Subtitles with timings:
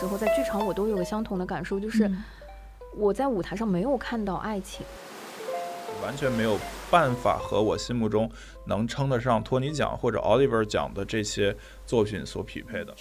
[0.00, 2.24] 时候，在剧场我都有个相同的感受，就是嗯。
[2.96, 4.84] 我在舞台上没有看到爱情。
[6.02, 6.58] 完全没有
[6.90, 8.30] 办法和我心目中
[8.64, 12.94] 能称得上托尼奖或者 Oliver 奖的这些作品所匹配的。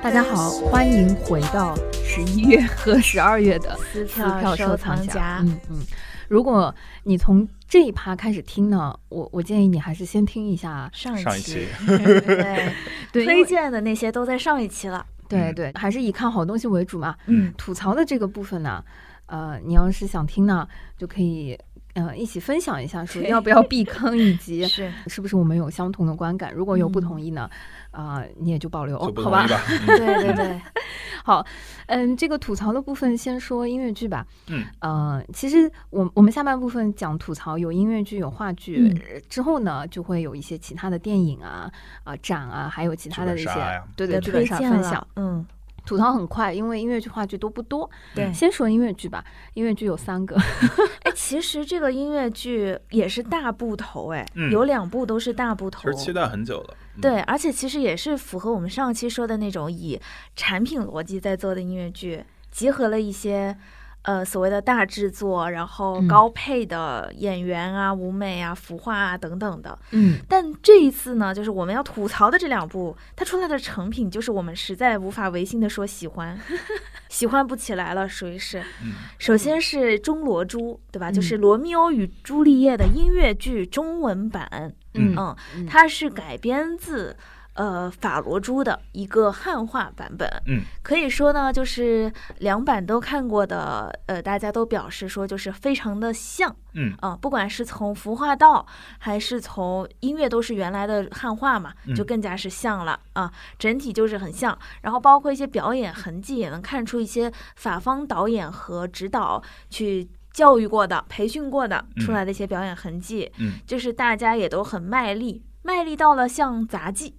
[0.00, 1.74] 大家好，欢迎回到
[2.04, 5.80] 十一月和十二月的撕撕票收藏夹，嗯嗯，
[6.28, 6.72] 如果
[7.02, 12.72] 你从这一趴开始听呢，我我建议你还是先听一下，上一上一期 对，
[13.24, 15.06] 推荐的那些都在上一期了。
[15.08, 17.14] 嗯对对，还是以看好东西为主嘛。
[17.26, 18.84] 嗯，吐槽的这个部分呢，
[19.26, 20.66] 呃，你要是想听呢，
[20.98, 21.56] 就可以
[21.94, 26.52] 呃一起分享一下，说要不要避坑，以及 是是不是我们有相同的观感。
[26.54, 27.48] 如果有不嗯同意呢，
[27.90, 29.46] 啊、你也就保留，好吧？
[29.86, 30.60] 对 对对，
[31.24, 31.44] 好，
[31.86, 34.26] 嗯，这个吐槽的部分先说音乐剧吧。
[34.48, 38.92] 嗯，呃，其实我我们下半部分讲吐槽，有音乐剧，有话剧，
[39.28, 41.70] 之后呢就会有一些其他的电影啊、
[42.04, 45.06] 啊、展啊，还有其他的一些对对剧本分享。。
[45.16, 45.44] 嗯，
[45.84, 47.88] 吐槽很快，因为音乐剧、话剧都不多。
[48.14, 48.32] 对。
[48.32, 50.36] 先说音乐剧吧，音乐剧有三个。
[51.02, 56.04] 哎，其实这个音乐剧也是大部头，哎，嗯有两部都是大部头其实。
[56.04, 56.76] 期待很久了。
[56.96, 60.00] 嗯，对，而且其实也是符合我们上期说的那种以
[60.36, 63.56] 产品逻辑在做的音乐剧，集合了一些
[64.02, 69.78] 呃所谓的大制作，然后嗯高配的演员啊、舞美啊、服化啊等等的。
[69.90, 76.38] 嗯，但这一次呢，就是我们要吐槽的这两部，它出来的成品就是我们实在无法违心的说喜欢，
[77.08, 78.60] 喜欢不起来了，属于是。
[78.82, 81.10] 嗯首先是中罗珠，对吧？
[81.10, 84.72] 嗯就是《罗密欧与朱丽叶》的音乐剧中文版。
[84.94, 87.16] 嗯嗯，嗯它是改编自
[87.54, 90.28] 呃法罗珠的一个汉化版本。
[90.46, 96.54] 嗯，可以说呢，就是两版都看过的，呃，大家都表示说就是非常的像。
[96.74, 98.64] 嗯啊、不管是从服化道
[98.98, 104.56] 还是从音乐，都是原来的汉化嘛，就嗯更加是像了啊、整体就是很像。
[104.82, 117.16] 然后包括一些表演痕迹，也能看出一些法方导演和指导去教育过的、培训过的出嗯来的一些表演痕迹，嗯，就是大家也都很卖力，卖力到了像杂技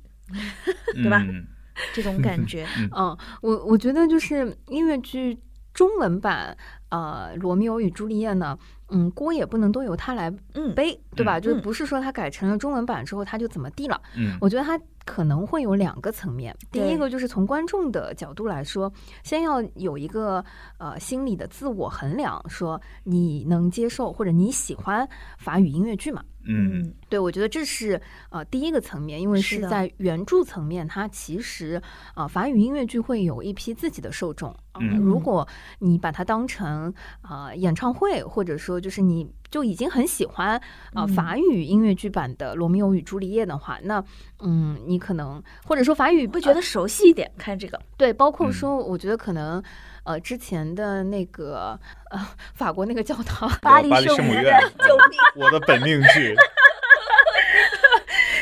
[0.94, 1.46] 对吧嗯
[1.94, 2.66] 这种感觉。
[2.96, 5.40] 嗯，我我觉得就是音乐剧
[5.74, 6.56] 中文版，
[6.90, 8.58] 呃，《罗密欧与朱丽叶》呢，
[8.90, 11.40] 嗯，锅也不能都由他来嗯，背，对吧？
[11.40, 14.00] 嗯就不是说他改成了中文版之后他就怎么地了。
[14.16, 16.56] 嗯我觉得他可能会有两个层面。
[16.72, 18.92] 第一个就是从观众的角度来说，
[19.24, 20.44] 先要有一个
[20.78, 25.08] 呃心理的自我衡量，说你能接受或者你喜欢
[25.40, 26.22] 法语音乐剧吗？
[26.44, 26.80] 嗯。
[26.82, 31.82] 嗯，对，我觉得这是呃第一个层面，因为是在原著层面，它其实
[32.16, 34.50] 呃法语音乐剧会有一批自己的受众。
[34.74, 34.98] 呃嗯。
[34.98, 35.48] 如果
[35.80, 40.58] 你把它当成呃演唱会，或者说就是你就已经很喜欢
[40.94, 41.08] 呃嗯。
[41.10, 44.04] 法语音乐剧版的《罗密欧与朱丽叶》的话，那
[44.40, 47.80] 嗯，你可能或者说法语不觉得熟悉一点，看这个。
[47.98, 48.54] 对，包括嗯。
[48.54, 49.62] 说，我觉得可能
[50.04, 51.80] 呃之前的那个
[52.10, 55.20] 呃法国那个教堂，巴黎圣母院母院，救命！
[55.36, 56.36] 我的本命剧。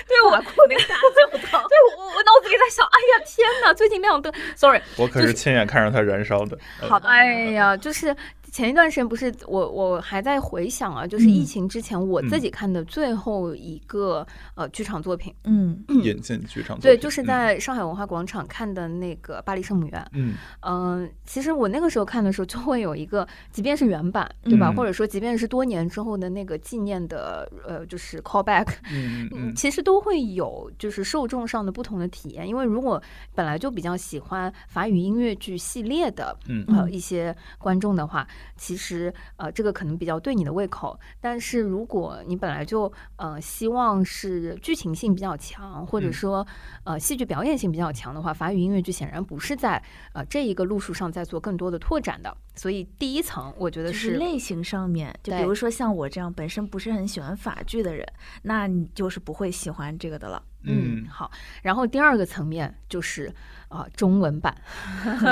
[0.08, 6.58] 对我哭那个大教堂， 对我我脑子里在想，哎呀天哪，最近亮灯，sorry，我可是亲眼看着它燃烧的。
[6.82, 8.16] 呃好的，哎呀，就是
[8.60, 15.82] 前一段时间不是我我还在回想啊，就是疫嗯情之前我自己看的最后一个、呃剧场作品，嗯。
[15.88, 20.06] 引进剧场作对，就是在上海文化广场看的那个巴黎圣母院。
[20.12, 20.34] 嗯。
[20.60, 24.68] 嗯、其实我那个时候看的时候，就会有一个，即便是原版，对吧？
[24.70, 24.76] 嗯。
[24.76, 29.30] 或者说，即便是多年之后的那个纪念的，呃，就是 callback，嗯嗯。
[29.34, 32.46] 嗯其实都会有就是受众上的不同的体验。
[32.46, 33.02] 因为如果
[33.34, 36.66] 本来就比较喜欢法语音乐剧系列的，嗯。
[36.68, 41.00] 呃，一些观众的话，其实呃，这个可能比较对你的胃口。
[41.20, 46.48] 但是如果你本来就呃希望是剧情性比较强，或者嗯说
[46.84, 49.82] 呃戏剧表演性比较强的话，法语音乐剧显然不是在
[50.14, 52.36] 呃这一个路数上在做更多的拓展的。
[52.56, 58.06] 所以第一层，我觉得就是类型上面，就比如说像我这样本身不是很喜欢法剧的人，
[58.42, 60.44] 那你就是不会喜欢这个的了。
[60.64, 61.32] 嗯，好。
[61.64, 63.34] 然后第二个层面就是
[63.70, 64.54] 啊、中文版，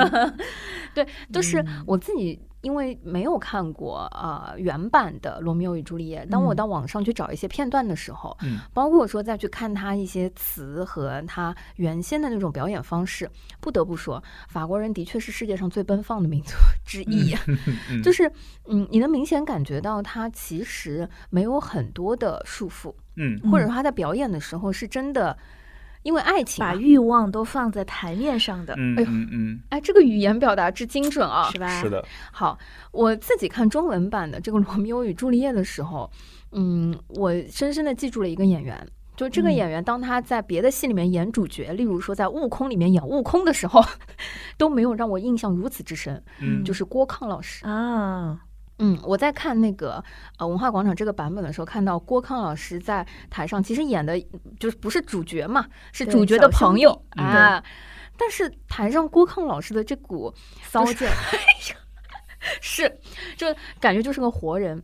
[0.95, 6.55] 对，就是嗯我自己因为没有看过啊、原版的《罗密欧与朱丽叶》，当我嗯。
[6.55, 8.57] 到网上去找一些片段的时候，嗯。
[8.73, 16.53] 包括说再去看他一些词和他原先的那种表演方式，不得不说，法国人的确是世界上最奔放的民族
[16.85, 17.35] 之一。
[17.91, 18.01] 嗯。
[18.01, 18.31] 就是，
[18.65, 23.39] 嗯，你能明显感觉到他其实没有很多的束缚，嗯。
[23.51, 25.37] 或者说他在表演的时候是真的，
[26.07, 26.71] 因为爱情、啊。
[26.71, 29.59] 把，欲望都放在台面上的，嗯哎呦嗯嗯。
[29.69, 31.49] 哎，这个语言表达之精准啊！
[31.51, 31.67] 是吧？
[31.81, 32.57] 是的，好，
[32.93, 36.09] 我自己看中文版的这个《罗密欧与朱丽叶》的时候，
[36.53, 38.87] 嗯，我深深的记住了一个演员，
[39.17, 39.53] 就这个嗯。
[39.53, 43.83] 演员，当他在别的戏里面演主角，例如说在《悟空》里面演悟空的时候，
[44.57, 46.23] 都没有让我印象如此之深。
[46.39, 48.39] 嗯，就是郭康老师，啊，
[48.79, 50.03] 嗯，我在看那个
[50.37, 54.19] 呃文化广场这个版本的时候，看到郭康老师在台上，其实演的
[54.59, 57.63] 就是不是主角嘛，是主角的朋友啊。
[58.17, 60.33] 但是台上郭康老师的这股
[60.63, 61.13] 骚劲儿，
[62.61, 62.99] 是，
[63.35, 63.47] 就
[63.79, 64.81] 感觉就是个活人。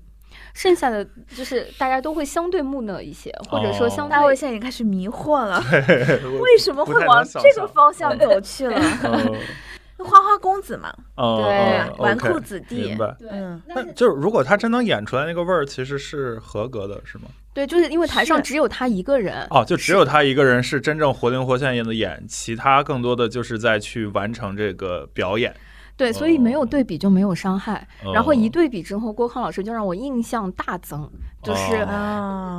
[0.56, 1.04] 剩下的
[1.36, 5.60] 就是大家都会相对木讷一些，或者说哦相对、大卫现在已经开始迷惑了，
[6.42, 8.80] 为什么会往这个方向走去了？
[9.98, 13.16] 哦花花公子嘛，哦对哦纨绔子弟明白。
[13.32, 17.26] 嗯那就是如果他真能演出来那个味儿，其实是合格的，是吗？
[17.54, 25.56] 对，就是因为台上只有他一个人，哦，就只有他一个人是真正活灵活现的演，其他更多的就是在去完成这个表演。
[25.96, 27.88] 对，所以没有哦对比就没有伤害。
[28.14, 31.10] 然后一哦对比之后，郭康老师就让我印象大增，
[31.42, 31.88] 就是。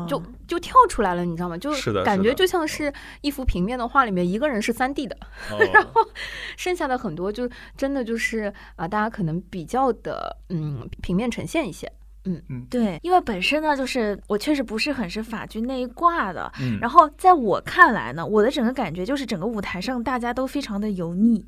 [0.07, 1.57] 就就跳出来了，你知道吗？
[1.57, 2.93] 就是感觉就像是
[3.23, 5.17] 一幅平面的画里面一个人是三 D 的，
[5.73, 6.03] 然后
[6.59, 11.91] 剩下的很多就真的就是啊、大家可能比较的嗯平面呈现一些。
[12.27, 16.53] 嗯嗯对，因为本身呢，就是我确实不是很是法剧那一挂的。
[16.61, 21.45] 嗯，然后在我看来呢，我的整个感觉就是整个舞台上大家都非常的油腻，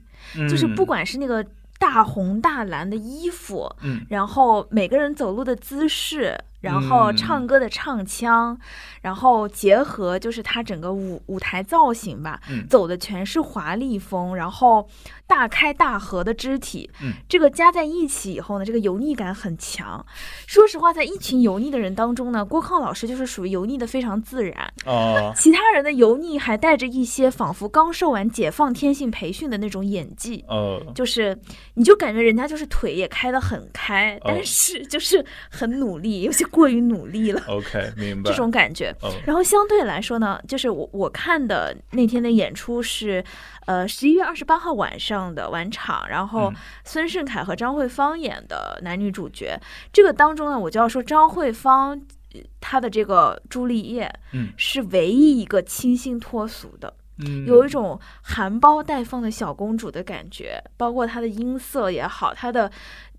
[0.48, 1.44] 就是不嗯管是那个
[1.78, 4.05] 大红大蓝的衣服，嗯。
[4.08, 8.58] 然后每个人走路的姿势，然后嗯唱歌的唱腔，
[9.02, 12.67] 然后结合就是他整个舞舞台造型吧，嗯。
[12.69, 14.88] 走的全是华丽风，然后
[15.26, 17.12] 大开大合的肢体，嗯。
[17.28, 20.05] 这个加在一起以后呢，这个油腻感很强。
[20.46, 25.32] 说实话，在一群油腻的人当中呢，郭康老师就是属于油腻的非常自然，哦。
[25.37, 30.44] 其他人的油腻还带着一些仿佛刚受完解放天性培训的那种演技。
[30.49, 30.81] 哦。
[30.94, 31.37] 就是，
[31.75, 34.23] 你就感觉人家就是腿也开得很开，哦。
[34.26, 38.31] 但是就是很努力，有些过于努力了，，OK，明白。
[38.31, 38.94] 这种感觉。
[39.02, 39.12] 哦。
[39.25, 43.23] 然后相对来说呢，就是我我看的那天的演出是，
[43.66, 49.60] 呃，十一月二十八号晚上的晚场，然后嗯孙盛凯和张惠芳演的男女主角。
[49.92, 51.90] 这个当中呢，我就要说张惠芳，
[52.32, 56.94] 呃她的这个朱丽叶嗯是唯一一个清新脱俗的。
[57.18, 62.70] 嗯，有一种含苞待放的小公主的感觉，包括她的音色也好，她的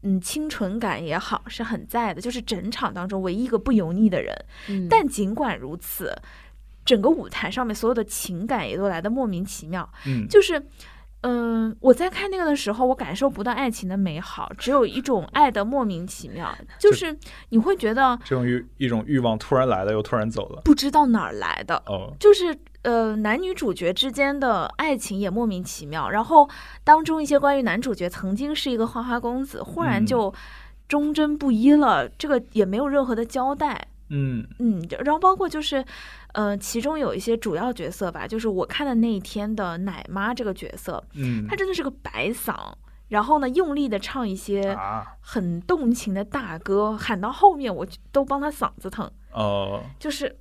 [0.03, 2.21] 嗯清纯感也好，是很在的。
[2.21, 4.33] 就是整场当中唯一一个不油腻的人。
[4.69, 6.15] 嗯但尽管如此，
[6.87, 9.87] 整个舞台上面所有的情感也都来的莫名其妙。
[10.05, 10.65] 嗯就是，
[11.21, 16.57] 嗯，我在看那个的时候，我感受不到爱情的美好，只有一种爱的莫名其妙。
[16.79, 17.15] 就是
[17.49, 20.61] 你会觉得这种欲一种欲望突然来了又突然走了。
[20.63, 26.49] 不知道哪儿来的，哦，就是呃，男女主角之间的爱情也莫名其妙，然后
[26.85, 30.33] 当中一些关于男主角曾经是一个花花公子，忽然嗯就
[30.87, 33.89] 忠贞不一了，这个也没有任何的交代。
[34.09, 35.83] 嗯嗯，然后包括就是，
[36.37, 42.53] 呃，其中有一些主要角色吧，就是我看的那一天的奶妈这个角色，嗯，她真的是个白嗓，
[43.07, 45.03] 然后呢，用力的唱一些啊。
[45.19, 50.37] 很动情的大歌，喊到后面我都帮她嗓子疼，哦，就是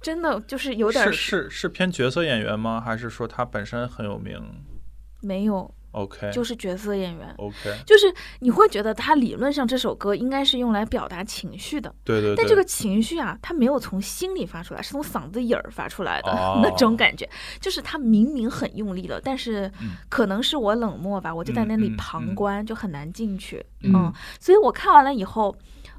[0.00, 2.80] 真的就是有点是是是偏角色演员吗？
[2.80, 4.42] 还是说他本身很有名？
[5.20, 7.34] 没有，？OK，就是角色演员。
[7.38, 7.54] OK，
[7.86, 17.28] 就是你会觉得他理论上这首歌应该是用来表达情绪的，对对对，但这个情绪啊，他没有从心里发出来，是从嗓子眼儿发出来的、哦那种感觉。
[17.60, 23.64] 就是他明明很用力了，但是嗯可能是我冷漠吧，我就在那里旁观，就很难进去。
[23.82, 25.56] 嗯所以我看完了以后，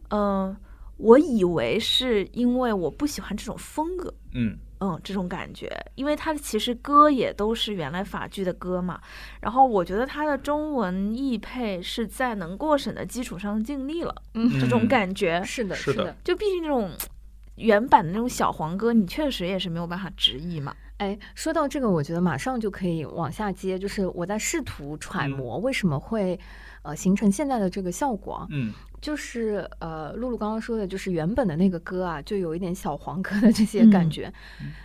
[0.09, 0.55] 嗯、
[0.97, 4.13] 我以为是因为我不喜欢这种风格。
[4.33, 9.01] 嗯嗯，这种感觉，因为他其实歌也都是原来法剧的歌嘛，
[9.41, 16.15] 然后我觉得他的中文译配是在能过审的基础上尽力了，嗯这种嗯感觉，是的，是的。
[16.23, 16.91] 就毕竟这种
[17.55, 20.75] 原版的那种小黄歌，你确实也是没有办法直译嘛。
[20.97, 26.39] 哎，说到这个，我觉得马上就可以往下接，就是我在试图揣嗯摩为什么会
[26.85, 28.35] 呃形成现在的这个效果。
[28.35, 28.47] 啊。
[28.51, 28.71] 嗯。
[29.01, 34.09] 就是呃，露露刚刚说的，就是原本的那个歌啊，就有一点小黄歌的这些感嗯。
[34.09, 34.33] 觉，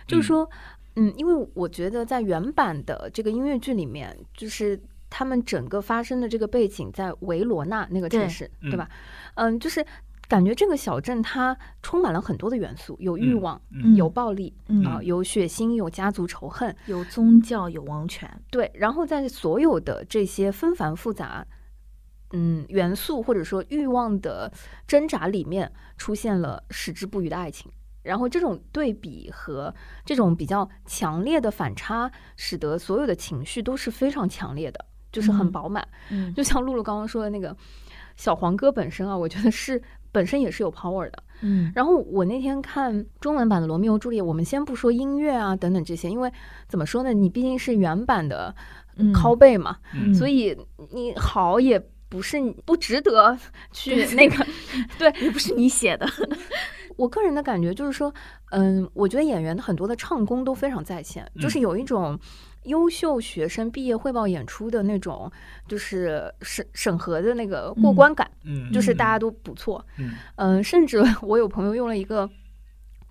[0.05, 0.47] 就是说，
[0.95, 4.79] 嗯，因为我觉得在原版的这个音乐剧里面，就是
[5.09, 8.69] 他们整个发生的这个背景在维罗纳那个城市，嗯。
[8.69, 8.87] 对吧？
[9.35, 9.83] 嗯，就是
[10.27, 13.95] 感觉这个小镇它充满了很多的元素，有欲嗯望，嗯。
[13.95, 21.43] 有暴力嗯啊、有血腥，有家族仇恨，有宗教，有王权，对，然后在所有的这些纷繁复杂，
[22.31, 24.51] 嗯，元素或者说欲望的
[24.87, 27.71] 挣扎里面，出现了矢志不渝的爱情。
[28.03, 29.71] 然后这种对比和
[30.03, 35.87] 这种比较强烈的反差，使得所有的情绪都是非常强烈的，就是很嗯饱满。
[36.09, 37.55] 嗯就像露露刚刚说的那个
[38.15, 39.79] 小黄歌本身啊，我觉得是
[40.11, 41.23] 本身也是有 power 的。
[41.41, 46.31] 嗯然后我那天看中文版的《罗密欧朱丽叶》，我们先不说音乐啊等等这些，因为
[46.67, 48.55] 怎么说呢，你毕竟是原版的
[48.95, 50.57] 嗯拷贝嘛，嗯所以
[50.91, 51.79] 你好也
[52.11, 53.35] 不是不值得
[53.73, 54.45] 去那个。
[55.19, 56.05] 也不是你写的，
[56.97, 58.13] 我个人的感觉就是说，
[58.51, 62.19] 嗯，我觉得演员的很多的唱功都非常在线，就是有一种。
[62.65, 65.31] 优秀学生毕业汇报演出的那种，
[65.67, 69.83] 就是审审核的那个过关感，嗯，就是大家都不错。
[69.97, 72.29] 嗯嗯，甚至我有朋友用了一个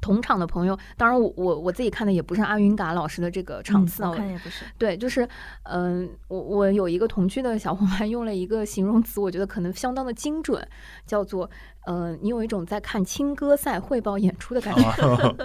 [0.01, 5.29] 同场的朋友，当然我我我自己看的也不是阿云嘎老师的这个场次啊，嗯我看也不是，对，就是
[5.65, 10.67] 嗯，我我有一个同区的小伙伴用了一个形容词，我觉得可能相当的精准，
[11.07, 11.51] 叫做
[11.87, 15.37] 呃，你有一种在看青歌赛汇报演出的感觉，啊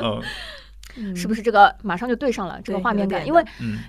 [0.98, 1.14] 嗯。
[1.14, 1.42] 是不是？
[1.42, 3.44] 这个马上就对上了这个画面感，因为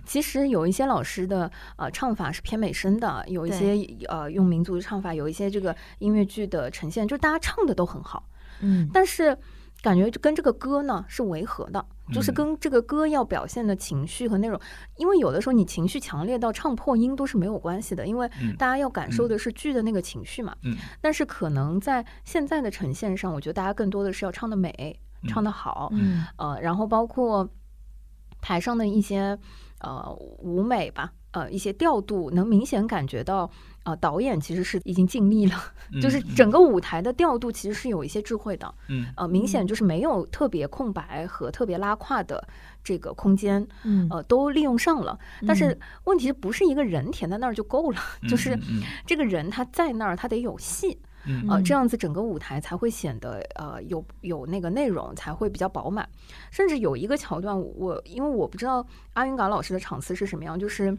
[0.05, 3.77] 其实有一些老师的呃唱法是偏美声的，有一些
[4.09, 8.29] 呃用民族的唱法，有一些这个音乐剧的呈现，就是大家唱的都很好，
[8.61, 8.91] 嗯。
[8.93, 9.39] 但是
[9.83, 12.35] 感觉就跟这个歌呢是违和的，就是嗯。
[12.35, 14.61] 跟这个歌要表现的情绪和内容，
[14.97, 20.57] 因为有的时候你情绪强烈到唱破音都是没有关系的，因为嗯大家要感受的是剧的那个情绪嘛。
[20.63, 20.77] 嗯。
[21.01, 26.25] 但是可能在现在的呈现上，我觉得大家更多的是要唱的美，唱的好，嗯。
[26.37, 27.49] 呃，然后包括
[28.41, 29.39] 台上的一些
[29.81, 33.51] 呃舞美吧，呃一些调度，能明显感觉到。
[33.87, 35.55] 呃，导演其实是已经尽力了，
[36.03, 38.75] 就是嗯整个舞台的调度其实是有一些智慧的。
[38.89, 42.45] 嗯呃，明显就是没有特别空白和特别拉胯的
[42.83, 45.17] 这个空间，嗯呃，都利用上了。
[45.47, 48.01] 但是嗯问题不是一个人填在那儿就够了？
[48.29, 56.09] 就是嗯这个人他在那儿，他得有戏，嗯呃，嗯这样子整个舞台才会显得呃有有那个内容，才会比较饱满。
[56.51, 60.99] 甚至有一个桥段，我因为我不知道阿云嘎老师的场次是什么样，就是。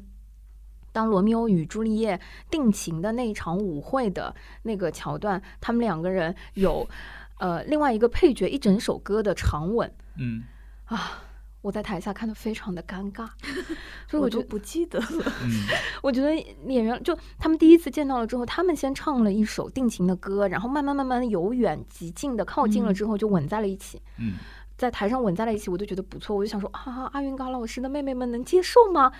[0.97, 6.89] 当罗密欧与朱丽叶定情的那一场舞会的那个桥段，他们两个人有，
[7.37, 10.43] 呃，另外一个配角一整首歌的长吻嗯。
[10.85, 11.21] 啊，
[11.61, 13.27] 我在台下看的非常的尴尬，
[14.09, 15.67] 所以我都我觉得，不记得了，嗯。
[16.01, 16.33] 我觉得
[16.65, 22.93] 演员就他们第一次见到了之后，他们先唱了一首定情的歌，然后慢慢慢慢由远及近的靠近了嗯。
[22.95, 24.33] 之后就吻在了一起，嗯。
[24.75, 29.11] 在台上吻在了一起，我就觉得不错，我就想说啊，阿云嘎老师的妹妹们能接受吗？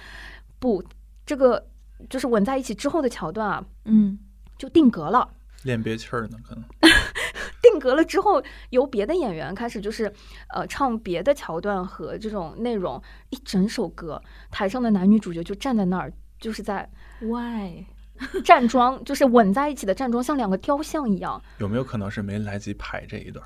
[0.60, 0.84] 不，
[1.28, 1.64] 这个
[2.10, 4.18] 就是吻在一起之后的桥段啊，嗯
[4.58, 5.30] 就定格了。
[5.64, 6.64] 练憋气儿呢，可能
[7.62, 10.12] 定格了之后，由别的演员开始就是，
[10.50, 16.90] 呃，唱别的桥段和这种内容，一整首歌，台上的男女主角就站在那儿，就是在
[17.22, 17.86] ，why？
[18.44, 21.40] 站桩，就是吻在一起的站桩，像两个雕像一样。
[21.60, 23.46] 有没有可能是没来及排这一段？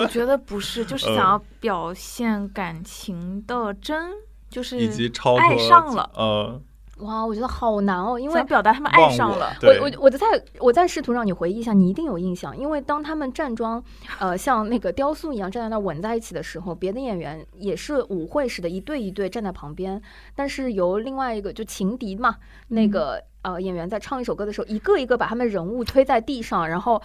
[0.00, 4.12] 我觉得不是，就是 嗯想要表现感情的真，
[4.54, 6.60] 就是以及超爱上了，呃，
[6.98, 9.52] 哇，我觉得好难哦，因为表达他们爱上了。
[9.60, 10.26] 对我我我在
[10.60, 13.82] 我在试图让你回忆一下，你一定有印象，因为当他们站桩，
[14.20, 20.00] 呃，像那个雕塑一样站在那儿吻在一起的时候，别的演员也是舞会似的，一对一对站在旁边，
[20.36, 22.36] 但是由另外一个就情敌嘛，
[22.68, 27.00] 那个、呃演员在唱一首歌的时候，一个一个把他们人物推在地上，然后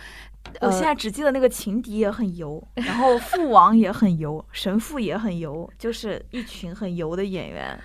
[0.60, 7.80] 呃我现在只记得那个情敌也很油，然后父王也很油，神父也很油，就是一群很油的演员，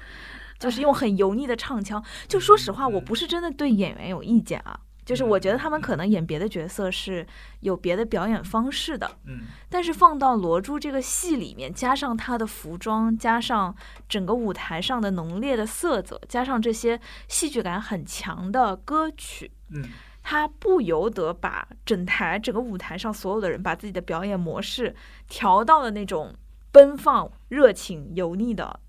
[0.59, 2.03] 就是用很油腻的唱腔。
[2.27, 7.27] 就说实话，我不是真的对演员有意见啊，就是我觉得他们可能演别的角色是
[7.61, 9.43] 有别的表演方式的，嗯。
[9.69, 13.75] 但是放到罗珠这个戏里面，加上他的服装，加上
[14.09, 19.85] 整个舞台上的浓烈的色泽，加上这些戏剧感很强的歌曲，嗯。
[20.27, 24.97] 他不由得把整台整个舞台上所有的人把自己的表演模式
[25.29, 26.35] 调到了那种
[26.73, 28.81] 奔放、热情、油腻的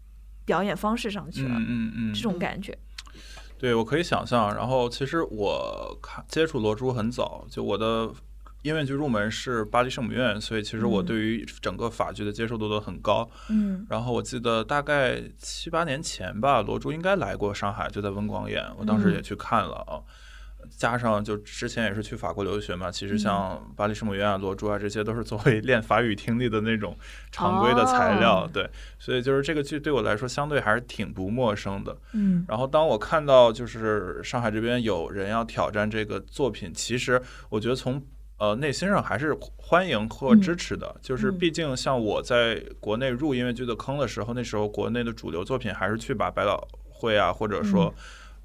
[0.46, 2.78] 表演方式上去了，嗯嗯嗯，这种感觉。
[3.66, 4.54] 对，我可以想象。
[4.54, 8.12] 然后，其实我看接触罗珠很早，就我的
[8.62, 13.28] 音乐剧入门是巴黎圣母院，所以其实我嗯对于整个法剧的接受度都很高。
[13.50, 19.98] 嗯然后我记得大概七八年前吧，罗珠应该来过上海，就在温广演，我当时也嗯去看了啊。
[20.78, 26.98] 加上就之前也是去法国留学嘛，其实像巴黎圣母院啊、罗珠啊，这些都是作为练法语听力的那种
[27.32, 31.98] 常规的材料，哦 对，所以就是这个剧对我来说相对还是挺不陌生的。
[32.14, 38.02] 嗯然后当我看到就是上海这边有人要挑战这个作品，其实我觉得从
[38.38, 40.94] 呃内心上还是欢迎或嗯支持的。
[41.02, 47.94] 就是嗯毕竟像我在国内入音乐剧的坑的时候，那时候国内的主流作品还是去把百老汇啊，或者说、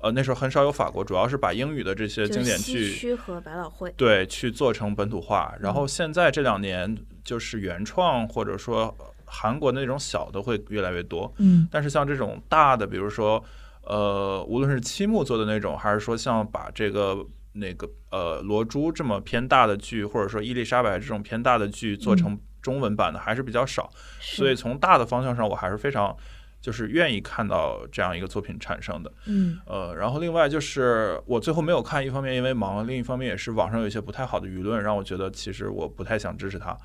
[0.00, 3.92] 呃那时候很少有法国，主要是把英语的这些经典剧区和百老汇。
[3.97, 5.54] 对，去做成本土化。
[5.61, 11.33] 然嗯后现在这两年，就是原创或者说韩国的那种小的会越来越多。
[11.38, 13.45] 嗯但是像这种大的，比如说，
[13.83, 23.90] 呃，无论是七木做的那种，还是说像把这个那个呃罗珠这么偏大的剧，或者说伊丽莎白这种偏大的剧做成中文版的还是比较少，
[24.21, 26.16] 所以从大的方向上，我还是非常
[26.61, 29.12] 就是愿意看到这样一个作品产生的。
[29.26, 36.76] 嗯呃，然后另外就是我最后没有看，一方面因为忙，另一方面也是网上有一些不太好的舆论，让我觉得其实我不太想支持他。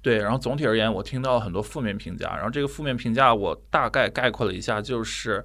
[0.00, 5.44] 对，然后总体而言，我听到了很多负面评价，然后这个负面评价我大概概括了一下，就是，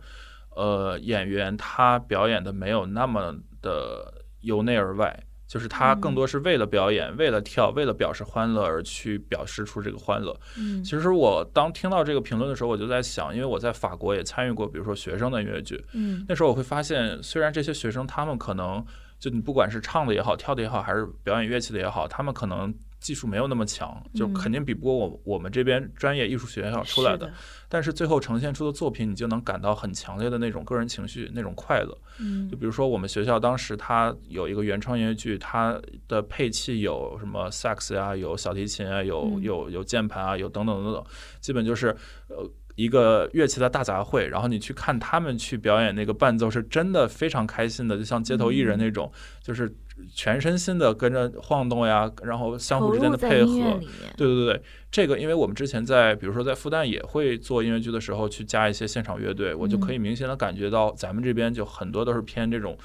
[0.55, 10.35] 呃，演员他表演的没有那么的由内而外，就是他更多是为了表演、为了跳、为了表示欢乐而去表示出这个欢乐。
[10.57, 18.83] 嗯其实我当听到这个评论的时候，我就在想，因为我在法国也参与过，比如说学生的音乐剧，嗯那时候我会发现，虽然这些学生他们可能
[19.19, 27.27] 就你不管是唱的也好，跳的也好，还是表演乐器的也好，他们可能技术没有那么强，就嗯肯定比不过我我们这边专业艺术学校出来的。
[27.27, 31.95] 是的，但是最后呈现出的作品，你就能感到很强烈的那种个人情绪，那种快乐。
[32.19, 41.03] 嗯就比如说我们学校当时它有一个原创音乐剧，它的配器有什么萨克斯呀，有小提琴啊，有嗯有有键盘啊，有等等等等，
[41.41, 41.87] 基本就是
[42.29, 44.25] 呃一个乐器的大杂烩。
[44.25, 49.11] 然后你去看他们去表演那个伴奏，是真的非常开心的，就像街头艺人那种，
[49.41, 49.73] 就是
[50.13, 53.79] 全身心的跟着晃动呀，然后相互之间的配合。
[54.17, 54.61] 对对对，
[54.91, 62.77] 这个因为我们之前在比如说在复旦也会做音乐剧的时候去加一些现场乐队，我就可以明显的感觉到咱们这边就很多都是偏这种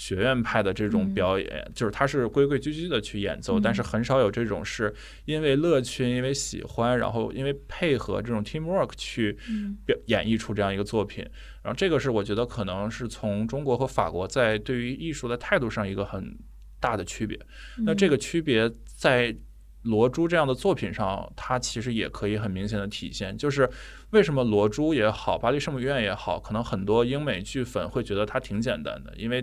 [0.00, 4.92] 学院派的这种嗯表演，就是它是规规矩矩的去演奏，嗯但是很少有这种是
[5.26, 11.22] 因为乐趣、因为喜欢，然后因为配合这种 teamwork 去嗯表演绎出这样一个作品。
[11.62, 16.34] 然后这个是我觉得可能是从中国和法国在对于艺术的态度上一个很
[16.80, 17.38] 大的区别。
[17.84, 19.36] 那这个区别在
[19.82, 23.36] 罗珠这样的作品上，它其实也可以很明显的体现。
[23.36, 23.68] 就是
[24.10, 29.42] 为什么罗珠也好，巴黎圣母院也好，可能很多英美剧粉会觉得它挺简单的，因为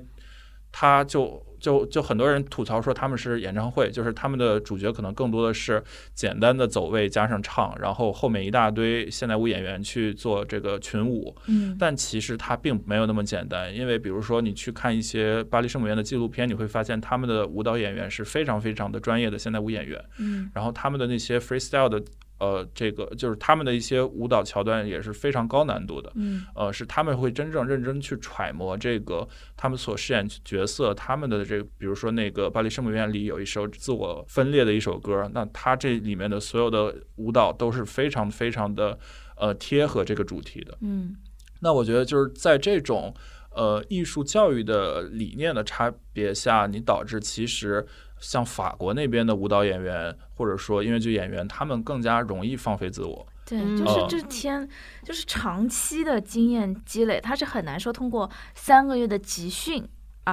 [0.71, 5.83] 它就就就很多人吐槽说他们是演唱会，就是他们的主角可能更多的是
[6.13, 11.35] 简单的走位加上唱，然后后面一大堆现代舞演员去做这个群舞。
[11.47, 11.75] 嗯。
[11.79, 20.51] 但其实它并没有那么简单，因为比如说你去看一些巴黎圣母院的纪录片，你会发现他们的舞蹈演员是非常非常的专业的现代舞演员，嗯。
[20.53, 21.99] 然后他们的那些 freestyle 的
[22.39, 26.11] 呃这个就是他们的一些舞蹈桥段也是非常高难度的。
[26.15, 38.97] 嗯呃，是他们会真正认真去揣摩这个他们所饰演角色，他们的这个，比如说那个巴黎圣母院里有一首自我分裂的一首歌，那它这里面的所有的舞蹈都是非常非常的
[39.35, 40.77] 呃贴合这个主题的。
[40.81, 41.15] 嗯
[41.59, 43.11] 那我觉得就是在这种
[43.49, 47.83] 呃艺术教育的理念的差别下，你导致其实
[48.19, 53.27] 像法国那边的舞蹈演员或者说音乐剧演员，他们更加容易放飞自我。
[53.45, 54.67] 对，嗯就是哦这天，
[55.03, 59.81] 就是长期的经验积累，他是很难说通过三个月的集训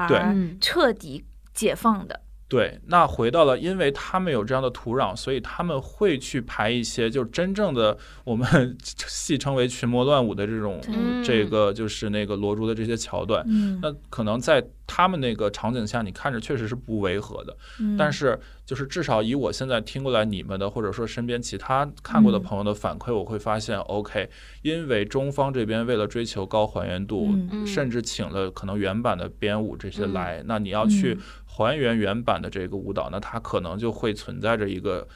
[0.09, 2.23] 对而嗯彻底解放的。
[2.55, 13.45] 对，那回到了，因为他们有这样的土壤，所以他们会去排一些就真正的我们 戏称为群魔乱舞的这种对这个就是那个罗珠的这些桥段。
[13.49, 13.81] 嗯。
[13.83, 17.97] 那可能在他们那个场景下，你看着确实是不违和的，嗯。
[17.97, 22.43] 但是就是至少以我现在听过来你们的，或者说身边其他看过的嗯。
[22.43, 24.31] 朋友的反馈，我会发现，OK，
[24.62, 27.35] 因为中方这边为了追求高还原度，
[27.67, 31.19] 甚至请了可能原版的编舞这些嗯来，那你要去嗯
[31.55, 35.07] 还原原版的这个舞蹈，那它可能就会存在着一个。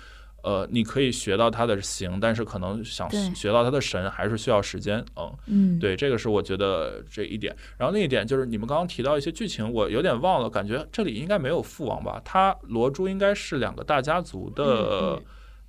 [0.44, 5.04] 呃，你可以学到它的形，但是可能想学到它的神，还是需要时间。
[5.16, 7.54] 嗯，嗯，对，这个是我觉得这一点。
[7.76, 12.22] 然后另一点就是你们刚刚提到一些剧情，我有点忘了，感觉这里应该没有父王吧？
[12.24, 15.20] 他罗珠应该是两个大家族的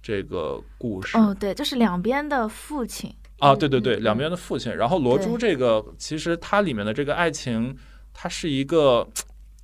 [0.04, 1.18] 这个故事。
[1.18, 3.12] 哦，对，就是两边的父亲。
[3.40, 4.74] 啊，对对嗯对，嗯两边的父亲。
[4.74, 7.76] 然后罗珠这个，其实它里面的这个爱情，
[8.14, 9.06] 它是一个，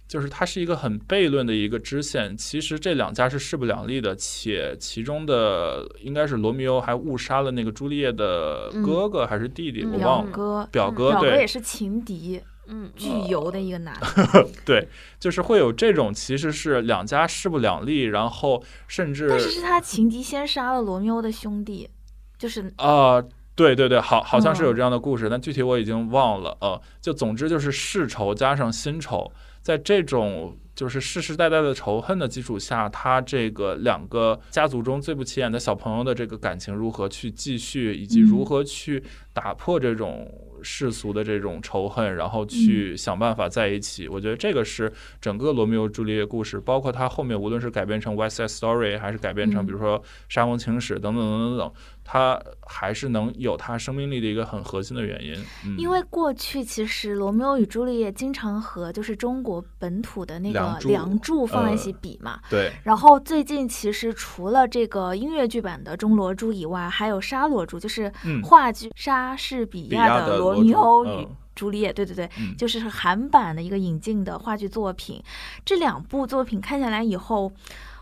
[0.08, 2.36] 就是它是一个很悖论的一个支线。
[2.38, 10.32] 其实这两家是势不两立的，且其中的应该是罗密欧还误杀了那个朱丽叶的嗯哥哥还是弟弟，嗯我忘了。
[10.32, 14.48] 哥，表哥表哥也是情敌，嗯巨油的一个男的。
[14.66, 14.88] 对，
[15.20, 21.90] 就是会有这种，其实是两家势不两立，然后甚至但是是他情敌先杀了罗密欧的兄弟，
[22.38, 23.22] 就是啊、
[23.56, 26.58] 对对对，好，好像是有嗯这样的故事，但具体我已经忘了。
[26.62, 29.32] 呃，就总之就是世仇加上新仇，
[29.66, 38.46] 在这种就是世世代代的仇恨的基础下，他这个两个家族中最不起眼的小朋友的这个感情如何去继续，以及如嗯。
[38.46, 44.08] 何去打破这种世俗的这种仇恨，然后去想办法在一起。
[44.08, 49.66] 我觉得这个是整个罗密欧朱丽叶故事，包括它后面无论是改编成《West Side Story》，还是改编成嗯。
[49.66, 50.00] 比如说
[50.30, 51.74] 《沙翁情史》等等等等等等，
[52.08, 55.36] 它还是能有它生命力的一个很核心的原因。
[55.66, 62.40] 嗯、因为过去其实《罗密欧与朱丽叶》经常和就是中国本土的那个《梁祝放在一起呃比嘛。
[62.48, 75.24] 对，然后最近其实除了这个音乐剧版的《中罗珠》以外，还有沙罗珠，就是嗯话剧《莎士比比亚亚的罗罗密欧与嗯朱丽叶》，对对对，嗯就是韩版的一个引进的话剧作品。
[75.64, 77.52] 这两部作品看下来以后，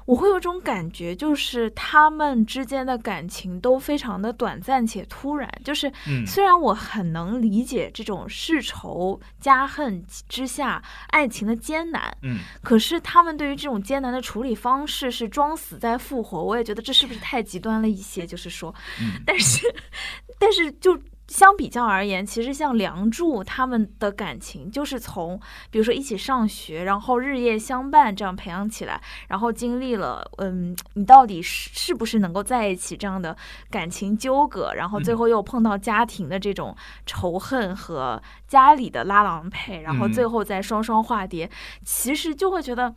[0.06, 5.50] 我会有种感觉，就是他们之间的感情都非常的短暂且突然。
[5.64, 18.26] 就是嗯虽然我很能理解这种世仇家恨之下爱情的艰难，嗯，可是他们对于这种艰难的处理方式是装死再复活，我也觉得这是不是太极端了一些？
[18.26, 19.74] 就是说，嗯但是，
[20.40, 21.00] 但是就
[21.34, 25.40] 相比较而言，其实像梁祝他们的感情，就是从
[25.72, 33.36] 比如说一起上学，然后日夜相伴这样培养起来，然后经历了嗯，你到底是是不是能够在一起这样的
[33.72, 41.50] 感情纠葛，然后最嗯后又碰到家庭的这种仇恨和家里的拉郎配，然后最嗯后再双双化蝶，
[41.84, 42.94] 其实就会觉得。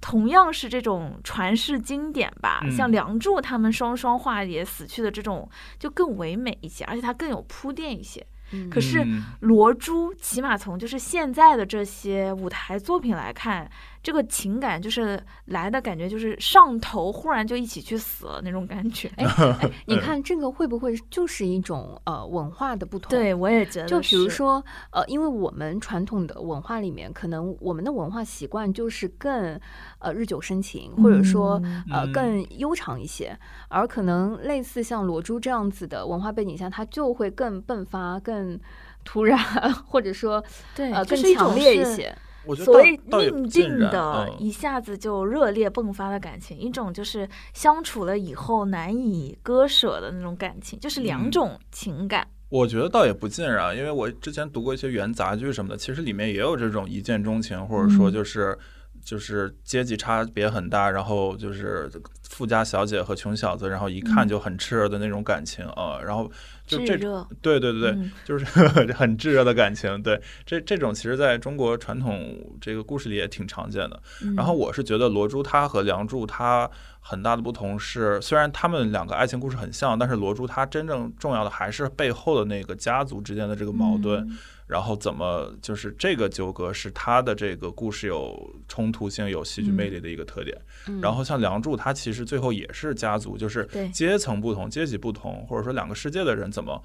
[0.00, 2.70] 同样是这种传世经典吧，嗯。
[2.70, 8.24] 像梁祝他们双双化蝶死去的这种就更唯美一些，而且它更有铺垫一些。
[8.52, 8.70] 嗯。
[8.70, 9.24] 可是嗯。
[9.40, 13.70] 罗珠起码从就是现在的这些舞台作品来看，
[14.08, 19.06] 这个情感就是来的感觉就是上头，忽然就一起去死了那种感觉。
[19.20, 19.26] 哎
[19.60, 23.10] 哎，你看这个会不会就是一种呃文化的不同？
[23.10, 29.60] 对，我也觉得，就比如说，呃，因为我们传统的文化里面，可能我们的文化习惯就是更
[29.98, 38.58] 呃日久生情，或者说嗯呃嗯更悠长一些，而可能类似像罗珠这样子的文化背景下，它就会更迸发、更
[39.04, 39.38] 突然，
[39.86, 40.42] 或者说
[40.74, 42.16] 对，呃更强烈一是些。
[42.48, 44.36] 我觉得所谓倒也不命定尽然的，嗯。
[44.40, 51.30] 一下子就热烈迸发的感情，一种就是相处了以后难以割舍的那种感情，就是两嗯。
[51.30, 52.26] 种情感。
[52.48, 58.12] 我觉得倒也不尽然，因为我之前读过一些元杂剧什么的，其实里面也有这种一见钟情，或者说嗯。
[58.12, 58.58] 就是、
[59.04, 61.90] 就是阶级差别很大，然后就是
[62.22, 64.28] 富家小姐和穷小子，然后一看嗯。
[64.28, 66.30] 就很炽热的那种感情啊、然后
[66.68, 66.96] 就这
[67.40, 68.12] 对对对对，嗯。
[68.24, 68.44] 就是
[68.94, 70.20] 很炙热的感情，对。
[70.44, 74.00] 这这种其实在中国传统这个故事里也挺常见的。
[74.36, 90.56] 然后嗯我是觉得罗珠她和梁祝她很大的不同是，虽然他们两个爱情故事很像，但是罗珠她真正重要的还是背后的那个家族之间的这个矛盾，嗯然后怎么就是这个纠葛是他的这个故事有冲突性、有戏剧魅力的一个特点。
[90.86, 96.82] 嗯然后像梁祝，他其实最后也是家族，就是阶层不同、阶级不同，或者说两个世界的人怎么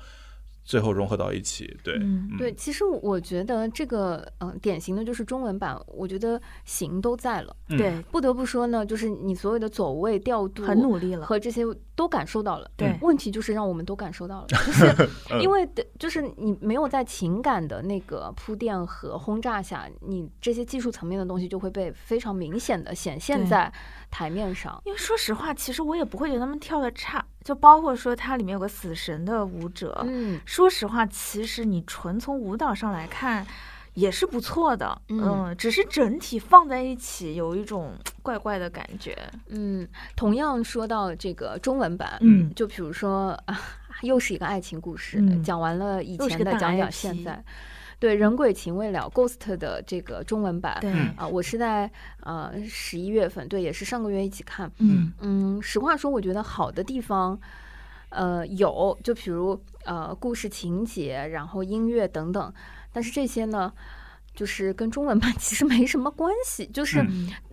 [0.64, 1.78] 最后融合到一起。
[1.84, 2.00] 对，
[2.38, 7.56] 对，其实我觉得这个嗯、呃典型的就是中文版，我觉得形都在了。
[7.68, 11.26] 嗯对，不得不说呢，就是你所有的走位调度很努力了。
[11.26, 11.66] 和这些
[11.96, 12.70] 都感受到了。
[12.76, 23.72] 对问题就是让我们都感受到了， 就是嗯因为的就是你没有在情感的那个铺垫和轰炸下，你这些技术层面的东西就会被非常明显的显现在
[24.10, 24.82] 台面上。
[24.86, 33.46] 因为说实话，其实我也不会觉得他们跳的差，就包括说它里面有个死神的舞者，嗯，说实话，其实你纯从舞蹈上来看。
[33.94, 39.18] 也是不错的，嗯只是整体放在一起有一种怪怪的感觉。
[39.48, 43.60] 嗯，同样说到这个中文版，嗯就比如说啊，
[44.02, 47.44] 又是一个爱情故事，嗯讲完了以前的，讲讲现在。
[48.00, 54.70] 对，人鬼情未了，Ghost 的这个中文版，对，嗯啊，我是在呃十一月份，对，也是上个月一起看。
[54.80, 57.40] 嗯嗯，实话说，我觉得好的地方，
[58.10, 62.54] 呃，有，就比如呃故事情节，然后音乐等等，
[62.94, 63.74] 但是这些呢，
[64.34, 66.66] 就是跟中文版 其实没什么关系。
[66.68, 67.06] 就是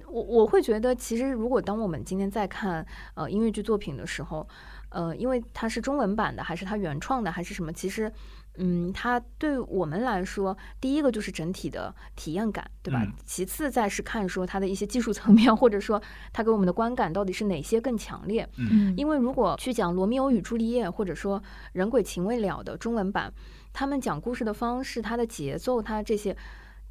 [0.06, 4.46] 我我会觉得，其实如果当我们今天在看呃音乐剧作品的时候，
[4.90, 8.12] 呃，因为它是中文版的，还是它原创的，还是什么，其实。
[8.56, 13.00] 嗯，它对我们来说，第一个就是整体的体验感，对吧？
[13.04, 18.46] 嗯其次再是看说它的一些技术层面，或者说它给我们的观感到底是哪些更强烈。
[18.58, 21.40] 嗯，因为如果去讲《罗密欧与朱丽叶》，或者说
[21.72, 23.32] 《人鬼情未了》的中文版，
[23.72, 26.36] 他们讲故事的方式、它的节奏、它这些，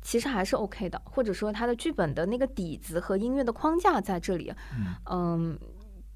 [0.02, 4.54] 其实还是 OK 的，或者说它的剧本的那个底子和音乐的框架在这里。
[4.78, 5.60] 嗯嗯，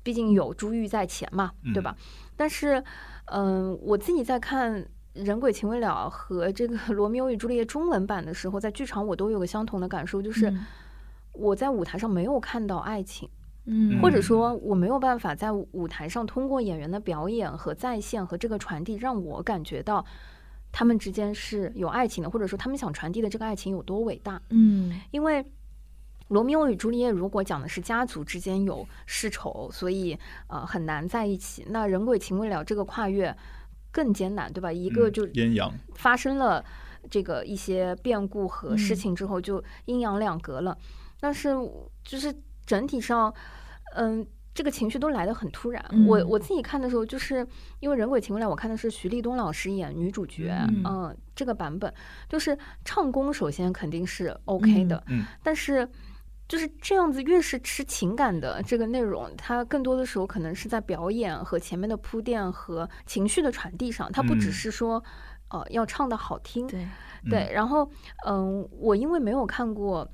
[0.02, 1.96] 毕竟有珠玉在前嘛，对吧？
[2.36, 2.84] 但是，
[3.26, 4.82] 嗯，我自己在看
[5.14, 10.66] 《人鬼情未了》和这个《罗密欧与朱丽叶》中文版的时候，在剧场我都有个相同的感受，就是嗯
[11.34, 13.30] 我在舞台上没有看到爱情。
[13.66, 20.06] 嗯，或者说我没有办法在舞台上通过演员的表演和再现和这个传递，让我感觉到
[20.74, 24.42] 他们之间是有爱情的，或者说他们想传递的这个爱情有多伟大。
[24.50, 25.42] 嗯因为
[26.30, 33.34] 《罗密欧与朱丽叶如果讲的是家族之间有世仇，所以呃很难在一起，那人鬼情未了这个跨越
[33.92, 34.72] 更艰难，对吧？
[34.72, 36.66] 一个嗯就阴阳，发生了
[37.10, 40.76] 这个一些变故和事嗯情之后，就阴阳两隔了。
[41.20, 41.50] 但是
[42.04, 43.32] 就是整体上，
[43.96, 44.26] 嗯。
[44.54, 45.84] 这个情绪都来得很突然。
[46.08, 46.28] 我嗯。
[46.30, 47.46] 我自己看的时候，就是
[47.80, 50.84] 因为《人鬼情未了》，我看的是徐立东老师演女主角，嗯。
[50.86, 51.92] 嗯、这个版本。
[52.30, 55.26] 就是唱功首先肯定是 OK 的，嗯。
[55.42, 55.90] 但是
[56.48, 64.52] 就是这样子，越是吃情感的这个内容，它更多的时候可能是在表演和前面的铺垫和情绪的传递上，它不只嗯。
[64.52, 65.04] 是说、
[65.50, 66.88] 呃要唱的好听，对，
[67.30, 67.90] 对，然后
[68.28, 70.08] 嗯、我因为没有看过。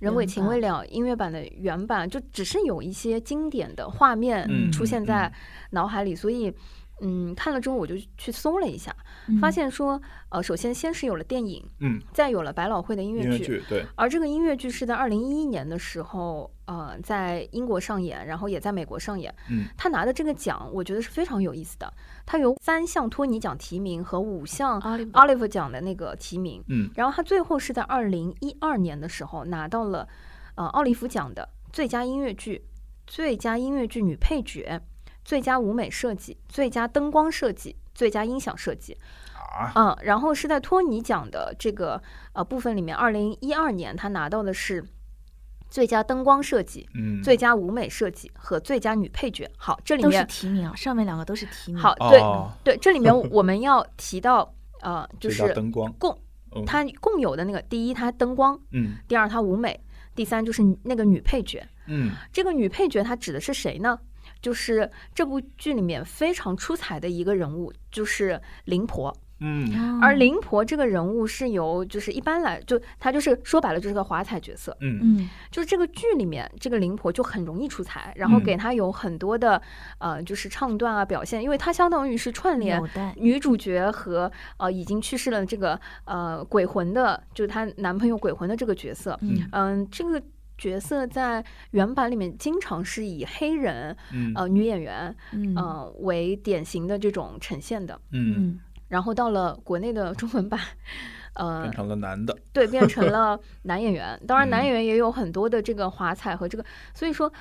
[0.00, 5.32] 人鬼情未了音乐版的原版，就只是有一些经典的画面嗯出现嗯在
[5.70, 6.52] 脑海里，所以，
[7.00, 8.94] 嗯，看了之后我就去搜了一下，
[9.40, 19.34] 发嗯现说，呃，首先先是有了电影，嗯，再有了百老汇的音乐剧，对，而这个音乐剧是在二零一一年的时候，呃，在英国上演，然后也在美国上演。
[19.48, 21.92] 嗯他拿的这个奖，我觉得是非常有意思的。
[22.26, 30.06] 他有三项托尼奖提名和五项 Oliver Oliver 奖的那个提名，嗯然后他最后是在二零一二年的时候拿到了
[30.54, 32.64] 呃奥利弗奖的最佳音乐剧、
[33.06, 34.80] 最佳音乐剧女配角、
[35.30, 38.98] 最佳舞美设计、最佳灯光设计、最佳音响设计。
[39.36, 44.84] 啊，嗯，然后是在托尼奖的这个呃部分里面，二零一二年他拿到的是
[45.68, 49.48] 最佳灯光设计、嗯，最佳舞美设计和最佳女配角。
[49.56, 51.80] 好，这里都是面提名啊，上面两个都是提名。
[51.80, 56.18] 好，对、哦对，这里面 我们要提到呃，就是灯光，共
[56.56, 59.80] 嗯它共有的那个，第一它灯光，嗯第二它舞美，
[60.16, 61.64] 第三就是那个女配角。
[61.86, 63.96] 嗯这个女配角她指的是谁呢？
[64.40, 69.16] 就是这部剧里面非常出彩的一个人物，就是灵婆。
[69.42, 70.00] 嗯。
[70.02, 74.98] 而灵婆这个人物是由，就是一般来就她就是说白了就是个华彩角色，嗯。
[75.02, 75.28] 嗯。
[75.50, 78.44] 就是这个剧里面这个灵婆就很容易出彩，然后嗯。
[78.44, 79.60] 给她有很多的
[79.98, 82.82] 呃就是唱段啊表现，因为她相当于是串联
[83.16, 89.48] 女主角和呃已经去世了这个呃鬼魂的，就是她男朋友鬼魂的这个角色，嗯。
[89.52, 90.22] 嗯，这个
[90.60, 94.32] 角色在原版里面经常是以黑人嗯。
[94.36, 95.54] 呃女演员嗯。
[95.56, 98.60] 呃为典型的这种呈现的，嗯，嗯。
[98.88, 100.60] 然后到了国内的中文版，
[101.34, 104.20] 呃变，成了男的，对，变成 了男演员。
[104.26, 104.64] 当然，男嗯。
[104.66, 107.32] 演员也有很多的这个华彩和这个，所以说，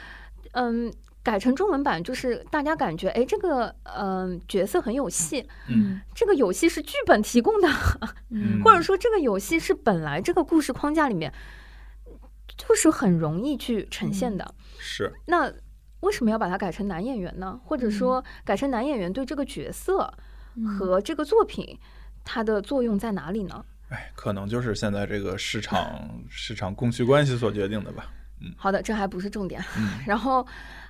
[0.52, 0.92] 嗯，
[1.24, 7.68] 改成中文版就是大家感觉，哎，这个嗯角色很有戏，嗯这个有戏是剧本提供的，
[8.30, 8.62] 嗯。
[8.64, 11.34] 或者说这个有戏是本来这个故事框架里面
[12.60, 14.54] 就是很容易去呈现的。
[14.78, 15.52] 是，那
[16.02, 17.60] 为什么要把它改成男演员呢？
[17.64, 20.14] 或者说改成男演员对这个角色
[20.56, 21.78] 嗯和这个作品
[22.24, 23.66] 它的作用在哪里呢？
[23.90, 28.06] 哎，可能就是现在这个市场市场供需关系所决定的吧。
[28.42, 29.62] 嗯好的，这还不是重点。
[29.78, 30.46] 嗯 然后，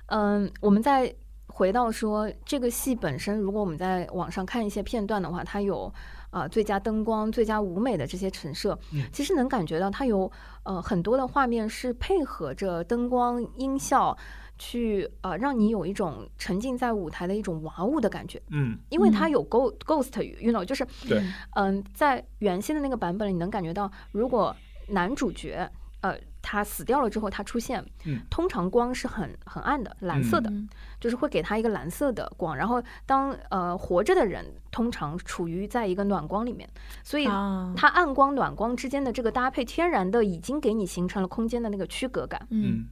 [0.06, 1.12] 嗯，我们再
[1.46, 5.92] 回到说这个戏本身，如果我们在网上看一些片段的话，它有
[6.30, 9.04] 啊、呃最佳灯光、最佳舞美的这些陈设，嗯。
[9.12, 10.30] 其实能感觉到它有
[10.62, 14.16] 呃很多的画面是配合着灯光、音效。
[14.62, 18.78] 去呃，让你有一种沉浸在舞台的一种哇物的感觉，嗯。
[18.90, 19.30] 因为它嗯。
[19.30, 21.22] 有 ghost ghost，you know，就是对。
[21.54, 24.54] 嗯，在原先的那个版本里，你能感觉到，如果
[24.88, 25.66] 男主角
[26.02, 28.20] 呃他死掉了之后，他出现，嗯。
[28.30, 30.68] 通常光是很很暗的，蓝色的，嗯。
[30.98, 32.56] 就是会给他一个蓝色的光。
[32.56, 36.68] 然后当呃活着的人通常处于在一个暖光里面，
[37.02, 37.72] 所以啊。
[37.76, 42.46] 它暗光暖光之间的这个搭配，天然的已经给你形成了空间的那个区隔感。
[42.50, 42.64] 嗯。
[42.70, 42.88] 嗯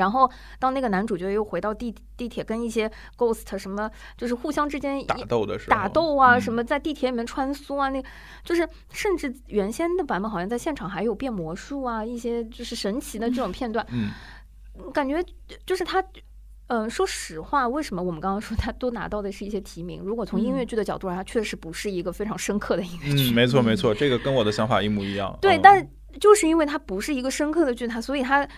[0.00, 8.02] 然后当那个男主角又回到地地铁，跟一些 ghost 什么，就是互相之间打斗的时候，打斗啊，嗯什么在地铁里面穿梭啊，那
[8.42, 14.10] 就是甚至原先的版本好像在现场还有变魔术啊，一些就是神奇的这种片段，嗯
[14.92, 15.22] 感觉
[15.66, 16.02] 就是他。
[16.72, 20.00] 嗯，说实话，为什么我们刚刚说他都拿到的是一些提名？
[20.04, 23.32] 如果从音乐嗯剧的角度来，它确实不是一个非常深刻的音乐剧。
[23.32, 25.36] 嗯，没错没错，这个跟我的想法一模一样。
[25.42, 25.84] 对，嗯但是
[26.20, 28.48] 就是因为它不是一个深刻的剧，它所以它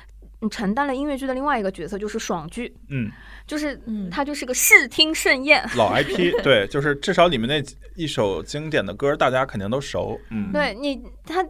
[0.42, 3.10] 嗯承担了音乐剧的另外一个角色，就是爽剧，嗯，
[3.46, 5.64] 就是嗯它就是个视听盛宴。
[5.76, 7.62] 老 IP， 对，就是至少里面那
[7.94, 10.20] 一首经典的歌，大家肯定都熟。
[10.30, 11.42] 嗯，对你，它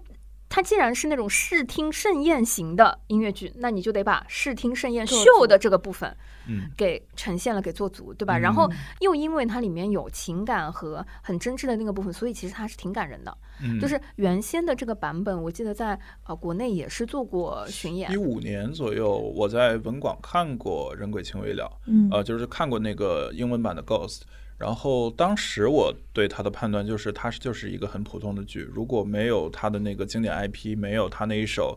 [0.54, 6.14] 它既然是那种视听盛宴型的音乐剧，那你就得把视听盛宴秀的这个部分
[6.46, 8.36] 嗯给呈现了，给做足，对吧？
[8.36, 13.34] 嗯然后又因为它里面有情感和很真挚的那个部分，所以其实它是挺感人的。
[13.62, 24.20] 嗯，就是原先的这个版本，我记得在呃国内也是做过巡演一，五年左右，我在文广看过《人鬼情未了》，嗯呃，就是看过那个英文版的 Ghost。
[24.62, 31.76] 然后当时我对他的判断就是，他是就是一个很普通的剧，如果没有他的那个经典 IP，没有他那一首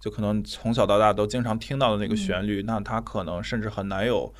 [0.00, 4.32] 就可能从小到大都经常听到的那个旋律，那他可能甚至很难有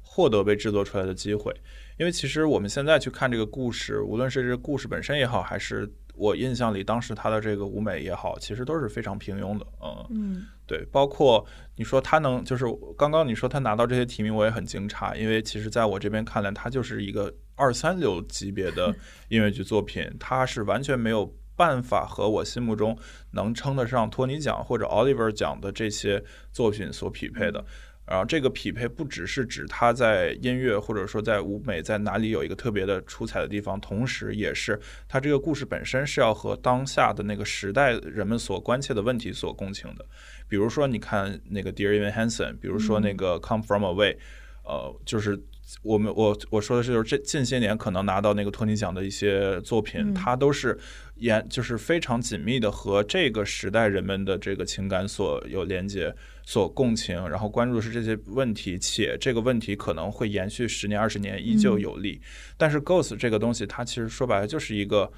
[0.00, 1.52] 获得被制作出来的机会。
[1.98, 9.66] 因为其实我们现在去看这个故事，无论是这个故事本身也好，还是我印象里当时他的这个舞美也好，其实都是非常平庸的。
[9.82, 11.44] 嗯，嗯对，包括
[11.76, 12.64] 你说他能，就是
[12.96, 18.94] 刚刚你说他拿到这些提名，我也很惊诧，因为其实在我这边看来，他就是一个二三流级别的
[19.28, 22.96] 音乐剧作品，他是完全没有办法和我心目中
[23.32, 27.64] 能称得上托尼奖或者 Oliver 奖的这些作品所匹配的。
[28.10, 34.76] 然后这个匹配不只是指他在音乐或者说在舞美在哪里有一个特别的出彩的地方，同时也是
[35.08, 40.04] 他这个故事本身是要和当下的那个时代人们所关切的问题所共情的。
[40.48, 44.16] 比如说，你看那个 Dear Evan Hansen，比如说那个 Come From Away，
[44.64, 45.40] 呃，就是
[45.82, 50.76] 我们我我说的是，就是这近些年可能拿到那个托尼奖的一些作品，嗯它都是
[51.14, 56.12] 严就是非常紧密的和这个时代人们的这个情感所有连接、
[56.50, 62.20] 所共情，然后关注的是这些问题，且这个问题可能会延续十年、二十年，依旧有力。
[62.56, 65.12] 但是 Ghost 这个东西，它其实说白了就是一个。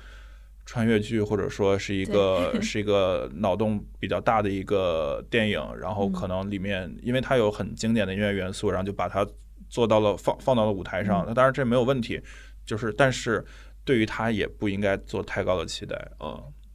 [0.64, 9.26] 穿越剧，或者说是一个 是一个脑洞比较大的一个电影，然后可能里面因为它有很经典的音乐元素，然后就把它
[9.68, 11.24] 做到了放放到了舞台上。
[11.26, 12.20] 那当然这没有问题，
[12.64, 13.44] 就是但是
[13.84, 15.96] 对于它也不应该做太高的期待。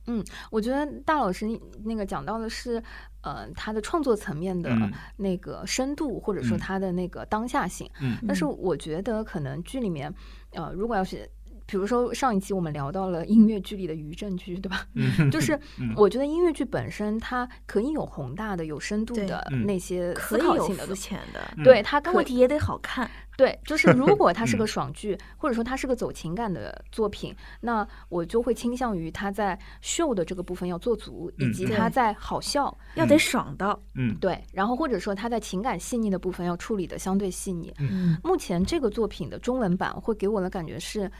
[0.09, 1.45] 嗯我觉得大老师
[1.85, 2.83] 那个讲到的是，
[3.27, 7.89] 呃，他的创作层面的嗯那个深度，或者说嗯他的那个当下性。
[7.99, 10.13] 嗯但是我觉得可能剧里面，
[10.51, 11.29] 呃，如果要是。
[11.67, 14.87] 比如说上一期我们聊到了音乐剧里的余震剧，对吧？
[14.95, 23.07] 嗯，就是嗯我觉得音乐剧本身它可以有宏大的、有深度的嗯那些思可以有肤考性的东西，浅的，嗯对它问题也得好看。
[23.35, 37.71] 对，就是如果它是个嗯爽剧，或者说它是个走情感的作品，那我就会倾向于它在秀的这个部分要做足，以及它在好笑，要得爽到，嗯对，然后或者说它在情感细腻的部分要处理的相对细腻。
[37.77, 41.11] 嗯目前这个作品的中文版会给我的感觉是，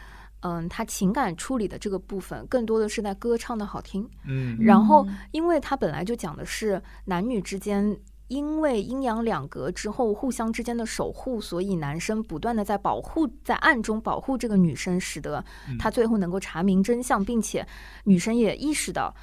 [0.48, 4.58] 嗯，他情感处理的这个部分更多的是在歌唱的好听，嗯。
[4.60, 5.16] 然后嗯。
[5.32, 7.98] 因为他本来就讲的是男女之间。
[8.30, 15.42] 因为阴阳两隔之后，互相之间的守护，所以男生不断的在保护，在暗中保护这个女生，使得
[15.80, 17.66] 他最后能够查明真相，并且
[18.04, 19.16] 女生也意识到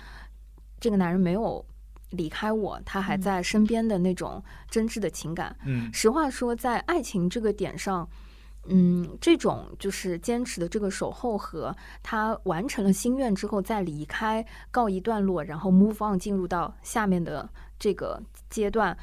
[0.80, 1.62] 这个男人没有
[2.12, 3.20] 离开我，他还嗯。
[3.20, 5.54] 在身边的那种真挚的情感。
[5.66, 5.92] 嗯。
[5.92, 8.08] 实话说，在爱情这个点上，
[8.66, 17.48] 嗯，这种就是坚持的这个守候和他完成了心愿之后再离开，告一段落，然后 move on 进入到下面的
[17.78, 18.96] 这个阶段，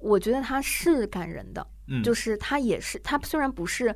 [0.00, 3.94] 我觉得他是感人的，嗯，就是他也是他虽然不是。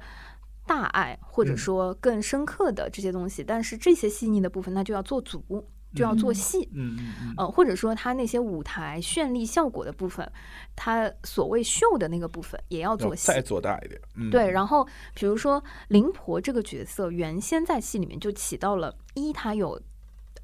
[0.65, 6.69] 大爱或者嗯说更深刻的这些东西，但是这些细腻的部分，那就要做足，就要做戏。
[6.73, 10.31] 嗯嗯嗯呃，或者说他那些舞台绚丽效果的部分，
[10.77, 13.29] 他所谓秀的那个部分也要要做戏。
[13.29, 13.99] 再做大一点。
[14.17, 19.81] 嗯，对，然后比如说灵婆这个角色，原先在戏里面就起到了一，它有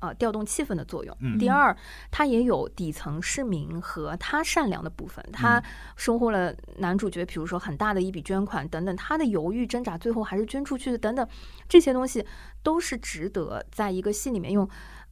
[0.00, 1.76] 呃调动气氛的作用；嗯第二，
[2.10, 5.64] 他也有底层市民和他善良的部分，他嗯
[5.96, 11.28] 收获了男主角，比如说很大的一笔捐款等等，他的犹豫挣扎，最后还是捐出去的等等，
[11.68, 12.24] 这些东西
[12.62, 14.66] 都是值得在一个戏里面用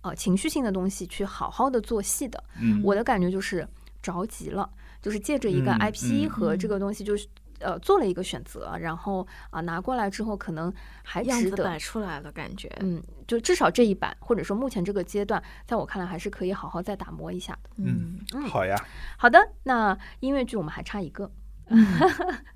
[0.09, 2.43] 呃情绪性的东西去好好的做戏的。
[2.61, 3.67] 嗯我的感觉就是
[4.03, 4.69] 着急了，
[5.03, 7.27] 就是借着一个嗯 IP 嗯和这个东西，就是
[7.59, 11.79] 呃做了一个选择，然后啊、拿过来之后，可能还值得摆。
[11.79, 12.71] 出来了，感觉。
[12.81, 17.71] 嗯，就至少这一版，或者说目前这个阶段，在我看来还是可以好好再打磨一下的。
[17.79, 18.77] 嗯，好呀，
[19.19, 21.31] 好的，那音乐剧我们还差一个，
[21.69, 21.85] 嗯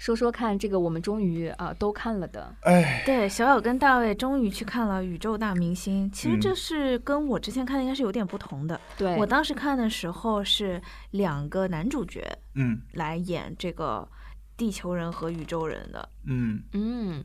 [0.00, 8.80] 说说看，这个我们终于啊、都看了的，哎，对，小友跟大卫终于去看了《宇宙大明星》，其实嗯这是跟我之前看的应该是有点不同的。
[8.96, 14.08] 对我当时看的时候是两个男主角嗯来演这个
[14.56, 16.08] 地球人和宇宙人的。
[16.24, 16.62] 嗯。
[16.72, 17.22] 嗯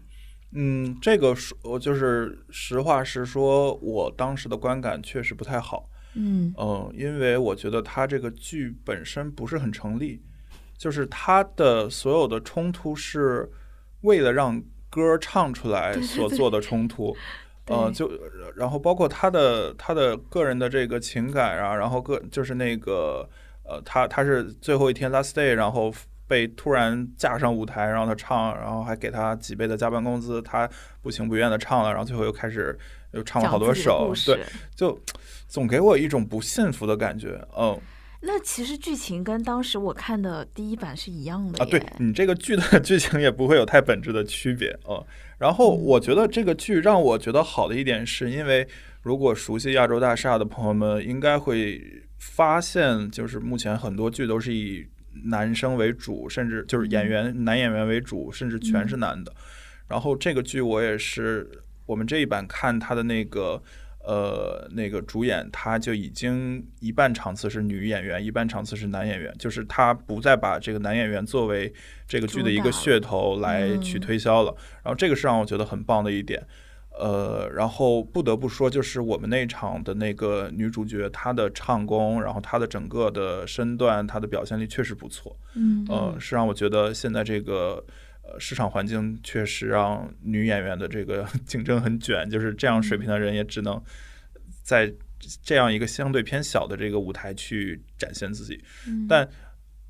[0.51, 5.89] 嗯，这个说，我就是实话实说，我当时的观感确实不太好。
[6.13, 10.21] 嗯嗯，因为我觉得他这个剧本身不是很成立，
[10.77, 13.49] 就是他的所有的冲突是
[14.01, 17.15] 为了让歌唱出来所做的冲突。
[17.67, 18.07] 呃，就
[18.55, 23.27] 然后包括他的他的个人的这个情感啊，然后个就是那个
[23.63, 25.91] 呃，他他是最后一天 last day，然后
[26.27, 30.69] 被突然架上舞台让他唱，然后还给他几倍的加班工资，他
[31.02, 32.77] 不情不愿的唱了，然后最后又开始
[33.13, 34.39] 又唱了好多首对，
[34.75, 35.00] 就
[35.47, 37.43] 总给我一种不幸福的感觉。
[37.58, 37.79] 嗯
[38.28, 44.76] 那其实剧情跟当时我看的第一版是一样的啊，对你这个剧的 剧情也不会有太本质的区别。
[44.90, 45.02] 嗯，
[45.38, 48.67] 然后我觉得这个剧让我觉得好的一点，是因为
[49.04, 51.80] 如果熟悉亚洲大厦的朋友们，应该会
[52.17, 54.84] 发现，就是目前很多剧都是以
[55.26, 59.32] 男生为主，甚至就是演员、男演员为主，甚至全是男的。
[59.88, 61.48] 然后这个剧我也是，
[61.86, 63.62] 我们这一版看他的那个
[64.06, 71.73] 呃那个主演，他就已经一半场次是女演员，一半场次是男演员，就是他不再把这个男演员作为
[72.08, 74.56] 这个剧的一个噱头来去推销了。
[74.83, 76.45] 然后这个是让我觉得很棒的一点。
[76.97, 85.37] 呃，然后不得不说，就是我们那场的那个女主角，她的唱功，然后她的整个的身段，她的表现力确实不错。
[85.56, 87.83] 嗯呃，是让我觉得现在这个
[88.28, 93.82] 呃市场环境确实让女演员的这个 竞争很卷，就是这样水平的人也只能
[94.63, 94.92] 在
[95.44, 98.63] 这样一个相对偏小的这个舞台去展现自己。
[98.88, 99.28] 嗯但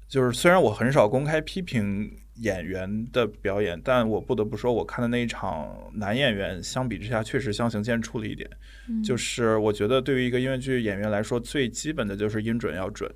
[0.07, 8.49] 就是虽然我很少公开批评演员的表演，但我不得不说，我看的那一场男演员相比之下确实相形见绌了一点。
[8.87, 13.11] 嗯就是我觉得对于一个音乐剧演员来说，最基本的就是音准要准。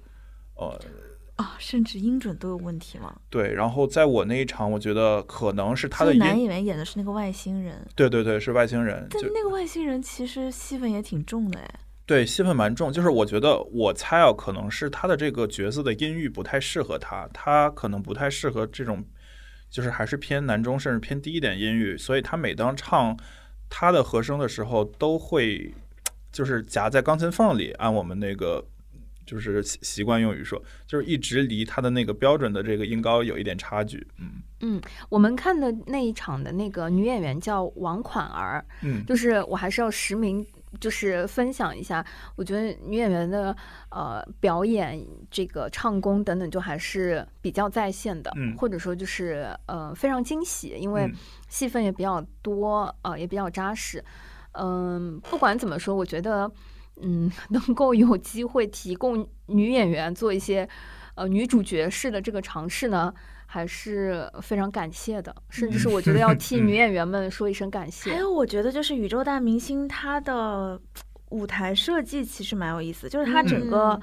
[0.55, 0.77] 呃，
[1.39, 3.15] 啊，甚至音准都有问题吗？
[3.29, 11.79] 对，然后在我那一场，我觉得可能是他的男，演员演的是那个外星人，对对对，是外星人，就但那个外星人其实戏份也挺重的哎。
[12.05, 12.91] 对戏份蛮重。
[12.91, 19.01] 就是我觉得，我猜啊，可能是他的这个角色的音域不太适合他，他可能不太适合这种，
[19.69, 23.17] 就是还是偏男中甚至偏低一点音域，所以他每当唱
[23.69, 25.73] 他的和声的时候，都会
[26.33, 28.65] 就是夹在钢琴缝里，按我们那个。
[29.29, 34.41] 就是习习惯用语说，就是一直离他的那个标准的这个音高有一点差距，嗯。
[34.61, 40.45] 嗯我们看的那一场的那个女演员叫王款儿，嗯，就是我还是要实名，
[40.81, 42.03] 就是分享一下，
[42.35, 43.55] 我觉得女演员的
[43.91, 44.99] 呃表演、
[45.29, 48.57] 这个唱功等等，就还是比较在线的，嗯。
[48.57, 51.13] 或者说就是呃非常惊喜，因为嗯。
[51.47, 54.03] 戏份也比较多，呃也比较扎实。
[54.53, 56.51] 嗯、不管怎么说，我觉得
[57.01, 60.67] 嗯 能够有机会提供女演员做一些
[61.15, 63.13] 呃女主角式的这个尝试呢。
[63.51, 68.11] 还是非常感谢的，甚至是我觉得要替嗯女 演员们说一声感谢。
[68.11, 70.79] 还有，我觉得就是宇宙大明星他的
[71.31, 74.01] 舞台设计其实蛮有意思，就是他整个嗯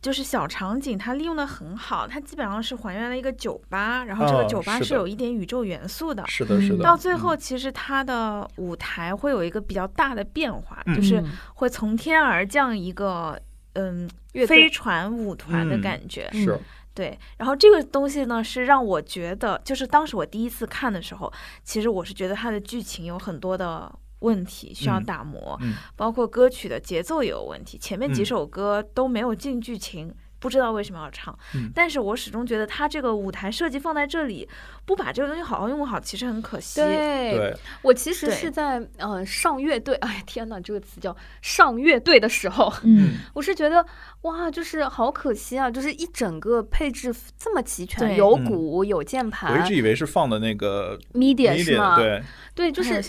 [0.00, 6.24] 就是小场景，它利用的很好，它基本上是还原了一个酒吧，然后这个哦酒吧是有一点宇宙元素的。
[6.26, 6.82] 是的，是的。
[6.82, 13.38] 到最嗯后，其实它的舞台会有一个比较大的变化，嗯就是嗯会从天而降一个
[13.74, 14.08] 嗯
[14.46, 16.28] 飞船舞团的嗯感觉。
[16.32, 16.60] 是嗯
[16.94, 21.32] 对，然后这个东西呢，是让我觉得，就是当时我第一次看的时候，
[21.64, 23.90] 其实我是觉得它的剧情有很多的
[24.22, 30.14] 问题需要嗯打磨，嗯包括歌曲的节奏也有问题，前面几嗯首歌都没有进剧情。
[30.42, 31.70] 不知道为什么要唱，嗯。
[31.72, 34.46] 但是我始终觉得他这个舞台设计放在这里，
[34.84, 36.80] 不把这个东西好好用好，其实很可惜。
[36.80, 43.86] 对，对，我其实是在呃上乐队， 哎天呐，这个词叫上乐队的时候，嗯，我是觉得
[44.22, 49.52] 哇，就是好可惜啊，就是一整个配置这么齐全，有鼓有键盘。
[49.54, 51.96] 我一直以为是放的那个，media 是吗？
[51.96, 52.22] 对，
[52.54, 53.00] 对，就是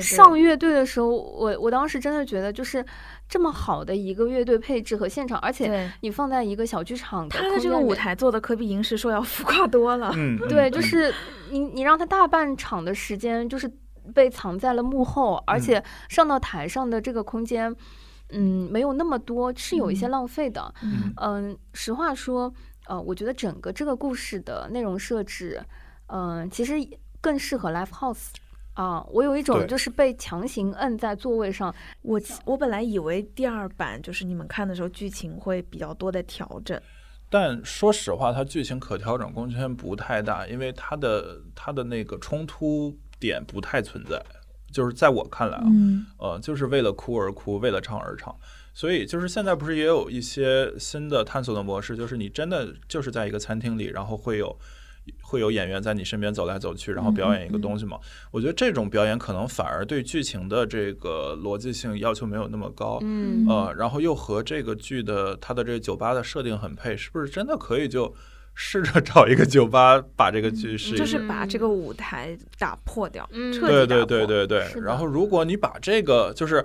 [0.00, 2.84] 上乐队的时候，我我当时真的觉得就是
[3.28, 10.10] 这么好的一个乐队配置和现场，而且你放在一个小剧场的他的这个舞台做的可比银石说要浮夸多了。
[10.16, 11.12] 嗯， 对，就是
[11.50, 13.70] 你你让他大半场的时间就是
[14.14, 17.74] 被藏在了幕后，而嗯且上到台上的这个空间，
[18.30, 20.74] 嗯，没有那么多，是有一些嗯浪费的。
[20.82, 22.50] 嗯嗯，实话说，
[22.86, 25.62] 呃，我觉得整个这个故事的内容设置，
[26.06, 26.74] 嗯、其实
[27.20, 28.28] 更适合 live house。
[28.78, 36.80] 啊，我有一种就是被强行摁在座位上，我我本来以为第二版就是你们看的时候剧情会比较多的调整，
[37.28, 44.24] 但说实话，它剧情可调整空间不太大，因为它的它的那个冲突点不太存在，
[44.72, 46.06] 就是在我看来啊，嗯。
[46.20, 48.32] 呃，就是为了哭而哭，为了唱而唱。
[48.74, 54.56] 所以就是现在不是也有一些新的探索的模式，就是你真的就是在一个餐厅里，然后会有
[55.22, 57.98] 会有演员在你身边走来走去，然后表演一个东西嘛。
[58.30, 62.98] 我觉得这种表演可能反而对剧情的这个逻辑性要求没有那么高。
[63.02, 68.14] 嗯呃，然后又和这个剧的它的这个酒吧的设定很配，是不是真的可以就
[68.54, 70.98] 试着找一个酒吧把这个剧试一试？
[70.98, 74.04] 就是把这个舞台打破掉，嗯彻对对。
[74.06, 76.64] 对对对然后，如果你把这个，就是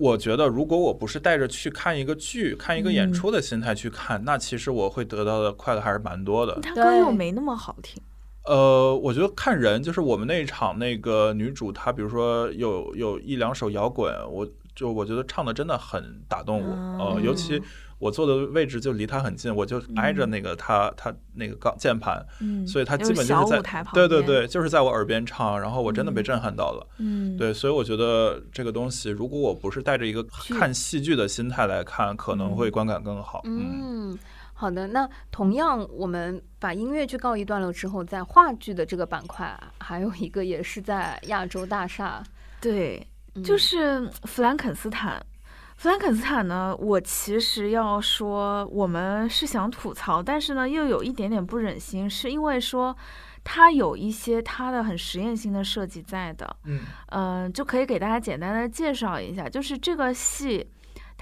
[0.00, 6.58] 我觉得，如果我不是带着去看一个剧、看一个演嗯出的心态去看，那其实我会得到的快乐还是蛮多的。
[6.62, 8.02] 他歌又没那么好听，
[8.46, 17.60] 呃，我觉得看人，就是我们那一场那个女主，她比如说有有一两首摇滚，我就我觉得唱的真的很打动我，呃，嗯尤其
[18.00, 26.86] 我坐的位置就离他很近，我就挨着那个他他那个钢键盘，嗯，所以他基本就是在舞台旁，对对对，就是在我耳边唱，然后我真的被嗯震撼到了。
[26.96, 30.24] 嗯，对，所以我觉得这个东西，如果我不是带着一个
[30.56, 33.42] 看戏剧的心态来看，可能会嗯观感更好。
[33.44, 34.18] 嗯嗯，
[34.54, 34.86] 好的。
[34.88, 42.22] 那同样，我们把音乐剧告一段落之后，在话剧的这个板块啊，还有一个也是在亚洲大厦，
[42.62, 45.22] 对，嗯就是弗兰肯斯坦。
[45.80, 52.94] 弗兰肯斯坦呢，我其实要说，我们是想吐槽，但是呢，又有一点点不忍心，是因为说
[53.42, 56.54] 它有一些它的很实验性的设计在的。
[56.64, 56.80] 嗯
[57.12, 60.68] 嗯、就可以给大家简单的介绍一下，就是这个戏，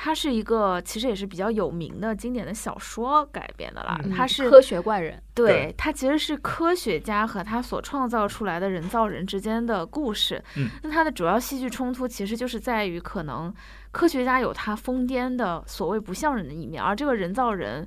[0.00, 3.98] 它是一个其实也是比较有名的经典的小说改编的啦。
[4.04, 10.40] 嗯它是科学怪人，对对，它其实是科学家和他所创造出来的人造人之间的故事。
[10.56, 13.52] 嗯，那它的主要戏剧冲突其实就是在于，可能
[13.90, 17.86] 科学家有他疯癫的所谓不像人的一面，而这个人造人。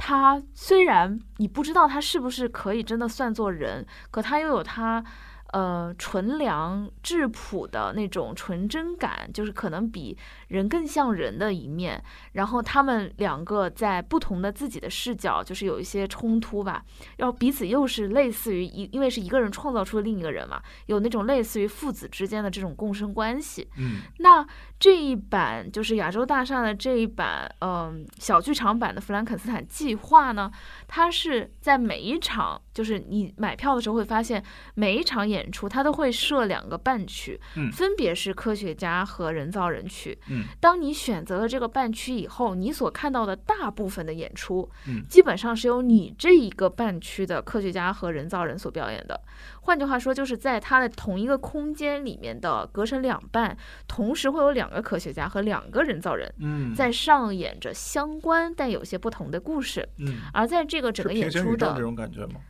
[0.00, 5.04] 他虽然你不知道他是不是可以真的算作人，可他又有他
[5.52, 10.16] 呃纯良质朴的那种纯真感，就是可能比
[10.48, 12.02] 人更像人的一面。
[12.38, 16.84] 然后他们两个在不同的自己的视角，就是有一些冲突吧，
[17.16, 23.68] 然后彼此又是类似于一，因为是一个人创造出了另一个人嘛，有那种类似于父子之间的这种共生关系。
[23.76, 24.46] 嗯那
[24.78, 30.48] 这一版就是亚洲大厦的这一版，嗯、小剧场版的《弗兰肯斯坦计划》呢，
[30.86, 34.40] 它是在每一场，就是你买票的时候会发现，
[34.74, 40.16] 每一场演出它都会设两个半区，嗯分别是科学家和人造人区。
[40.28, 49.20] 嗯当你选择了这个半区以后，你所看到的大部分的演出，嗯基本上是由你这一个半区的科学家和人造人所表演的。
[49.62, 53.56] 换句话说，就是在它的同一个空间里面的隔成两半，
[53.86, 59.88] 同时会有两个科学家和两个人造人嗯，在上演着相关但有些不同的故事。
[59.98, 62.40] 嗯而在这个整个演出行宇宙这的种感觉吗？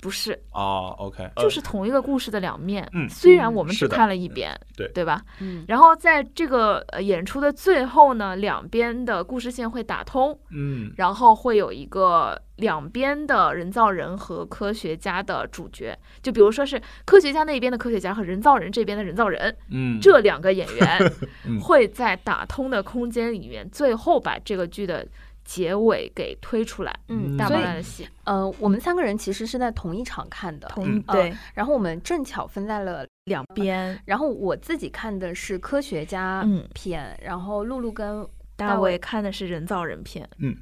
[0.00, 2.88] 不是，啊，OK，就是同一个故事的两面。
[2.92, 3.08] 嗯。
[3.08, 4.88] 虽然我们只看了一遍，对。
[4.94, 5.20] 对吧？
[5.40, 5.64] 嗯。
[5.66, 10.92] 然后在这个呃演出的最后呢，两边的故事线会打通，嗯。
[10.96, 21.12] 然后会有一个两边的人造人和科学家的主角，就比如说是科学家那边的科学家和人造人这边的人造人，嗯，这两个演员
[21.44, 21.58] 嗯。
[21.60, 25.04] 会在打通的空间里面，最后把这个剧的
[25.48, 26.94] 结尾给推出来。
[27.08, 38.26] 嗯所以爆炸的戏，呃，我们三个人其实是在同一场看的，同嗯对然后我们正巧分在了两边，然后我自己看的是科学家嗯片，然后露露跟
[38.56, 40.54] 大卫卫看的是人造人片，嗯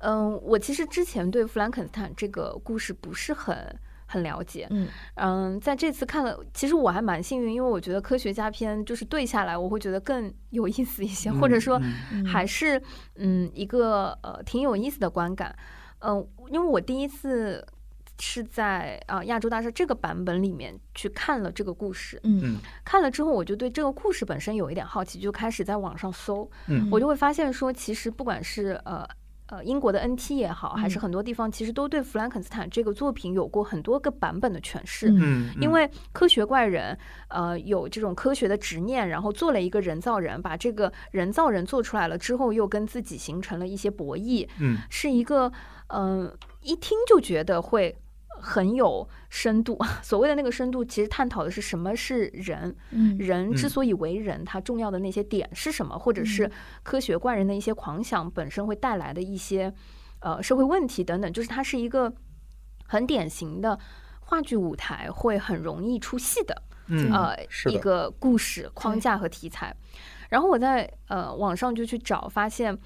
[0.00, 3.56] 嗯，我其实之前对弗兰肯斯坦这个故事不是很
[4.06, 4.88] 很了解，嗯。
[5.16, 11.80] 嗯，在这次看了，其实我还蛮幸运，因为我觉得科学家片就是对下来，我会觉得更有意思一些，或者说
[12.24, 12.80] 还是
[13.16, 15.54] 嗯一个呃挺有意思的观感。
[16.00, 17.66] 嗯、因为我第一次
[18.20, 22.40] 是在啊、呃亚洲大厦这个版本里面去看了这个故事，嗯。
[22.42, 22.56] 嗯。
[22.84, 26.88] 看了之后我就对这个故事本身有一点好奇，就开始在网上搜，嗯。
[26.90, 29.06] 我就会发现说，其实不管是呃。
[29.48, 35.08] 呃，英国的 NT 也好，还是嗯很多地方其实都对弗兰肯斯坦这个作品有过很多个版本的诠释。
[35.08, 45.52] 嗯嗯，因为科学怪人，呃，有这种科学的执念，然后做了一个人造人，把这个人造人做出来了之后，又跟自己形成了一些博弈，嗯是一个，
[45.88, 47.96] 嗯、一听就觉得会
[48.40, 49.78] 很有深度。
[50.02, 59.72] 所谓的那个深度，其实探讨的是什么是人，嗯人之嗯所以为人，他重要的那些点是什么，或者是嗯科学怪人的一些狂想本身会带来的一些
[60.20, 62.12] 呃社会问题等等，就是它是一个
[62.86, 63.78] 很典型的
[64.20, 67.36] 话剧舞台会很容易出戏的嗯呃
[67.70, 69.74] 一个故事框架和题材。
[70.28, 72.76] 然后我在呃网上就去找，发现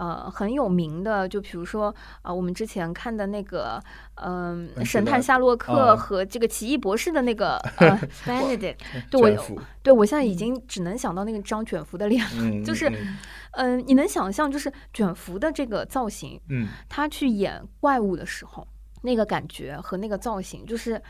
[0.00, 3.78] 呃很有名的，就比如说呃我们之前看的那个
[4.14, 5.96] 嗯、神探夏洛克啊。
[5.96, 8.76] 和这个奇异博士的那个 呃 Benedict，
[9.10, 12.30] 对我对我现在已经只能想到那个张卷福的脸了。
[12.40, 13.18] 嗯 就是嗯
[13.52, 16.68] 嗯、你能想象，就是卷福的这个造型，嗯。
[16.88, 18.66] 他去演怪物的时候，
[19.02, 21.00] 那个感觉和那个造型，就是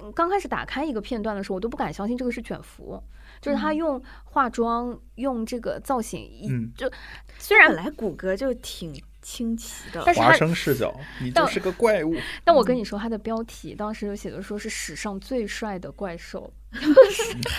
[0.00, 3.02] 嗯刚开始打开一个片段的时候，我都不敢相信这个是卷福，
[3.40, 3.76] 就是他嗯。
[3.76, 6.72] 用化妆、用这个造型，一嗯。
[6.76, 6.90] 就
[7.38, 12.14] 虽然本，来骨骼就挺清奇的，华但是华生视角，你就是个怪物。
[12.44, 16.52] 但我跟你说，他的标题当时就写的说是史上最帅的怪兽，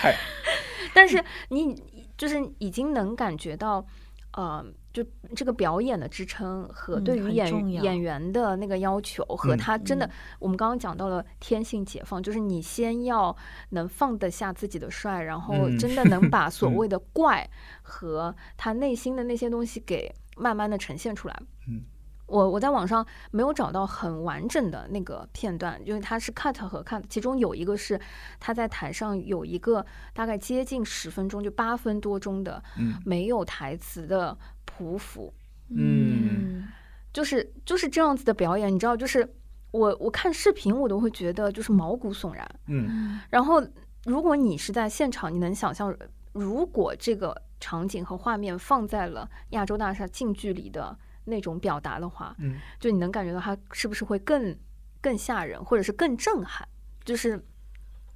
[0.00, 0.16] 嗨，
[0.94, 1.80] 但是你
[2.16, 3.84] 就是已经能感觉到，
[4.32, 5.02] 呃，就
[5.34, 13.34] 这个表演的支撑和嗯对于演、演员的那个要求，和嗯他真的，嗯我们刚刚讲到了天性解放，就是你先要
[13.70, 17.48] 能放得下自己的帅，然后嗯真的 能把所嗯谓的怪
[17.82, 21.42] 和他内心的那些东西给慢慢的呈现出来。
[21.68, 21.84] 嗯。
[22.26, 28.00] 我我在网上没有找到很完整的那个片段，因为它是 cut 和 cut，其中有一个是
[28.40, 29.84] 他在台上有一个
[30.14, 35.32] 大概接近十分钟，就八分多钟的嗯没有台词的匍匐，
[35.70, 36.64] 嗯
[37.12, 39.28] 就是就是这样子的表演，你知道，就是
[39.70, 42.48] 我我看视频我都会觉得就是毛骨悚然。
[42.66, 43.62] 嗯然后
[44.04, 45.94] 如果你是在现场，你能想象，
[46.32, 54.56] 如果这个场景和画面放在了亚洲大厦近距离的那种表达的话，嗯就你能感觉到它是不是会更
[55.00, 56.66] 更吓人，或者是更震撼？
[57.04, 57.44] 就是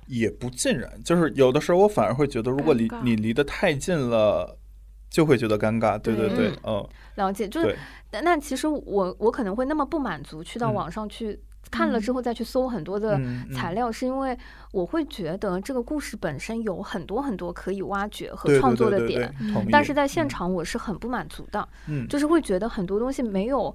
[0.07, 4.59] 也不尽然，就是有的时候我反而会觉得，如果离你离得太近了，
[5.17, 5.99] 就会觉得尴尬。
[5.99, 7.77] 对对对对嗯，嗯，了解，就是对，
[8.11, 11.41] 但但其实我我可能会那么不满足，去到嗯网上去
[11.71, 13.19] 看了之后再去搜很多的
[13.51, 14.37] 材料，是因为
[14.73, 19.35] 我会觉得这个故事本身有很多很多可以挖掘和创作的点。
[19.73, 23.75] 但是在现嗯，场我是很不满足的，嗯，就是会觉得很多东西没有。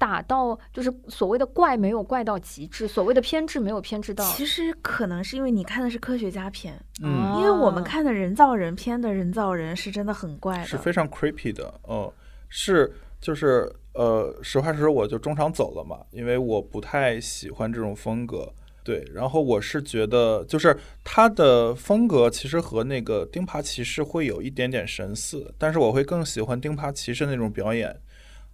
[0.00, 12.10] 打到就是所谓的怪没有怪到极致，所谓的偏执没有偏执到，其实可能是因为你看的是科学家片，嗯，因为我们啊看的人造人片的人造人是真的很怪的，是非常 creepy 的，嗯，
[12.48, 12.90] 是
[13.20, 18.50] 就是呃，实话实说，我就中场走了嘛，因为我不太喜欢这种风格。
[18.82, 20.74] 对，然后我是觉得，就是
[21.04, 27.94] 他的风格其实和那个钉耙骑士会有一点点神似，但是我会更喜欢钉耙骑士那种表演，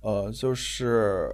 [0.07, 1.29] 呃，就是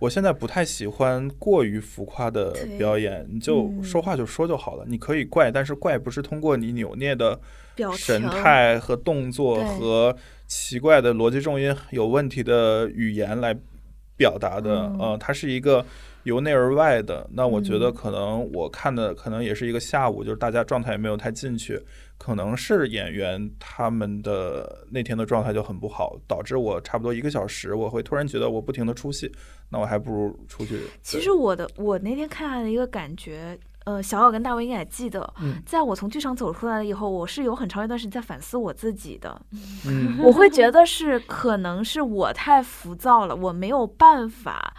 [0.00, 7.38] 我现在不太喜欢过于浮夸的表演，你就嗯说话就说就好了，你可以怪，但是怪不是通过你扭捏的
[7.96, 10.16] 神态和动作和
[10.48, 13.56] 奇怪的逻辑重音有问题的语言来
[14.16, 15.86] 表达的，嗯呃，它是一个
[16.24, 17.24] 由内而外的。
[17.34, 21.80] 那我觉得嗯可能我看的可能也是一个下午，就是大家状态也没有太进去，
[22.22, 29.32] 可能是演员他们的那天的状态就很不好，导致我差不多一个小时，我会突然觉得我不停的出戏，
[29.70, 30.82] 那我还不如出去。
[31.00, 39.40] 其实我的我那天看下的一个感觉，呃，小奥跟大卫应该也记得，嗯在我从剧场走出来了以后，我是有很长一段时间在反思我自己的。
[39.86, 44.76] 嗯 我会觉得是可能是我太浮躁了，我没有办法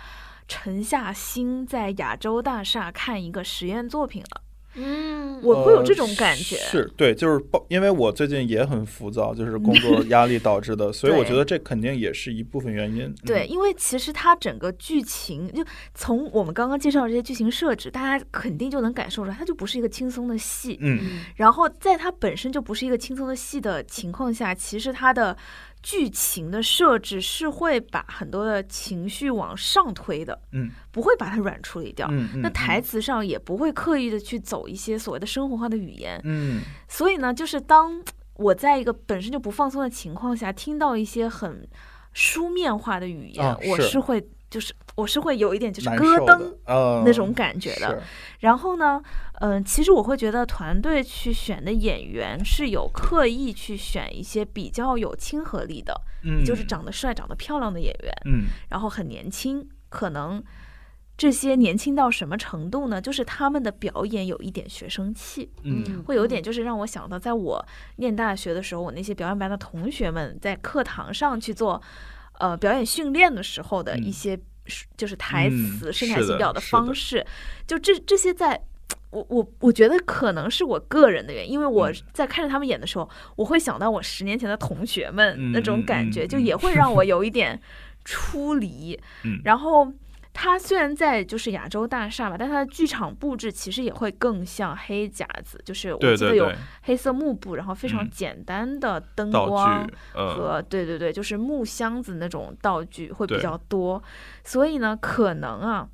[0.48, 4.42] 沉下心在亚洲大厦看一个实验作品了。
[4.76, 6.56] 嗯，呃我会有这种感觉。
[6.58, 13.14] 是对，就是包，因为我最近也很浮躁，就是工作压力导致的，所以我觉得这肯定也是一部分原因。
[13.26, 15.64] 对，嗯，因为其实它整个剧情，就
[15.94, 20.78] 从我们刚刚介绍的这些剧情设置，大家肯定就能感受出来，它就不是一个轻松的戏。
[20.82, 25.36] 嗯然后在它本身就不是一个轻松的戏的情况下，其实它的
[25.84, 30.70] 剧情的设置是会把很多的情绪往上推的，嗯。
[30.92, 32.06] 不会把它软处理掉。
[32.12, 36.62] 嗯嗯，那台词上也不会刻意的去走一些所谓的生活化的语言，嗯。
[36.88, 38.04] 所以呢，就是当
[38.36, 41.66] 我在一个本身就不放松的情况下，听到一些很
[42.12, 44.22] 书面化的语言，我是会
[44.52, 47.88] 就是我是会有一点就是咯噔那种感觉的。
[47.88, 48.02] 是
[48.42, 49.02] 然后呢，
[49.40, 60.44] 嗯、其实我会觉得团队去选的演员是有刻意去选一些比较有亲和力的，嗯就是长得帅、长得漂亮的演员，嗯然后很年轻，可能。
[61.18, 63.00] 这些年轻到什么程度呢？
[63.00, 67.64] 就是他们的表演有一点学生气，嗯会有点就是让我想到，在我
[67.98, 71.80] 念大学的时候，我那些表演班的同学们在课堂上去做
[72.42, 74.40] 呃表演训练的时候的一嗯些
[74.98, 77.26] 就是台嗯词、声是的台形表的方式，
[77.66, 78.62] 就这这些在。
[79.12, 87.60] 我我我觉得可能是我个人的原因，因为我嗯在看着他们演的时候，我会想到我十年前的同学们嗯那种嗯感觉，嗯嗯就也会让我有一点
[88.06, 88.98] 出离。
[89.26, 89.92] 嗯然后
[90.34, 96.52] 它虽然在就是亚洲大厦吧，但它的剧场布置其实也会更像黑夹子，就是我记得有
[96.84, 98.10] 黑色幕布，然后非常嗯。
[98.10, 104.02] 简单的灯光和对对对，就是木箱子那种道具会比较多，
[104.44, 105.90] 所以呢，可能啊，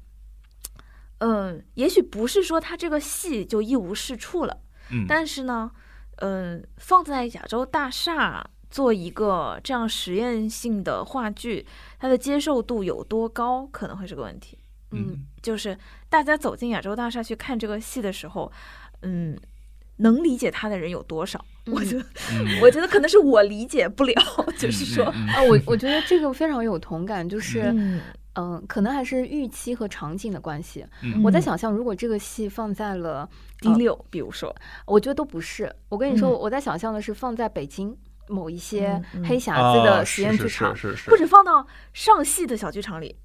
[1.19, 4.59] 嗯，也许不是说它这个戏就一无是处了，
[4.91, 5.05] 嗯。
[5.07, 5.71] 但是呢，
[6.17, 11.65] 嗯，放在亚洲大厦做一个这样实验性的话剧，
[11.99, 14.57] 它的接受度有多高，可能会是个问题。
[14.91, 15.77] 嗯就是
[16.09, 18.49] 大家走进亚洲大厦去看这个戏的时候，
[19.01, 19.37] 嗯，
[19.97, 21.43] 能理解他的人有多少？
[21.65, 24.13] 我觉得，嗯我觉得可能是我理解不了，
[24.57, 27.99] 就是说，嗯嗯啊，我我觉得这个非常有同感，就是嗯，
[28.35, 30.85] 嗯、可能还是预期和场景的关系。
[31.03, 34.55] 嗯我在嗯想象，如果这个戏放在了第六，比如说，
[34.85, 35.73] 我觉得都不是。
[35.89, 37.93] 我跟你说，嗯我在想象的是放在北京，
[38.27, 43.15] 某一些黑匣子的啊实验剧场，是是是或者放到上戏的小剧场里，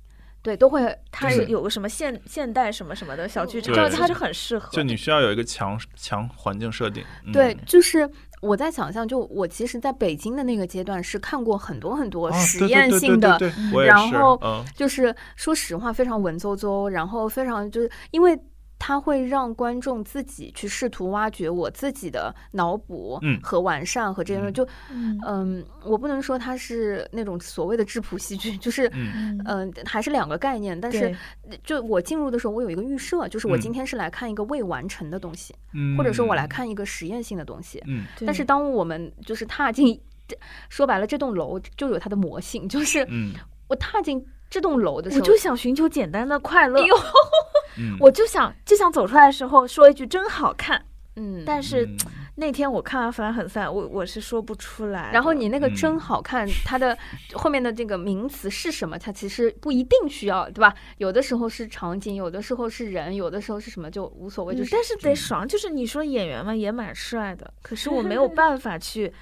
[0.42, 4.70] 对，都会它是有个什么现现代什么什么的小剧场，对它是很适合。
[4.72, 7.04] 就你需要有一个强强环境设定。
[7.26, 8.08] 嗯对，就是
[8.40, 13.38] 我在想象，就我其实在北京的那个阶段是看过很多很多啊实验性的，
[13.86, 18.38] 然后嗯就是说实话非常文绉绉，然后非常就是因为。
[18.84, 23.38] 它会让观众自己去试图挖掘我自己的脑补嗯。
[23.40, 24.54] 和完善和这些东西，嗯。
[24.54, 25.20] 就嗯。
[25.24, 29.72] 嗯，我不能说它是那种所谓的质朴戏剧，就是嗯。
[29.84, 30.78] 还是两个概念。
[30.80, 31.16] 但是
[31.62, 33.60] 就我进入的时候，我有一个预设，就是我嗯。
[33.60, 37.80] 今天是来看一个未完成的东西，嗯，或者说我来看一个实验性的东西。
[37.86, 38.04] 嗯。
[38.26, 40.36] 但是当我们就是踏进，这
[40.68, 43.32] 说白了，这栋楼就有它的魔性，就是嗯。
[43.68, 46.94] 我踏进这栋楼的时候，我就想寻求简单的快乐哎，呦，
[47.80, 50.84] 嗯，我就想就想走出来的时候说一句真好看。
[51.16, 51.96] 嗯，但是嗯
[52.36, 55.10] 那天我看完《凡很散》，我我是说不出来。
[55.12, 56.96] 然后你那个嗯真好看，它的
[57.34, 58.98] 后面的这个名词是什么？
[58.98, 60.74] 它其实不一定需要，对吧？
[60.96, 69.12] 有的时候是场景，有的时候是人，有的时候是什么就无所谓，就是嗯但是得爽，就是你说演员嘛也蛮帅的，可是我没有办法去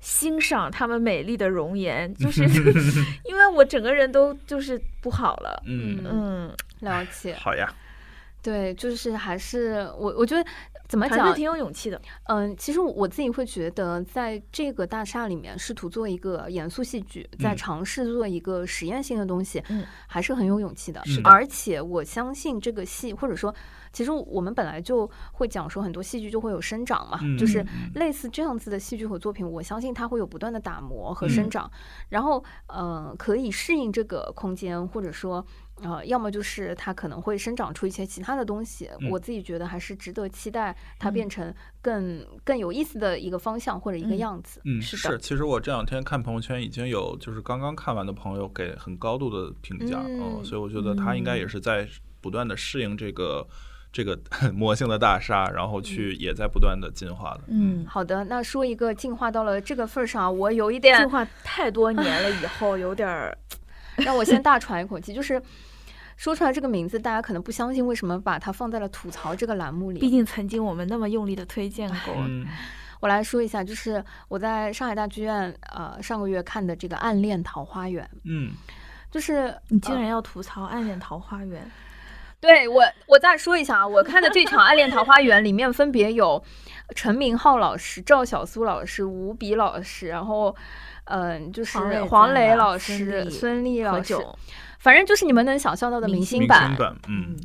[0.00, 2.44] 欣赏他们美丽的容颜，就是
[3.24, 5.62] 因为我整个人都就是不好了。
[5.66, 7.34] 嗯嗯，了解。
[7.34, 7.72] 好呀，
[8.48, 10.42] 对，就是还是我我觉得
[10.88, 12.00] 怎么讲挺有勇气的。
[12.28, 21.04] 嗯，其实我自己会觉得，在这个大厦里面试图做一个严肃戏剧，在嗯尝试做一个实验性的东西，嗯，还是很有勇气的。
[21.04, 23.54] 是的而且我相信这个戏，或者说，
[23.92, 31.70] 其实我们本来就会讲说，很多戏剧就会有生长嘛，就是嗯类似这样子的戏剧和作品，我相信它会有不断的打磨和生嗯长，
[32.08, 35.44] 然后呃，可以适应这个空间，或者说。
[35.82, 44.60] 呃，要么就是它可能会生长出一些其他的东西，嗯我自己觉得还是值得期待它嗯变成更、更有意思的一个方向或者一个嗯样子。
[44.64, 45.18] 嗯，是的是。
[45.18, 51.88] 其实我这两天看朋友圈，已经有就是刚刚看完的朋友给很高度的评价，嗯所以我觉得他应该也是在
[52.20, 53.46] 不断的适应这个
[53.92, 54.18] 这个
[54.52, 57.42] 魔性的大厦，然后去也在不断的进化的。
[57.46, 63.36] 嗯，好的，那说一个进化到了这个份儿上，我有一点进化太多年了以后，有点儿
[63.98, 65.40] 让我先大喘一口气，就是
[66.16, 70.00] 说出来这个名字，大家可能不相信，为什么把它放在了吐槽这个栏目里？
[70.00, 72.14] 毕竟曾经我们那么用力的推荐过。
[72.16, 72.46] 嗯
[73.00, 78.50] 我来说一下，就是我在上海大剧院呃上个月看的这个《暗恋桃花源》，嗯
[79.08, 81.62] 就是你竟然要吐槽《暗恋桃花源》
[82.40, 86.42] 对我，我再说一下啊，我看的这场《暗恋桃花源》里面分别有
[86.96, 90.56] 陈明昊老师、赵小苏老师、吴比老师，然后
[91.08, 94.16] 嗯、就是黄磊老师、孙俪老师，
[94.78, 96.76] 反正就是你们能想象到的明明星版星。
[96.78, 97.36] 版，嗯。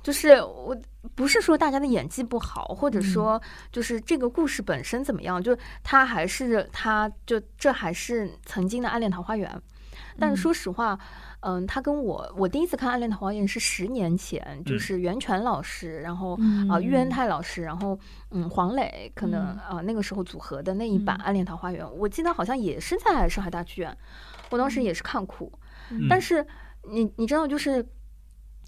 [0.00, 0.76] 就是我
[1.16, 3.02] 不是说大家的演技不好，或者嗯。
[3.02, 3.42] 说
[3.72, 9.50] 就是这个故事本身怎么样，就他还是他就这还是曾经的《暗恋桃花源》，
[10.20, 10.36] 但是嗯。
[10.36, 10.98] 说实话，嗯，
[11.66, 14.78] 他跟我我第一次看《暗恋桃花源》是十年前，就嗯。
[14.78, 17.98] 是袁泉老师，然后嗯啊、喻恩泰老师，然后
[18.30, 19.78] 嗯黄磊可能嗯。
[19.78, 23.96] 啊、那个时候组合的那一版嗯《暗恋桃花源》，我记得好像也是在上海大剧院，
[24.50, 25.52] 我当时也是看哭，
[25.90, 26.06] 嗯。
[26.08, 26.46] 但是
[26.90, 27.86] 你你知道就是。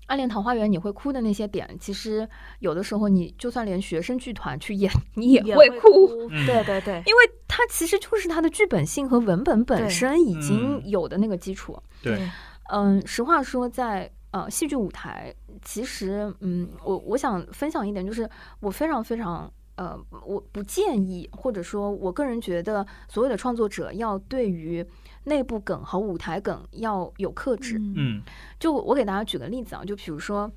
[0.09, 2.27] 暗恋桃花源，你会哭的那些点，其实
[2.61, 6.47] 有的时候你就算连学生剧团去演，你也也会哭，嗯。
[6.47, 10.89] 对对对，因为它其实就是它的剧本性和文本本身已经嗯。
[10.89, 11.79] 有的那个基础。
[12.03, 12.27] 对，
[12.69, 18.29] 嗯，实话说在，呃戏剧舞台，其实嗯，我我想分享一点，就是
[18.61, 24.85] 我非常非常呃，我不建议，或者说我个人觉得，所有的创作者要对于
[25.25, 27.79] 内部梗和舞台梗要有克制。
[27.79, 28.23] 嗯嗯
[28.59, 30.51] 就我给大家举个例子啊，就比如说。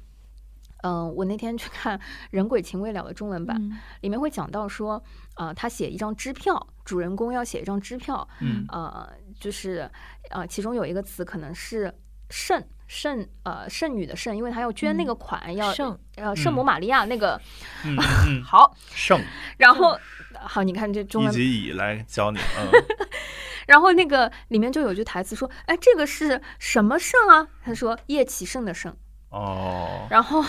[0.83, 1.95] 嗯、我那天去看
[2.31, 4.99] 《人鬼情未了》的中文版，嗯里面会讲到说，
[5.35, 9.07] 呃，他写一张支票，主人公要写一张支票，嗯呃，
[9.39, 9.87] 就是
[10.31, 11.93] 呃，其中有一个词可能是
[12.29, 17.39] 圣圣呃圣女的圣，因为她要捐那个款，要圣呃圣母玛利亚那个、
[17.85, 17.95] 嗯
[18.27, 19.21] 嗯，好，圣。
[19.57, 19.97] 然后
[20.39, 22.71] 好，你看这中文以，及乙来教你，嗯。
[23.67, 27.47] 然后那个里面就有句台词说，哎，这个是什么圣啊？
[27.63, 28.93] 他说叶启圣的圣，
[29.29, 30.43] 哦，然后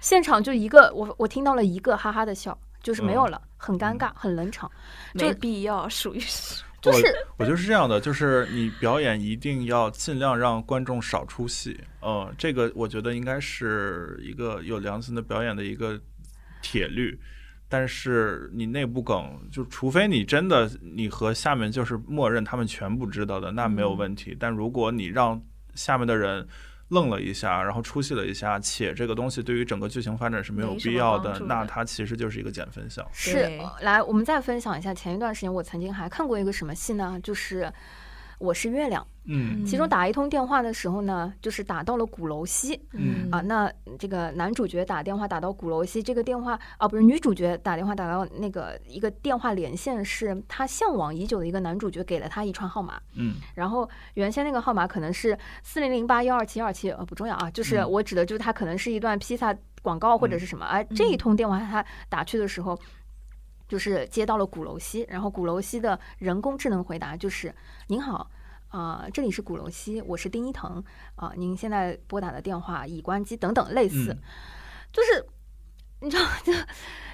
[0.00, 4.70] 现场就一个我我听到了一个哈哈的笑，就是没有嗯了，很尴尬，很冷场，
[5.12, 6.62] 没必要，属于是
[6.92, 16.00] 就是我觉得是这样的，就是你表演一定要尽量让观众少出戏，嗯，这个我觉得应该是一个有良心的表演的一个
[16.62, 17.18] 铁律。
[17.66, 24.36] 但是你内部梗，就除非你真的你和下面就是默认他们全部知道的，那没有问题。
[24.38, 25.42] 但如果你让
[25.74, 26.46] 下面的人
[26.88, 33.06] 愣了一下，然后出戏了一下，且这个东西对于整个剧情发展是没有必要的，的那它其实就是一个减分项。
[33.12, 37.18] 是来，我们再分享一下前一段时间我曾经还看过一个什么戏呢？
[37.22, 37.62] 就是
[38.44, 39.64] 《我是月亮》，嗯。
[39.64, 42.78] 其中打一通电话的时候呢，就是打到了鼓楼西。
[42.92, 43.28] 嗯。
[43.32, 53.36] 啊，那这个男主角打电话打到鼓楼西，这个电话啊不是女主角打电话打到那个一个电话连线，是她向往已久的一个男主角给了她一串号码，嗯。
[53.54, 57.90] 然后原先那个号码可能是四零零八幺二七幺二七，呃不重要啊，就是嗯。
[57.90, 62.78] 我指的就是它可能是一段披萨广告或者是什么，而这一通电话他打去的时候。
[63.68, 67.54] 就是接到了鼓楼西，然后鼓楼西的人工智能回答就是
[67.88, 68.30] ：“您好，
[68.68, 70.82] 啊、这里是鼓楼西，我是丁一腾
[71.16, 74.18] 啊、您现在拨打的电话已关机，等等类似，嗯。
[74.92, 75.26] 就是
[76.00, 76.52] 你知道，就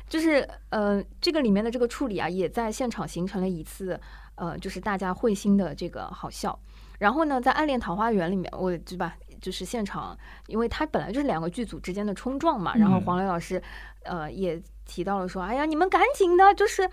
[0.09, 3.99] 就是呃，这个里面的这个处理啊，也在现场形成了一次
[4.35, 6.59] 呃，就是大家会心的这个好笑。
[6.99, 13.03] 然后呢，在《暗恋桃花源》里面，我对吧，就是现场，因为它本来就是两个剧组之间的冲撞嘛，然后嗯。
[13.03, 13.63] 黄磊老师
[14.03, 16.91] 呃也提到了说，哎呀，你们赶紧的，就是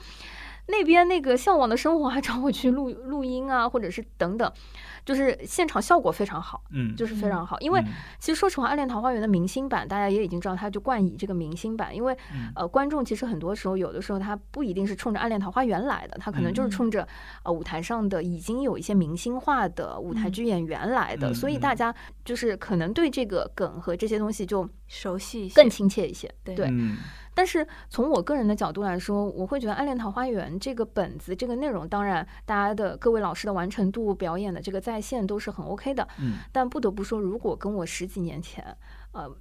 [0.67, 4.51] 那边那个向往的生活还 找我去录录音啊，或者是等等，
[5.05, 7.87] 就是现场效果非常好，嗯，就是非常好，因为嗯
[8.19, 17.07] 其实说实话，《暗恋桃花源》的明星版，大家也已经知道，它就冠以这个明星版，因为、嗯呃，观众其实很多时候有的时候他不一定是冲着《暗恋桃花源》来的，他可能就是嗯冲着、
[17.43, 21.33] 呃舞台上的已经有一些明星化的舞台嗯剧演员来的，嗯。
[21.33, 21.95] 所以嗯大家
[22.25, 26.29] 就是可能对这个梗和这些东西就熟悉一些更亲切一些。
[26.43, 26.97] 对对，嗯
[27.37, 36.07] 但是从我个人的角度来说，我会觉得《暗恋桃花源》这个本子、这个内容，当然大家的各位老师的完成度、表演的这个在线都是很 OK 的。
[36.19, 38.75] 嗯但不得不说，如果跟我十几年前，
[39.11, 39.31] 呃，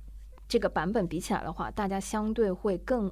[0.47, 3.11] 这个版本比起来的话，大家相对会更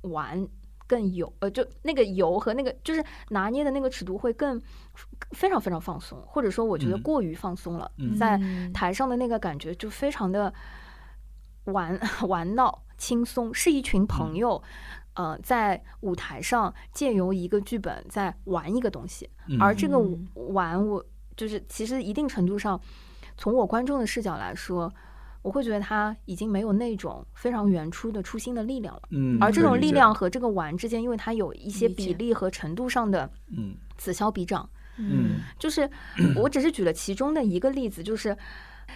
[0.00, 0.48] 玩。
[0.86, 4.60] 更油，呃，就那个油和那个就是拿捏的那个尺度会更
[5.30, 10.52] 非常非常放松，或者说我觉得嗯过于放松了，嗯在嗯台上的那个感觉就非常的
[11.64, 14.62] 玩 玩闹轻松，是一群朋友，
[15.14, 19.60] 呃，在舞台上借由一个剧本在玩一个东西，嗯。
[19.60, 20.26] 而这个嗯。
[20.34, 21.04] 玩我
[21.36, 22.80] 就是其实一定程度上，
[23.36, 24.92] 从我观众的视角来说。
[25.42, 33.76] 我会觉得他已经没有那种非常原初的初心的力量了，嗯，而这种力量和这个玩之间，因为它有一些比例和程度上的嗯。
[33.98, 34.66] 此消彼长，
[34.96, 35.40] 嗯。
[35.58, 35.86] 就是
[36.34, 38.34] 我只是举了其中的一个例子，就是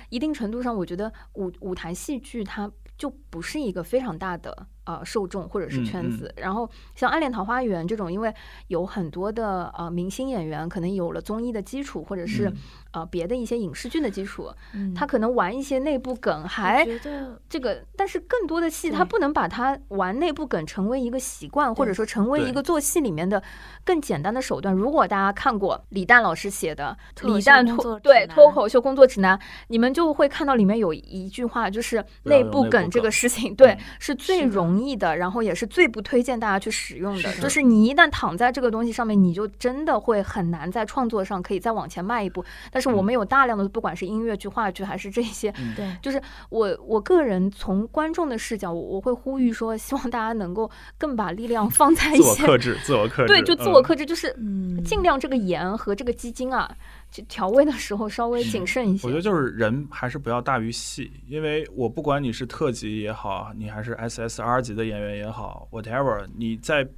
[0.09, 6.32] 一定程度上，我觉得舞舞台戏剧它就不是一个非常大的呃受众或者是嗯嗯圈子。
[6.36, 8.34] 然后像《暗恋桃花源》这种，因为
[8.68, 12.57] 有很多的呃明星演员可能有了综艺的基础，或者是、嗯
[12.91, 16.82] 呃别的一些影视剧的基础，嗯他可能玩一些内部梗还。
[16.86, 23.43] 觉得这个，但是更多的戏，他不能把它玩内部梗成为一个习惯，或者说成为一个做戏里面的
[23.84, 24.74] 更简单的手段。
[24.74, 37.33] 如果大家看过李诞老师写的李诞脱对南脱口秀工作指南，你们就会看到里面有一句话，就是内部梗这个事情， 对嗯，是最是的容易的，然后也是最不推荐大家去使用的。
[37.33, 42.45] 是就是你一旦躺在这个东西上面，你就真的会很难在创作上可以再往前迈一步。
[42.70, 56.70] 但是我嗯们有大量的，不管是音乐剧、话剧，还是这些嗯对就是我我个人从观众的视角，我我会呼吁说，希望大家能够更把力量放在一些自我克制，自我克制，对，就自我嗯克制，就是嗯尽量这个盐和这个鸡精啊，
[57.11, 59.07] 就调味的时候稍微谨慎一些。
[59.07, 66.89] 我觉得就是人还是不要大于戏，因为我不管你是特级也好，你还是 SSR 级的演员也好，whatever，你在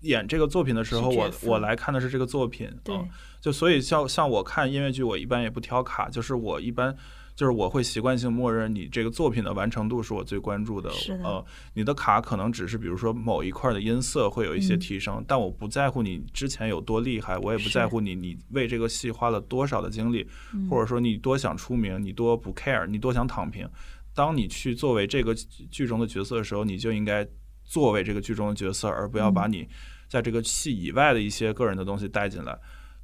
[0.00, 3.08] 演这个作品的时候，我我来看的是这个作品，对嗯，
[3.40, 6.96] 就所以像像我看音乐剧，我一般也不挑卡，就是我一般。
[7.38, 14.78] 就是我会习惯性默认你这个作品的完成度是我最关注的，是的呃，你的卡可能只是比如说某一块的音色会有一些嗯。
[14.80, 23.68] 提升，但我不在乎你之前有多厉害，我也不在乎你你为这个戏花了多少的精力，嗯或者说你多想出名，你多不 care，你多想躺平。
[24.12, 25.32] 当你去作为这个
[25.70, 27.24] 剧中的角色的时候，你就应该
[27.62, 29.68] 作为这个剧中的角色，而不要把嗯你
[30.08, 32.58] 在这个戏以外的一些个人的东西带进来，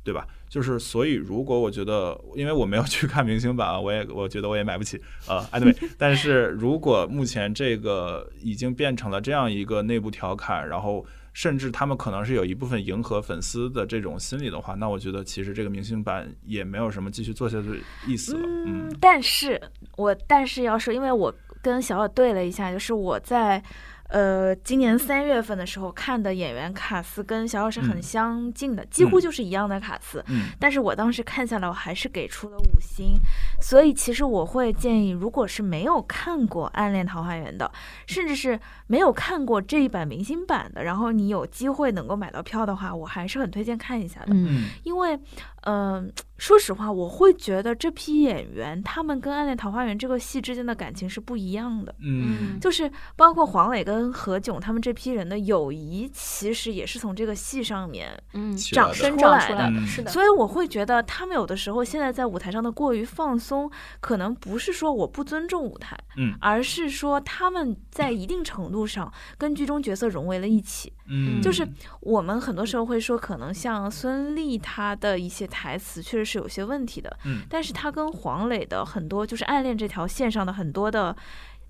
[0.05, 0.27] 对吧？
[0.49, 4.97] 就是所以，如果我觉得，因为我没有去看明星版啊，我也我觉得我也买不起
[5.27, 11.05] 啊、呃、， anyway，但是如果目前这个已经变成了这样一个内部调侃，然后。
[11.37, 17.77] 甚至他们可能是有一部分迎合粉丝的这种心理的话，那我觉得其实这个明星版也没有什么继续做下去的
[18.07, 18.41] 意思了。
[18.45, 19.61] 嗯嗯，但是
[19.97, 23.61] 我但是要说，因为我跟小小对了一下，就是我在
[24.09, 30.23] 呃今年三月份的时候看的演员卡斯跟小小是很嗯相近的，几乎嗯就是一样的卡斯。
[30.29, 33.19] 嗯但是我当时看下来，我还是给出了五星，
[33.61, 37.71] 所以其实我会建议，如果是没有看过《暗恋桃花源》的，
[38.07, 44.27] 甚至是没有看过这一版明星版的，然后你有机会能够买到票的话，我还是很推荐看一下的。
[44.35, 45.19] 嗯嗯因为，
[45.67, 51.95] 嗯、说实话，我会觉得这批演员他们跟《暗恋桃花源》这个戏之间的感情是不一样的。
[52.01, 59.39] 嗯就是包括黄磊跟何炅他们这批人的友谊，其实也是从这个戏上面嗯，长生出来的。
[59.39, 70.93] 长出来的，嗯是的，所以我会觉得他们有的时候现在在舞台上的过于放松，可能不是说我不尊重舞台，嗯而是说他们在一定程度上跟剧中角色融为了一起。
[71.04, 71.04] 嗯，
[71.43, 71.67] 就是
[72.01, 81.15] 我们很多时候会说，可能像孙俪她的一些台词确实是有些问题的，嗯但是她跟黄磊的很多就是暗恋这条线上的很多的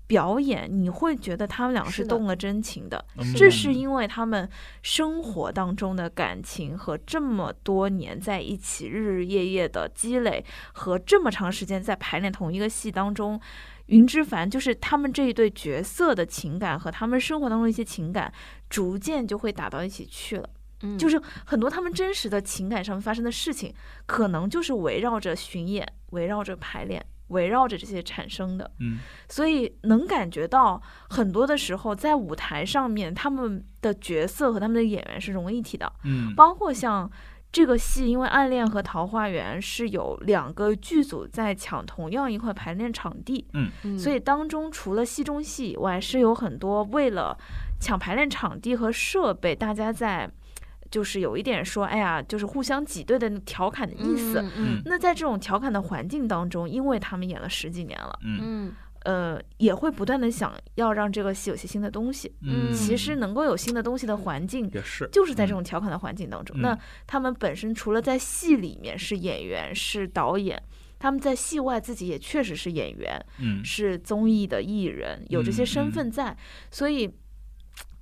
[0.07, 3.03] 表演，你会觉得他们两个是动了真情的。
[3.17, 4.47] 嗯这是因为他们
[4.83, 13.41] 生活当中的感情和这么多年在一起日日夜夜的积累，和这么长时间在排练同一个戏当中，
[13.87, 18.33] 云之凡就是他们这一对角色的情感和他们生活当中一些情感，
[18.69, 20.49] 逐渐就会打到一起去了。
[20.81, 23.73] 嗯就是很多他们真实的情感上面发生的事情，
[24.05, 28.69] 可能就是围绕着巡演、围绕着排练、围绕着这些产生的。
[28.79, 35.91] 嗯所以能感觉到很多的时候，在舞台上面，他们的角色和他们的演员是融为一体的。
[36.03, 37.09] 嗯包括像
[37.55, 43.97] 这个戏，因为《暗恋》和《桃花源》是有两个剧组在抢同样一块排练场地，嗯。
[43.97, 47.37] 所以当中除了戏中戏以外，是有很多为了
[47.79, 50.29] 抢排练场地和设备，大家在
[50.91, 54.41] 就是有一点说，哎呀，就是互相挤兑的调侃的意思。
[54.41, 54.81] 嗯嗯。
[54.83, 58.39] 那在这种调侃的环境当中，因为他们演了十几年了，嗯。
[58.41, 58.73] 嗯
[59.05, 62.33] 呃，也会不断的想要让这个戏有些新的东西。
[62.41, 66.57] 嗯其实能够有新的东西的环境，也是，就是在这种调侃的环境当中。
[66.59, 70.61] 嗯那他们本身除了在戏里面是演员、是导演，
[70.97, 76.35] 他们在戏外自己也确实是演员、嗯是综艺的艺人，有这些身份在，
[76.71, 77.13] 所以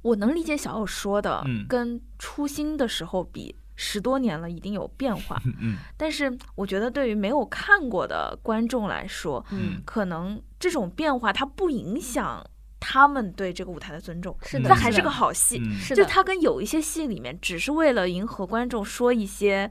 [0.01, 3.55] 我能理解小友说的，嗯跟初心的时候比。
[3.75, 5.41] 十多年了，一定有变化。
[5.47, 12.41] 嗯嗯但是我觉得，对于没有看过的观众来说，嗯，可能这种变化它不影响
[12.79, 15.61] 他们对这个舞台的尊重，是的，那还是个好戏。
[15.73, 19.69] 是的，它跟有一些戏里面只是为了迎合观众说一些，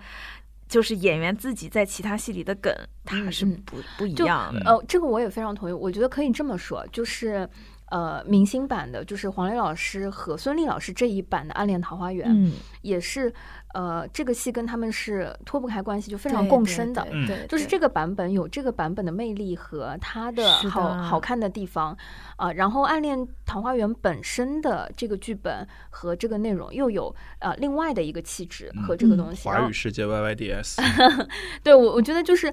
[0.68, 2.70] 就是演员自己在其他戏里的梗，
[3.07, 4.61] 它还是嗯不不一样的。
[4.61, 5.72] 嗯呃，这个我也非常同意。
[5.72, 7.49] 我觉得可以这么说，就是
[7.86, 13.32] 呃，明星版的，就是黄磊老师和孙俪老师这一版的《暗恋桃花源》，嗯，也是
[13.73, 17.03] 呃，这个戏跟他们是脱不开关系，就非常共生的。
[17.11, 21.97] 嗯对对对就是这个版本有这个版本的魅力和它的好的好看的地方
[22.37, 29.49] 啊、然后《暗恋桃花源》本身的这个剧本和这个内容又有呃另外的一个气质和这个嗯东西。
[29.49, 30.77] 华语世界 YYDS，
[31.62, 32.53] 对我我觉得就是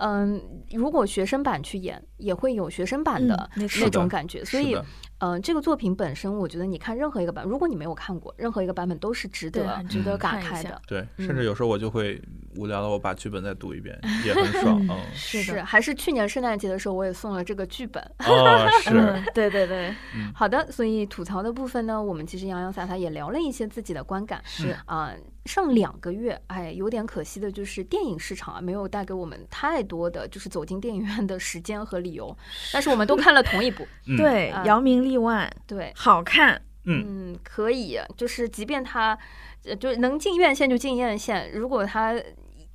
[0.00, 0.40] 嗯、
[0.72, 4.44] 如果学生版去演，也会有学生版的那种感觉。
[4.44, 4.76] 所以
[5.22, 10.82] 嗯、这个作品本身，我觉得你看任何一个版，如果你没有看过，任何一个版本都是值得值得嗯打看一下开的。
[10.86, 12.18] 对，嗯甚至有时候我就会
[12.56, 14.80] 无聊了，我把剧本再读一遍，也很爽。
[14.88, 18.02] 嗯， 是的，还是去年圣诞节的时候，我也送了这个剧本。
[18.20, 19.94] 哦，是， 嗯，对对对，
[20.34, 24.40] 好的，所以吐槽的部分呢，我们其实洋洋洒洒也聊了一些自己的观感。
[24.46, 25.12] 是啊、
[25.46, 32.36] 上两个月，哎，有点可惜的就是电影市场啊，没有带给我们太多的就是走进电影院的时间和理由。
[32.72, 39.18] 但是我们都看了同一部， 嗯，对啊，扬名立万，对，好看，嗯，可以，就是即便它，
[39.64, 42.14] 呃就能进院线就进院线，如果它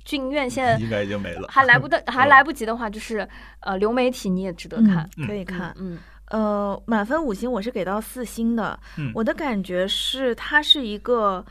[0.04, 1.48] 进院线应该已经没了。
[1.48, 3.28] 还来不得， 还嗯来不及的话，就是
[3.60, 5.08] 呃流媒体你也值得看。
[5.16, 5.74] 嗯可以看。
[5.78, 5.98] 嗯
[6.30, 8.78] 呃，满分五星我是给到四星的。
[8.98, 11.44] 嗯我的感觉是，它是一个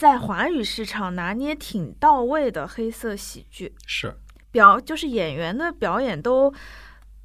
[0.00, 4.16] 在华语市场拿捏挺到位的黑色喜剧，是，
[4.50, 6.54] 表就是演员的表演都。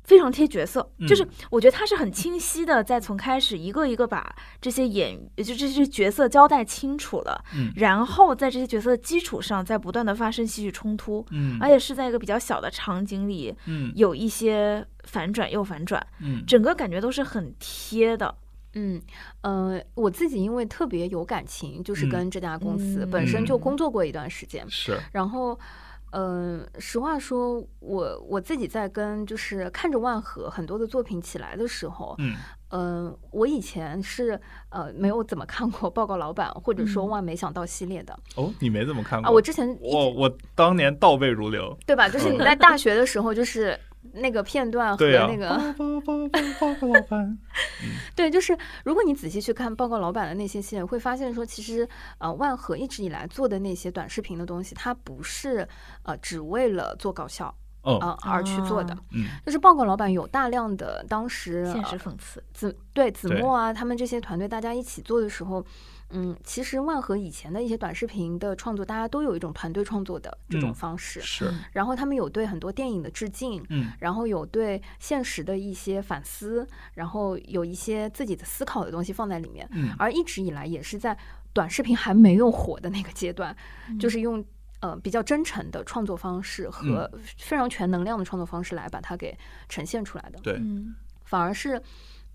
[0.04, 7.72] 非常贴角色，就是嗯我觉得他是很清晰的，在从开始一个一个把这些演就这些角色交代清楚了，嗯。
[7.76, 13.92] 然后在这些角色的基础上，在不断的发生戏剧冲突，嗯，而且是在一个比较小的场景里，嗯。
[13.96, 16.46] 有一些反转又反转，嗯。
[16.46, 18.36] 整个感觉都是很贴的。
[18.76, 19.02] 嗯
[19.42, 25.60] 呃，我自己因为特别有感情，就是嗯跟这家公司、嗯本身就嗯工作过一段时间，是，然后。
[26.18, 32.36] 嗯、实话说，我我自己在跟就是看着万和很多的作品起来的时候，嗯
[32.70, 41.78] 嗯、我以前是呃没有怎么看过《报告老板》或者说《嗯万没想到》系列的、哦，你没怎么看过啊，我之前我我当年倒背如流。
[41.86, 42.08] 对吧？
[42.08, 43.78] 就是你在大学的时候，就是
[44.14, 45.50] 那个片段和、那个、
[46.60, 47.38] 报告老板，
[48.16, 51.88] 对，就是如果你仔细去看报告老板的那些系列，会发现说，其实
[52.18, 55.68] 呃，万和一直以来做的那些短视频的东西，它不是
[56.04, 58.98] 呃只为了做搞笑哦，啊、而去做的。
[59.46, 65.64] 就是报告老板有大量的当时现实呃讽刺，子对子墨啊，他们这些团队大家一起做的时候，
[66.12, 79.68] 嗯，其实万和以前的一些短视频的创作，大家都有一种团队创作的这种嗯方式，是，然后他们有对很多电影的致敬，嗯然后有对现实的一些反思，然后有一些自己的思考的东西放在里面。
[79.72, 81.18] 嗯而一直以来也是在
[81.52, 83.56] 短视频还没有火的那个阶段，
[83.90, 84.44] 嗯就是用
[84.82, 89.38] 呃比较真诚的创作方式和非常全能量的创作方式来把它给
[89.68, 90.40] 呈现出来的。
[90.42, 91.82] 对，嗯反而是，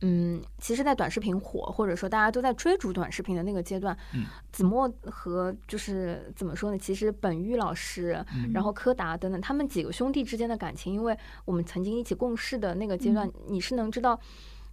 [0.03, 6.78] 嗯，其实，在短视频火或者说大家都在追逐短视频的那个阶段，嗯子墨和就是怎么说呢？
[6.78, 14.18] 其实本玉老师，嗯然后柯达等等，他们几个兄弟之间的感情，因为我们曾经一起共事的那个阶段，你是能知道。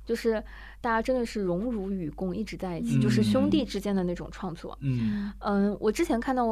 [0.05, 0.41] 就是
[0.79, 4.77] 大家真的是荣辱与共，一直在一起，就是兄弟之间的那种创作。
[4.79, 6.45] 嗯嗯，我之前看到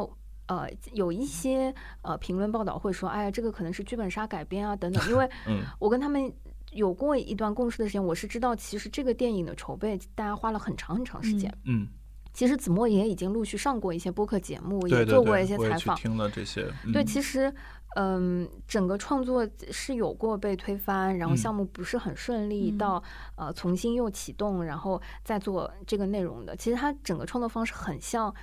[0.47, 6.29] 呃有一些呃评论报道会说，哎呀，这个可能是剧本杀改编啊等等，因为嗯我跟他们
[6.75, 11.51] 有过一段共事的时间，我是知道其实这个电影的筹备大家花了很长很长时间。
[11.63, 11.87] 嗯，
[12.33, 15.95] 其实子墨也已经陆续上过一些播客节目，对对也做过一些采访。
[15.95, 16.61] 听了这些，
[16.93, 17.53] 对，嗯其实，
[17.95, 23.03] 嗯，整个创作是有过被推翻，然后嗯项目不是很顺利，嗯到
[23.35, 26.55] 呃重新又启动，然后再做这个内容的。
[26.57, 28.35] 其实它整个创作方式很像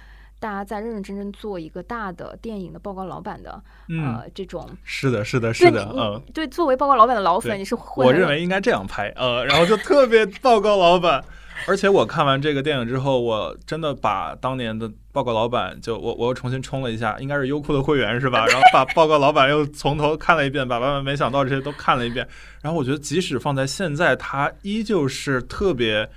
[0.42, 4.68] 大家在认认真真做一个大的电影的报告老板的、嗯，呃这种。
[4.82, 6.20] 是的，是的，是的，嗯。
[6.34, 11.22] 对，作为报告老板的老粉，你是会我认为应该这样拍，呃，然后就特别报告老板。
[11.68, 18.44] 而且我看完这个电影之后，我真的把当年的报告老板就我我又重新充了一下，应该是优酷的会员是吧？
[18.46, 22.26] 然后把报告老板又从头看了一遍，把万万没想到这些都看了一遍。
[22.60, 26.10] 然后我觉得即使放在现在，它依旧是特别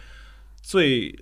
[0.63, 1.15] 最。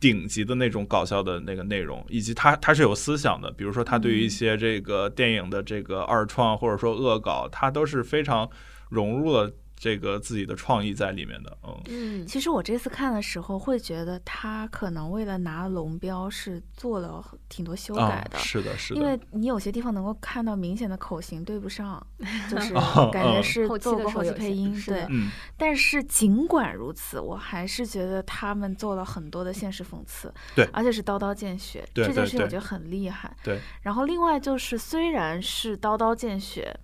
[0.00, 8.48] 顶级的那种搞笑的那个内容，以及他他是有思想的，比如说他对于一些这个电影的这个二创或者说恶搞，他都是非常
[8.88, 11.56] 融入了这个自己的创意在里面的。
[11.62, 18.38] 嗯，嗯，其实我这次看的时候会觉得他可能为了拿龙标是做了挺多修啊改的。
[18.38, 22.04] 是的，是的，因为你有些地方能够看到明显的口型对不上，
[22.50, 25.06] 就是哦感觉嗯是后期做过后期配音，对。
[25.08, 33.36] 嗯但是尽管如此，我还是觉得他们做了很多的现实讽刺，对而且是刀刀见血，这件事情我觉得很厉害。
[33.42, 36.74] 对，然后另外就是虽然是刀刀见血，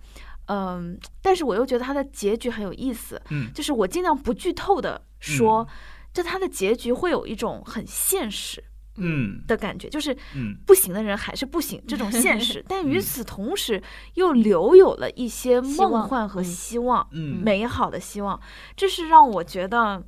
[0.47, 5.67] 嗯，但是我又觉得它的结局很有意思，嗯就是我尽量不剧透的说，
[6.13, 8.63] 就它的结局会有一种很现实
[8.97, 13.81] 嗯的感觉，就是嗯不行的人还是不行这种现实， 但与嗯此同时
[14.13, 18.39] 又留有了一些梦幻和嗯希望，嗯美好的希望，
[18.75, 20.03] 这是让我觉得。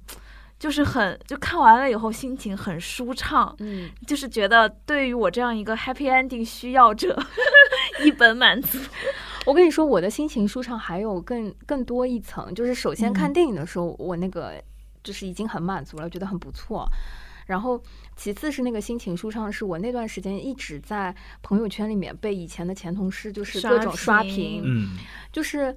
[0.60, 7.16] 就是很，就看完了以后心情很舒畅，嗯，就是觉得对于我这样一个 happy ending 需要者，
[8.04, 8.78] 一本满足。
[9.46, 13.34] 我跟你说，我的心情舒畅还有更更多一层，就是首先看嗯。
[13.34, 14.62] 电影的时候，我那个
[15.04, 16.86] 就是已经很满足了，觉得很不错。
[17.46, 17.82] 然后，
[18.18, 24.66] 其次是那个心情舒畅，是我那段时间一直在朋友圈里面被以前的前同事就是各种刷屏
[25.32, 25.74] 就是，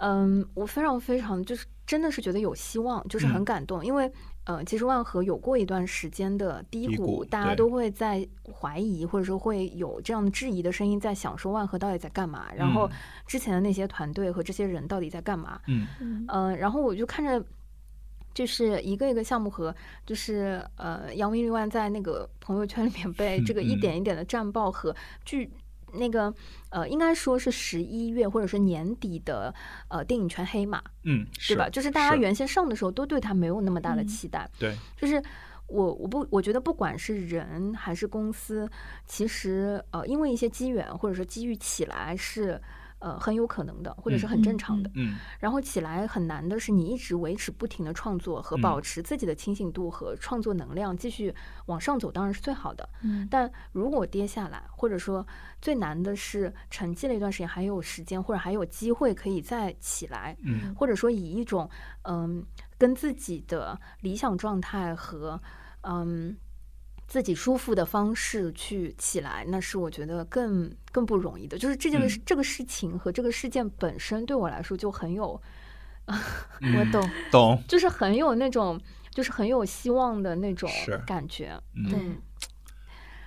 [0.00, 3.44] 嗯，我非常非常就是真的是觉得有希望，就是很嗯。
[3.44, 4.10] 感动，因为
[4.46, 12.92] 呃，其实万和有过一段时间的低低谷，大家都会在怀疑，或者说会有这样的质疑的声音，在想说万和到底在干嘛，然后嗯。
[13.26, 15.86] 之前的那些团队和这些人到底在干嘛，嗯。
[16.00, 16.24] 嗯。
[16.28, 17.44] 呃、然后我就看着。
[18.34, 19.74] 就是一个一个项目和，
[20.04, 23.80] 就是呃，杨明万在那个朋友圈里面被这个一嗯。
[23.80, 24.94] 点一点的战报和
[25.24, 25.50] 剧
[25.96, 26.32] 那个
[26.70, 29.54] 呃，应该说是十一月或者是年底的
[29.88, 31.68] 呃电影圈黑马，嗯，对吧？
[31.68, 35.22] 就是大家原先上的时候都对他没有那么大的嗯期待，对，就是
[35.66, 38.68] 我我不我觉得不管是人还是公司，
[39.06, 42.60] 其实呃因为一些机缘或者说机遇起来是。
[43.06, 44.90] 呃，很有可能的，或者是很正常的。
[44.94, 51.32] 嗯然后起来很难的是，你一直维持不停的创作和嗯保持自己的清醒度和创作能量，继续
[51.66, 52.88] 往上走，当然是最好的。
[53.02, 55.24] 嗯但如果跌下来，或者说
[55.62, 61.70] 最难的是沉寂了一段时间，还有时间或者还有机会可以再起来，嗯或者说以一种
[62.02, 62.44] 嗯
[62.76, 65.40] 跟自己的理想状态和
[65.82, 66.36] 嗯
[67.06, 71.56] 自己舒服的方式去起来，那是我觉得更更不容易的。
[71.56, 75.40] 就是这件这个事情和这个事件本身对我来说就很有，
[76.60, 78.80] 嗯我懂，懂，就是很有那种
[79.10, 80.68] 就是很有希望的那种
[81.06, 81.58] 感觉。
[81.74, 81.90] 嗯。
[81.90, 81.98] 对。
[81.98, 82.22] 嗯，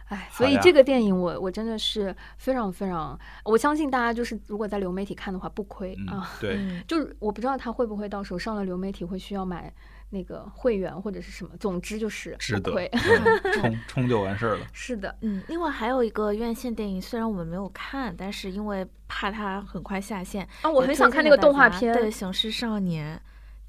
[0.10, 6.32] 哎，所以这个电影我我真的是非常非常，我相信大家就是如果在流媒体看的话不亏嗯啊。
[6.40, 9.72] 对，嗯 就是我不知道他会不会到时候上了流媒体会需要买
[10.12, 12.72] 那个会员或者是什么，总之就是值得
[13.54, 14.66] 冲冲就完事儿了。
[14.74, 21.94] 是的，嗯，另外还有一个院线电影，虽然我们没有看，但是因为怕它很快下线，啊，我很想看那个动画片。
[21.94, 23.16] 对，《雄狮少年》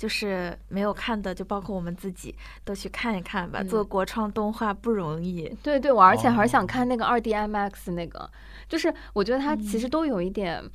[0.01, 2.35] 就是没有看的，就包括我们自己
[2.65, 3.61] 都去看一看吧。
[3.61, 8.31] 嗯做国创动画不容易，对对，我而且还是想哦看那个二 D IMAX 那个，
[8.67, 10.71] 就是我觉得它其实都有一点，嗯、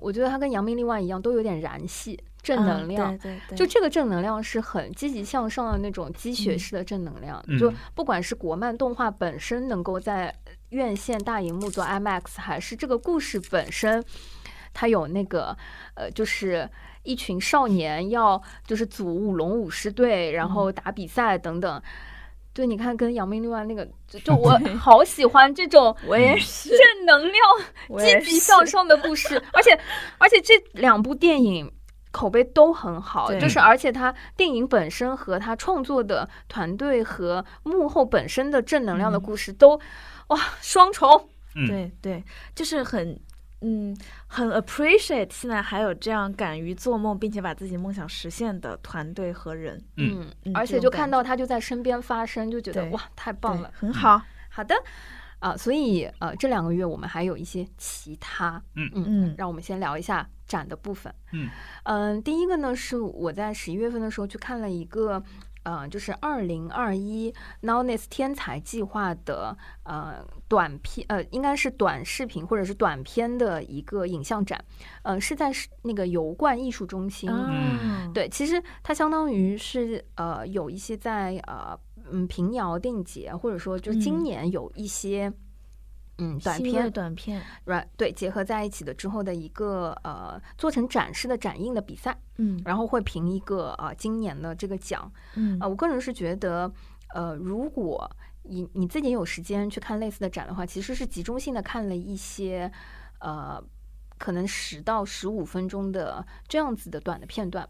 [0.00, 3.18] 我觉得他跟扬名立万一样，都有点燃系正能嗯量。
[3.18, 10.34] 对对对，就这个正能量是很积极向上的那种鸡血嗯式的正能量，嗯就不管是国漫动画本身能够在
[10.70, 14.04] 院线大荧幕做 IMAX，还是这个故事本身，
[14.74, 15.56] 它有那个
[15.94, 16.68] 呃，就是
[17.02, 21.80] 一群少年要就是组舞龙舞狮队，然后打比赛等等。
[22.52, 27.34] 对，你看跟扬名立万那个，就就 我好喜欢这种我也是，正能量、
[28.22, 29.78] 积极向上的故事，而且
[30.18, 31.72] 而且这两部电影
[32.10, 39.80] 口碑都很好，就是而且它电影本身和它创作的团队和幕后本身的正能量的嗯故事都、
[40.26, 42.24] 哇双重，嗯，对对，
[42.54, 43.20] 就是很。
[43.62, 43.96] 嗯，
[44.26, 50.26] 很 appreciate 现在还有这样敢于做梦，并且把自己梦想实现的团队和人，嗯。
[50.44, 53.70] 嗯而且就看到他就在身边发生，就觉得哇太棒了。
[53.74, 54.22] 很好。
[54.48, 54.74] 好的，
[55.40, 58.90] 啊、所以呃这两个月我们还有一些其他，嗯。
[58.94, 59.34] 嗯嗯。
[59.36, 61.14] 让我们先聊一下展的部分。
[61.32, 61.48] 嗯。
[61.84, 65.22] 嗯，第一个呢是我在十一月份的时候去看了一个，
[65.62, 67.32] 呃，就是二零二一
[67.62, 74.62] Nowness 天才计划的呃短片，呃，应该是短视频或者是短片的一个影像展，
[75.02, 77.30] 呃，是在是那个油罐艺术中心。
[77.30, 81.78] 嗯，对，其实它相当于是呃有一些在呃
[82.10, 85.28] 嗯平遥电影节，或者说就是今嗯年有一些。
[85.28, 85.34] 嗯，
[86.42, 96.70] 短片短片，right 对结合在一起的之后的一个呃做成展示的展映的比赛，嗯然后会评一个呃今年的这个奖嗯啊、呃我个人是觉得，
[97.14, 98.10] 呃，如果
[98.42, 102.70] 你你自己有时间去看类似的展的话，其实是集中性的看了一些
[103.20, 103.62] 呃
[104.18, 107.68] 可能十到十五分钟的这样子的短的片段。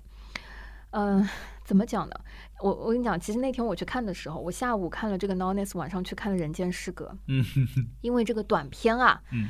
[0.92, 1.28] 嗯、
[1.64, 2.14] 怎么讲呢？
[2.62, 7.44] 我我跟你讲，其实那天我去看的时候，我下午看了这个 Nowness，晚上去看了《人间失格》，嗯
[8.00, 9.48] 因为这个短片啊，嗯。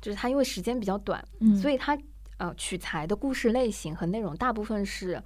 [0.00, 1.98] 就是它因为时间比较短，嗯，所以它
[2.38, 5.22] 呃取材的故事类型和内容大部分是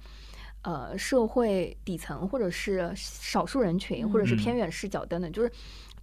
[0.63, 4.37] 呃社会底层或者是少数人群或者是嗯。
[4.37, 5.49] 偏远视角等等，就是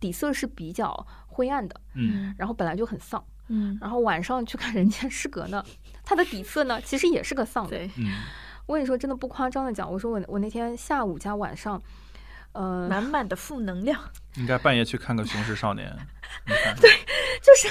[0.00, 2.34] 底色是比较灰暗的，嗯。
[2.38, 3.76] 然后本来就很丧，嗯。
[3.78, 5.62] 然后晚上去看《人间失格》呢，
[6.02, 7.70] 它的底色呢其实也是个丧的。
[7.76, 8.06] 对，嗯
[8.66, 11.80] 我跟你说，真的不夸张的讲，我说我我那天下午加晚上，
[12.52, 14.00] 呃，满 满的负能量，
[14.36, 15.88] 应该半夜去看个《雄狮少年》。
[16.80, 16.90] 对，
[17.42, 17.68] 就是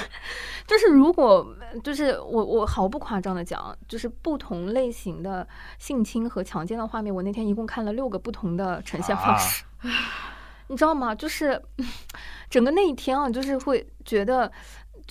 [0.68, 5.48] 就是，如果就是我我毫不夸张的讲，就是不同类型的
[5.80, 9.64] 性侵和强奸的画面，我那天一共看了六个不同的呈现方式，
[10.68, 11.16] 你知道吗？
[11.16, 11.60] 就是
[12.50, 14.52] 整个那一天啊，就是会觉得，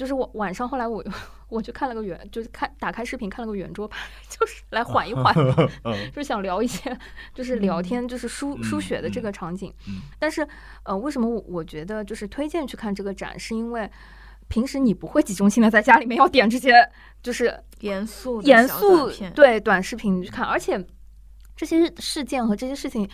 [0.00, 1.04] 就是我晚上后来我
[1.50, 3.98] 我去看了个圆，就是看打开视频看了个圆桌派，
[4.30, 5.34] 就是来缓一缓，
[5.84, 6.96] 嗯就是想聊一些
[7.34, 9.70] 就是聊天，就是输输嗯血的这嗯个场景。
[9.86, 10.40] 嗯但是
[10.84, 13.90] 呃，为什么我我觉得就是推荐去看这个展，是因为
[14.48, 16.72] 平时你不会集中性的在家里面要点这些
[17.22, 20.82] 就是严肃严肃，对短视频去看，而且
[21.54, 23.06] 这些事件和这些事情。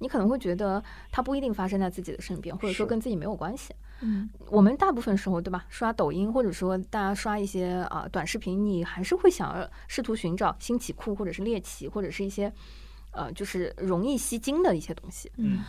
[0.00, 3.72] 你可能会觉得它不一定发生在自己的身边，或者说跟自己没有关系。
[4.04, 5.64] 嗯我们大部分时候，对吧？
[5.68, 12.52] 刷抖音，或者说大家刷一些啊、短视频，你还是会想要试图寻找新奇酷，或者是猎奇，或者是一些
[13.12, 15.32] 呃，就是容易吸睛的一些东西。
[15.38, 15.64] 嗯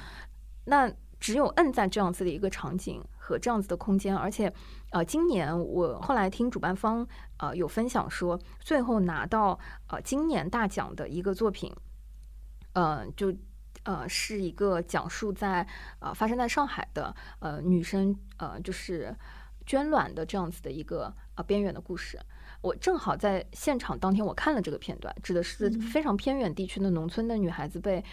[0.66, 4.52] 那只有摁在这样子的一个场景和这样子的空间，而且
[4.92, 7.08] 呃，今年我后来听主办方
[7.38, 9.58] 呃有分享说，最后拿到
[9.88, 11.74] 呃今年大奖的一个作品，
[12.74, 13.34] 呃，就
[13.86, 15.66] 呃是一个讲述在
[16.00, 19.16] 呃发生在上海的呃女生呃就是
[19.66, 22.20] 捐卵的这样子的一个呃边缘的故事。
[22.62, 28.04] 我正好在现场当天，我看了这个片段，指的是嗯非常偏远地区的农村的女孩子被，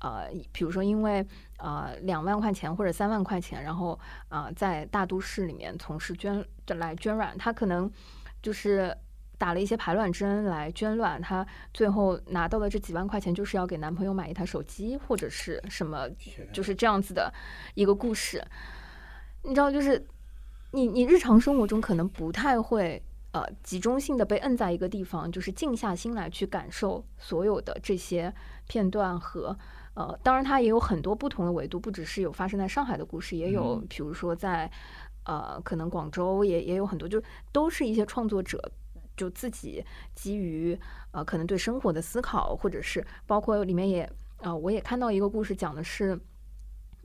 [0.00, 1.24] 呃，比如说因为
[1.58, 3.96] 呃两万块钱或者三万块钱，然后
[4.28, 7.88] 呃在大都市里面从事捐来捐卵，她可能
[8.42, 8.96] 就是
[9.40, 16.06] 打了一些排卵针来捐卵，她最后拿到的这几万块钱就是要给男朋友买一台手机或者是什么，
[16.52, 17.32] 就是这样子的
[17.74, 18.44] 一个故事。
[19.42, 20.06] 你知道，就是
[20.72, 23.02] 你你日常生活中可能不太会
[23.32, 28.30] 呃集中性的被摁在一个地方，就是静下心来去感受所有的这些
[28.68, 29.56] 片段和
[29.94, 34.70] 呃，当然它也有很多不同的维度，不只是有发生在上海的故事，也有嗯比如说在
[35.24, 38.70] 呃可能广州也也有很多，就都是一些创作者。
[39.20, 39.84] 就自己
[40.14, 40.78] 基于
[41.10, 46.18] 呃可能对生活的思考，或者是包括里面也呃我也看到一个故事，讲的是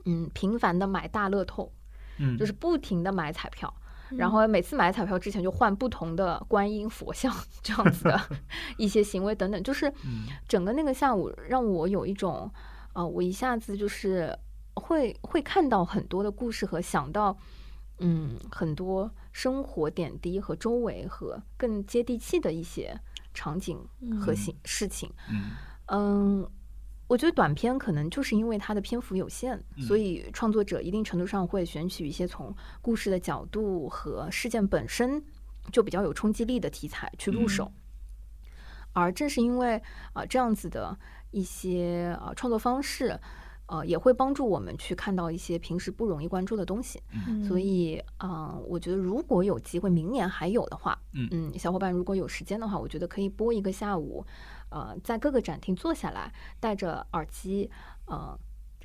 [0.06, 1.70] 嗯频繁的买大乐透，
[2.18, 3.72] 嗯，就是不停的买彩票，
[4.10, 7.30] 然后每次买彩票之前就换不同的观音佛像
[7.62, 8.18] 这样子的
[8.78, 10.24] 一些行为等等，就是嗯。
[10.48, 12.50] 整个那个下午让我有一种，
[12.94, 14.34] 呃，我一下子就是
[14.74, 17.36] 会会看到很多的故事和想到，
[17.98, 22.98] 嗯，很多生活点滴和周围和更接地气的一些
[23.34, 23.78] 场景
[24.18, 24.34] 和
[24.64, 25.12] 事情。
[25.30, 25.50] 嗯
[25.88, 26.50] 嗯，
[27.06, 35.22] 我觉得短片可能就是因为它的篇幅有限，所嗯以创作者一定程度上会选取一些从故事的角度和事件本身
[35.70, 37.70] 就比较有冲击力的题材去入手。
[38.94, 39.82] 而正是因为
[40.14, 40.98] 啊、这样子的
[41.30, 43.20] 一些啊、创作方式，
[43.66, 47.02] 呃也会帮助我们去看到一些平时不容易关注的东西。
[47.12, 54.24] 嗯所以啊、我觉得如果有机会，明年还有的话，嗯小伙伴如果有时间的话，我觉得可以播一个下午，
[54.70, 57.70] 呃，在各个展厅坐下来，戴着耳机，
[58.06, 58.38] 呃，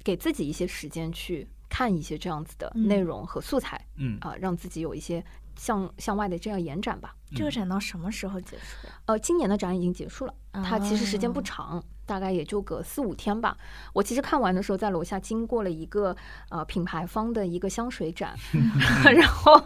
[0.03, 5.23] 给自己一些时间去看一些这样子的内嗯容和素材，嗯啊、让自己有一些
[5.55, 7.15] 向向外的这样延展吧。
[7.33, 8.87] 这个展到什么时候结束？
[9.05, 13.57] 呃，今年的展已经结束了，它其实时间不哦长，大概也就个四五天吧。
[13.93, 16.13] 我其实看完的时候，在楼下经过了一个
[16.49, 18.35] 呃品牌方的一个香水展，
[19.15, 19.61] 然后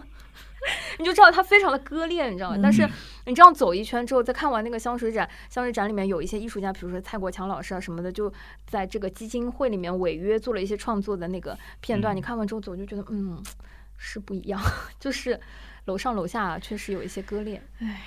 [1.00, 2.58] 你就知道它非常的割裂，你知道吗？
[2.62, 2.90] 但是嗯
[3.26, 8.32] 你这样走一圈之后，再看完那个香水展，香水展里面有一些艺术家，比如说蔡国强老师啊什么的，就
[8.68, 12.14] 在这个基金会里面违约做了一些创作的那个片段。
[12.14, 13.42] 嗯你看完之后，我就觉得嗯
[13.96, 14.60] 是不一样，
[15.00, 15.40] 就是
[15.86, 17.60] 楼上楼下确实有一些割裂。
[17.80, 18.00] 唉，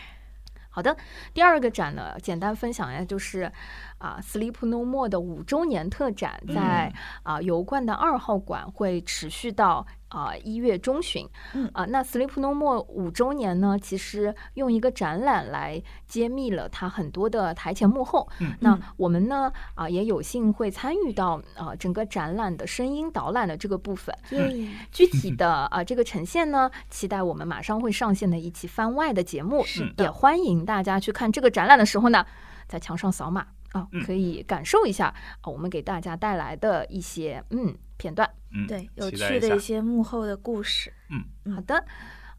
[0.70, 0.96] 好的，
[1.34, 3.52] 第二个展呢，简单分享一下，就是
[4.00, 6.92] 啊，Sleep No More 的五周年特展，在
[7.24, 11.28] 啊油罐的二号馆会持续到啊一月中旬。
[11.54, 18.28] 嗯啊，那 Sleep No More 五周年呢，其实用一个展览来揭秘了它很多的台前幕后。
[18.40, 24.16] 嗯那嗯我们呢啊也有幸会参与到啊整个展览的声音导览的这个部分。
[24.32, 32.26] 耶， 具体的啊、这个呈现呢，期待我们马上会上线的一期番外的节目，是也欢迎大家去看这个展览的时候呢，
[32.68, 35.08] 在墙上扫码啊，嗯可以感受一下
[35.42, 38.30] 啊我们给大家带来的一些嗯片段。
[38.52, 40.92] 嗯，对，有趣的一些幕后的故事。
[41.10, 41.86] 嗯好的，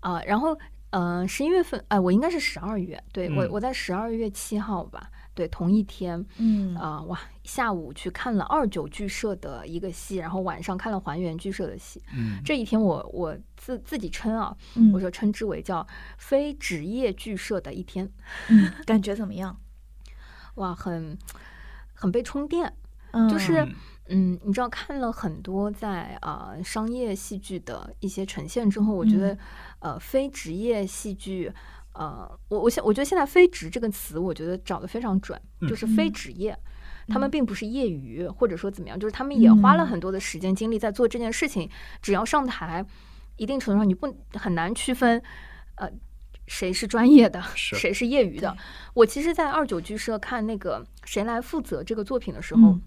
[0.01, 0.59] 啊、然后
[0.91, 12.03] 嗯，十一月份，哎、我应该是十二月，对、我嗯我在十二月七号吧，对，同一天，嗯啊、哇，下午去看了二九剧社的一个戏，然后晚上看了还原剧社的戏。
[12.13, 15.87] 嗯这一天我我自自己称啊，嗯我说称之为叫
[16.19, 18.11] 非职业剧社的一天，
[18.49, 19.57] 嗯，感觉怎么样？
[20.57, 21.17] 哇，很
[21.95, 22.73] 很被充电。
[23.13, 23.75] 嗯就是嗯
[24.09, 29.37] 嗯，你知道看了很多在啊、呃商业戏剧的一些呈现之后，我觉得、
[29.81, 31.53] 呃非职业戏剧。
[31.93, 36.57] 呃，我我现我觉得现在“非职”这个词，我觉得找的非常准，就是非嗯职业，
[37.09, 41.69] 他们嗯并不是业余，或者说怎么样，就是他们也花了嗯很多的时间精力在做这件事情。
[42.01, 42.87] 只要上台，
[43.37, 45.21] 一定程度上你不很难区分，
[45.75, 45.91] 呃，
[46.51, 48.55] 谁是专业的，是谁是业余的。
[48.93, 52.83] 我其实，在二九剧社看那个《谁来负责》这个作品的时候，嗯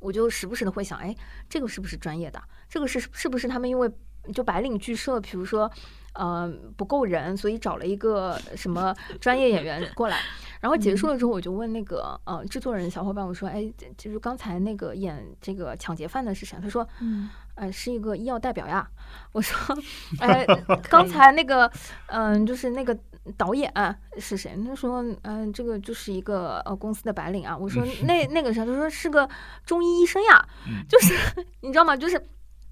[0.00, 1.14] 我就时不时的会想，哎，
[1.50, 2.42] 这个是不是专业的？
[2.66, 3.90] 这个是是不是他们因为
[4.32, 5.70] 就白领剧社，比如说，
[6.14, 10.18] 呃，不够人，所以找了一个什么专业演员过来。
[10.60, 16.58] 然后结束了之后，我就问那个呃制作人小伙伴，我说，哎，就是刚才那个演这个抢劫犯的是谁？
[16.60, 18.88] 他说，嗯呃，是一个医药代表呀。
[19.30, 19.78] 我说，
[20.18, 20.44] 哎，
[20.90, 21.70] 刚才那个，
[22.06, 22.96] 嗯、就是那个
[23.36, 23.72] 导演
[24.18, 24.58] 是谁？
[24.66, 27.56] 他说，嗯、这个就是一个呃公司的白领啊。
[27.56, 28.64] 我说，那那个啥？
[28.64, 29.28] 他说是个
[29.64, 30.44] 中医医生呀。
[30.66, 31.14] 嗯就是
[31.62, 31.96] 你知道吗？
[31.96, 32.20] 就是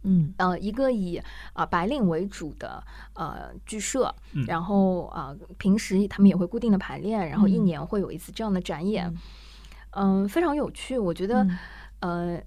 [0.07, 1.21] 嗯呃，一个以
[1.53, 2.83] 啊、白领为主的
[3.15, 9.07] 呃剧社，嗯然后啊、平时他们也会固定的排练，然后一嗯年会有一次这样的展演，
[9.91, 10.97] 嗯嗯、非常有趣。
[10.99, 11.59] 我觉得，嗯
[12.01, 12.43] 呃，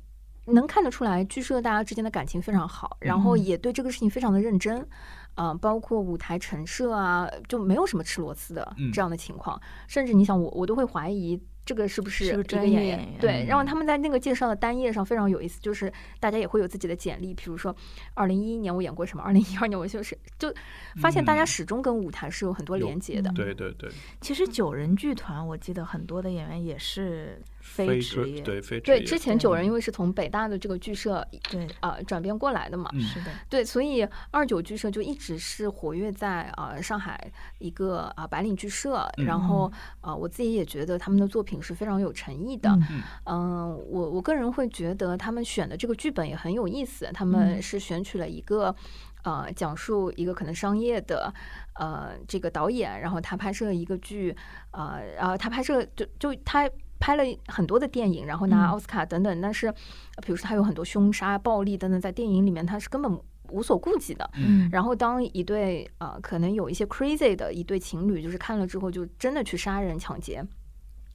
[0.54, 4.88] 能看得出来剧社大家之间的感情非常好，然后嗯也对这个事情非常的认真。
[5.36, 9.58] 啊、包括舞台陈设啊，就没有什么吃螺丝的嗯这样的情况。
[9.88, 13.14] 甚至你想我，我都会怀疑这个是不是一个专业演员？
[13.20, 17.76] 对，然后嗯他们在那个介绍的单页上非常有意思，就是大家也会有自己的简历，比如说
[18.16, 20.52] 二零一一年我演过什么，二零一二年我就是就
[21.00, 23.30] 发现大家嗯始终跟舞台是有很多连接的。
[23.30, 23.88] 嗯对对对，
[24.20, 27.40] 其实九人剧团，我记得很多的演员也是
[27.70, 39.72] 非职业，对非职对，之前九人嗯因为是从北大的这个剧社对，啊转变过来的嘛，嗯是的，对，所以二九剧社就一直是活跃在啊、上海一个啊、白领剧社，然后
[40.02, 42.70] 啊、我自己也觉得他们的作品是非常有诚意的。
[42.90, 48.76] 嗯嗯，我我个人会觉得他们选的这个剧本也很有意思，他们嗯是选取了一个。
[49.24, 51.32] 呃，讲述一个可能商业的，
[51.74, 54.34] 呃，这个导演，然后他拍摄一个剧，
[54.72, 56.70] 呃，然后他拍摄就就他
[57.00, 63.20] 拍了很多的电影，然后拿嗯奥斯卡等等，但是，呃比如说他有很多凶杀、暴力等等，在电影里面他是根本
[63.50, 64.30] 无所顾忌的。
[64.36, 70.46] 嗯，然后当一对呃可能有一些 crazy 的一对情侣，就是看了之后就真的去杀人抢劫，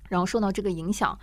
[0.08, 1.18] 然后受到这个影响。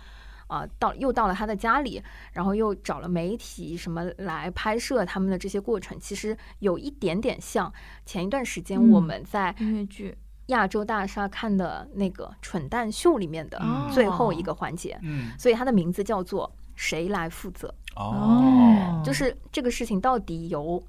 [0.48, 2.02] 啊，到又到了他的家里，
[2.32, 7.72] 然后又找了媒体什么来拍摄他们的这些过程，其实有一点点像
[8.04, 10.14] 前一段时间我嗯们在音乐剧
[10.52, 15.30] 亚洲大厦看的那个《蠢蛋秀》里面的嗯最后一个环节，嗯。
[15.38, 20.82] 所以它的名字叫做“谁来负责”，哦，就是这个事情到底由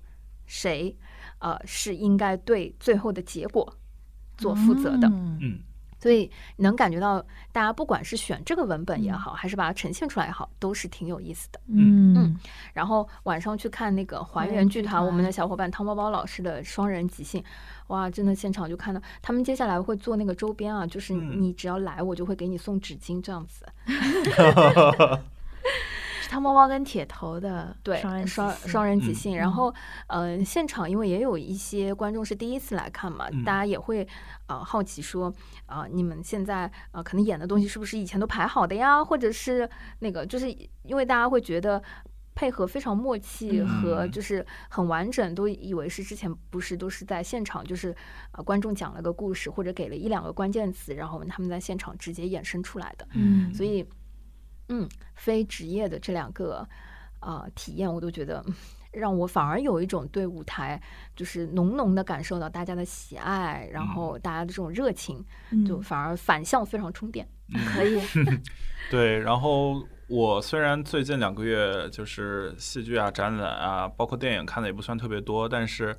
[0.46, 0.96] 谁，
[1.40, 3.76] 呃，是应该对最后的结果
[4.38, 5.08] 做负责的。
[5.08, 5.38] 嗯。
[5.42, 5.60] 嗯。
[6.00, 11.62] 所以能感觉到，大家不管是选这个文本也好，还是把它呈现出来也好，都是挺有意思的。
[11.68, 12.14] 嗯。
[12.14, 12.38] 嗯。
[12.74, 15.02] 然后晚上去看那个还原剧团。
[15.06, 17.42] 我们的小伙伴汤包包老师的双人即兴，
[17.88, 23.66] 哇，真的现场就看到他们接下来会做那个周边啊，就是嗯你只要来，我就会给你送纸巾这样子。
[26.22, 29.38] 是汤包包跟铁头的对，双人双即兴双人即嗯兴。
[29.38, 29.74] 然后，
[30.08, 34.08] 呃，现场因为也有一些观众是第一次来看嘛，嗯大家也会
[34.48, 35.32] 呃好奇说，
[35.66, 39.04] 啊、你们现在呃可能演的东西是不是以前都排好的呀？
[39.04, 39.70] 或者是
[40.00, 40.50] 那个，就是
[40.84, 41.84] 因为大家会觉得。
[42.36, 43.68] 配合非常默契嗯。
[43.68, 47.96] 和就是很完整，都以为是之前不是都是在现场，就是
[48.32, 53.08] 啊观众讲了个故事或者给了一两个关键词，然后他们在现场直接衍生出来的。
[53.14, 53.54] 嗯。
[53.54, 53.86] 所以，
[54.70, 56.68] 嗯，非职业的这两个
[57.20, 58.54] 呃体验，我都觉得嗯
[58.94, 60.80] 让我反而有一种对舞台
[61.16, 65.26] 就是浓浓的感受到大家的喜爱，然后大家的这种热情，
[65.66, 67.28] 就嗯反而反向非常充电。
[67.74, 68.00] 可以，
[68.92, 75.96] 对，然后我虽然最近两个月就是戏剧啊、展览啊，包括电影看的也不算特别多，但是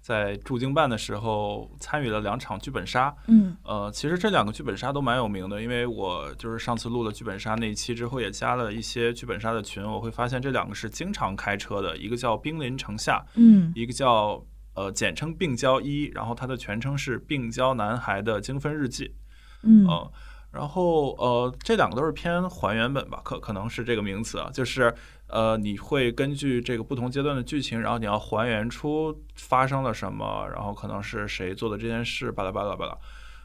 [0.00, 3.14] 在驻京办的时候参与了两场剧本杀。
[3.26, 14.42] 嗯呃，其实这两个剧本杀都蛮有名的，因为我就是上次录了剧本杀那一期之后，也加了一些剧本杀的群，我会发现这两个是经常开车的，一个叫兵临城下，嗯一个叫
[14.74, 19.14] 呃简称病娇一，然后它的全称是病娇男孩的精分日记。
[19.62, 20.10] 嗯嗯，
[20.52, 24.92] 然后呃，这两个都是偏还原本吧，可可能是这个名词啊，就是
[25.28, 32.98] 呃，你会根据这个不同阶段的剧情，然后你要还原出发生了什么，然后可能是谁做的这件事，巴拉巴拉巴拉。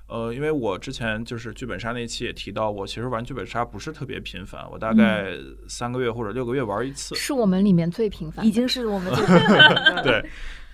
[0.07, 5.31] 呃，因为我之前就是剧本杀那期也提到，我其实玩剧本杀不是特别频繁，我大概
[5.67, 7.15] 三个月或者六个月玩一次。
[7.15, 9.25] 是我们里面最频繁，已经是我们最
[10.03, 10.29] 对，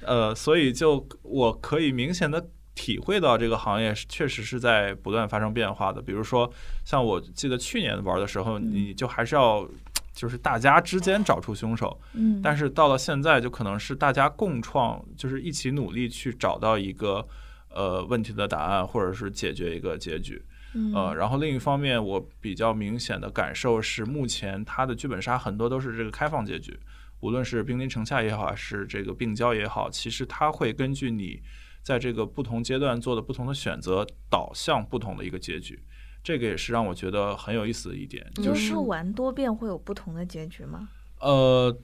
[0.06, 6.02] 呃，所以就我可以明显的体会到这个行业是确实是在不断发生变化的。
[6.02, 6.52] 比如说，
[6.86, 9.68] 像我记得去年玩的时候，你就还是要
[10.14, 17.28] 就是大家之间找出凶手，嗯，但是到了现在，就可能是大家共创，就是一起努力去找到一个
[17.70, 20.42] 呃问题的答案，或者是解决一个结局。
[20.74, 26.80] 嗯呃，然后另一方面，我比较明显的感受是，目前它的剧本杀很多都是这个开放结局，
[27.20, 31.42] 无论是兵临城下也好，还是这个病娇也好，其实它会根据你
[31.84, 35.82] 在这个不同阶段做的不同的选择，导向不同的一个结局。
[36.24, 40.90] 这个也是让我觉得很有意思的一点，就是说玩多遍会有不同的结局吗？
[41.20, 41.76] 呃，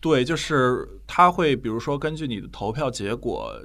[0.00, 3.60] 对，就是它会比如说根据你的投票结果。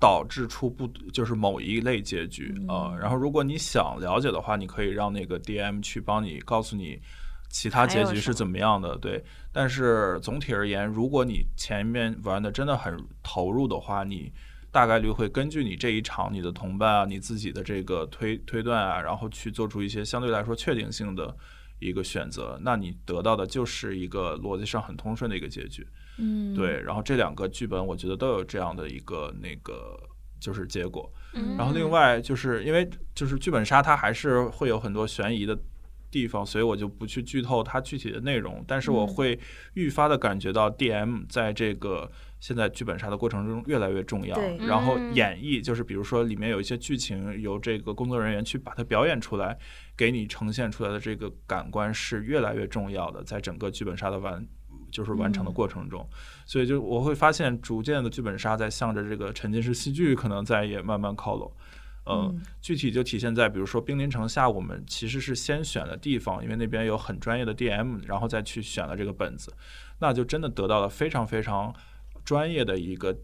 [0.00, 7.00] 导致出不就是某一类结局啊、呃然后如果你想了解的话，你可以让那个 DM 去帮你告诉你
[7.48, 8.98] 其他结局是怎么样的。
[8.98, 14.30] 对，但是总体而言，如果你前面玩的真的很投入的话，你
[14.74, 21.32] 大概率会根据你这一场你的同伴啊，你自己的这个推推断啊，然后去做出一些相对来说确定性的
[21.78, 25.86] 一个选择，那你得到的就是一个逻辑上很通顺的一个结局。
[26.18, 29.96] 嗯，对，然后这两个剧本我觉得都有这样的一个那个
[30.40, 31.08] 就是结果。
[31.34, 35.56] 嗯然后另外就是因为就是剧本杀它还是会有很多悬疑的
[36.10, 39.38] 地方，所以我就不去剧透它具体的内容，但是我嗯会
[39.74, 42.10] 愈发的感觉到 DM 在这个
[42.44, 44.38] 现在剧本杀的过程中越来越重要。
[44.68, 49.56] 然后嗯演绎就是比如说里面有一些剧情由这个工作人员去把它表演出来，
[49.96, 54.46] 给你呈现出来的这个感官是越来越重要的，在整个剧本杀的完。
[54.90, 56.08] 就是完成的嗯过程中，
[56.46, 61.50] 所以就我会发现，逐渐的剧本杀在向着这个沉浸式戏剧可能在也慢慢靠拢。
[62.04, 69.52] 呃，嗯具体就体现在比如说兵临城下，我们其实是先选了地方，因为那边有很专业的 DM，然后再去选了这个本子，
[69.98, 71.74] 那就真的得到了非常非常
[72.24, 73.16] 专业的一个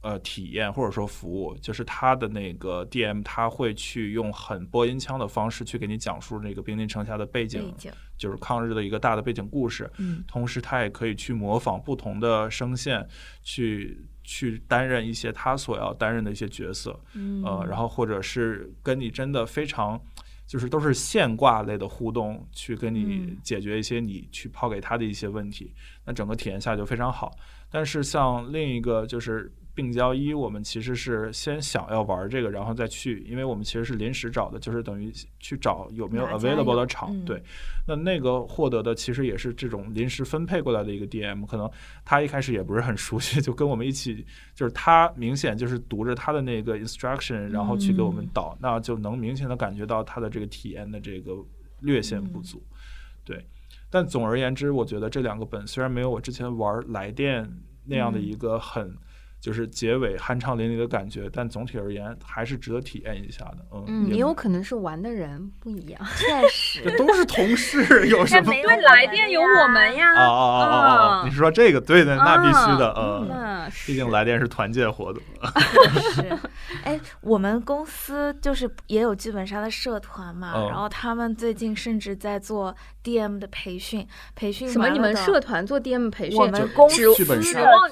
[0.00, 13.04] 呃体验或者说服务，就是他的那个 DM 他会去用很播音腔的方式去给你讲述那个兵临城下的背景，背景，就是抗日的一个大的背景故事，嗯同时他也可以去模仿不同的声线，
[13.42, 16.98] 去去担任一些他所要担任的一些角色。
[17.14, 20.00] 嗯呃，然后或者是跟你真的非常
[20.46, 25.74] 就是都是现挂类的互动，去跟你嗯解决一些你去抛给他的一些问题，
[26.04, 27.32] 那整个体验下就非常好。
[27.72, 37.24] 但是像另一个就是病娇一，我们其实是先想要玩这个，然后再去，因为我们其实是临时找的，就是等于去找有没有 available 的场，嗯。
[37.24, 37.42] 对。
[37.88, 41.68] 那那个获得的其实也是这种临时分配过来的一个 DM，可能
[42.04, 48.28] 他一开始也不是很熟悉，就跟我们一起，就是他明显就是读着他的那个 instruction，然后去给我们嗯。
[48.34, 51.32] 导，那就能明显的感觉到他的这个体验的这个
[51.80, 52.62] 略显不足，
[53.24, 53.42] 对。
[53.92, 57.48] 但总而言之，我觉得这两个本虽然没有我之前玩来电
[57.84, 58.96] 那样的一个很。
[59.42, 63.56] 就是结尾酣畅淋漓的感觉，但总体而言还是值得体验一下的。
[63.72, 66.00] 嗯，嗯，也也有可能是玩的人不一样。
[66.16, 70.14] 确实， 这都是同事， 有什么没有因为来电有我们呀。
[70.14, 75.20] 啊啊啊啊你是说这个对的，那必须的，嗯，那毕竟来电是团建活动。
[76.14, 76.38] 是，
[76.84, 84.06] 哎，我们公司就是也有剧本杀的社团嘛，嗯然后他们最近甚至在做 DM 的培训，
[84.36, 84.88] 培训什么？
[84.88, 86.38] 你们完了的社团做 DM 培训？
[86.38, 87.12] 我们公司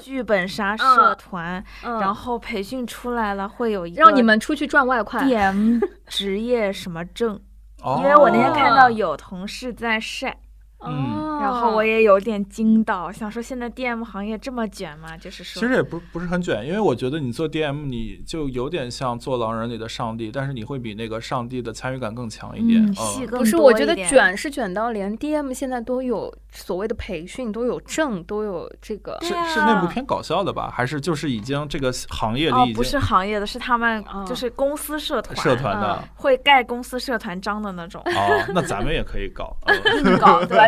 [0.01, 1.40] 剧本杀社团，
[1.83, 1.99] 嗯。
[1.99, 5.23] 然后培训出来了会有一个让你们出去赚外快。
[5.23, 7.39] DM 职业什么证，
[7.83, 7.97] 哦。
[8.01, 10.37] 因为我那天看到有同事在晒，
[10.81, 15.15] 哦，然后我也有点惊到，想说现在 DM 行业这么卷吗？
[15.17, 22.83] 就是说，其实也不不是很卷，因为我觉得你做 DM，你就有点像做狼人里的上帝，但是你会比那个上帝的参与感更强一点。
[22.83, 29.17] 嗯，戏更不是，我觉得卷是卷到连 DM 现在都有所谓的培训，都有证，都有这个。
[29.21, 30.71] 是是那部偏搞笑的吧？
[30.73, 36.03] 还是就是已经这个行业里已，经哦不是行业的，是他们哦就是公司社团，社团的？
[36.15, 38.01] 会盖公司社团章的那种。
[38.05, 39.55] 哦，那咱们也可以搞。
[40.19, 40.67] 搞对吧？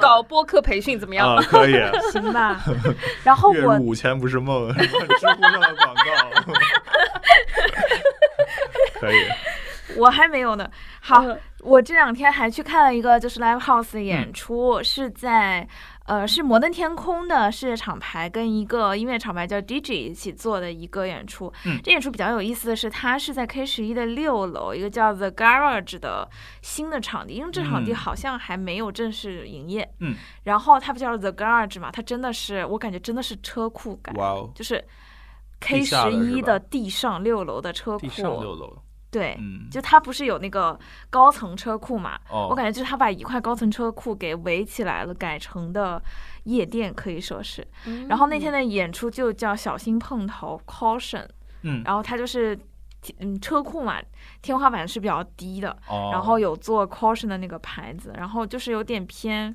[0.00, 1.36] 搞播客培训怎么样？
[1.36, 1.74] 啊，可以。
[2.12, 2.60] 行吧。
[3.24, 6.52] 然后我五千不是梦，知乎上的广告。
[9.00, 9.16] 可以，
[9.96, 10.68] 我还没有呢。
[11.00, 15.66] 好，嗯我这两天还去看了一个就是 live house 的嗯演出，是在
[16.06, 21.52] 呃是摩登天空的世界厂牌跟一个音乐厂牌叫 DJ 一起做的一个演出。
[21.64, 26.28] 嗯这演出比较有意思的是，它是在 K 十一的六楼一个叫 The Garage 的
[26.62, 29.88] 新的场地，因为这场地嗯好像还没有正式营业。
[30.00, 34.84] 嗯，然后它不叫 The Garage 嘛，它真的是我感觉真的是车库感，哇哦，就是。
[35.62, 38.78] K 十一的地上六楼的车库，地上六楼，
[39.10, 40.78] 对，嗯，就它不是有那个
[41.10, 42.18] 高层车库嘛？
[42.30, 46.00] 哦，我感觉就是他把一块高层车库给围起来了，改成的
[46.44, 47.66] 夜店可以说是。
[48.08, 51.26] 然后那天的演出就叫小心碰头 （Caution），
[51.62, 52.56] 嗯，然后它就是
[53.18, 54.00] 嗯车库嘛，
[54.42, 59.54] 天花板是比较低的，哦，然后有做 Caution 的那个牌子，然后就是有点偏。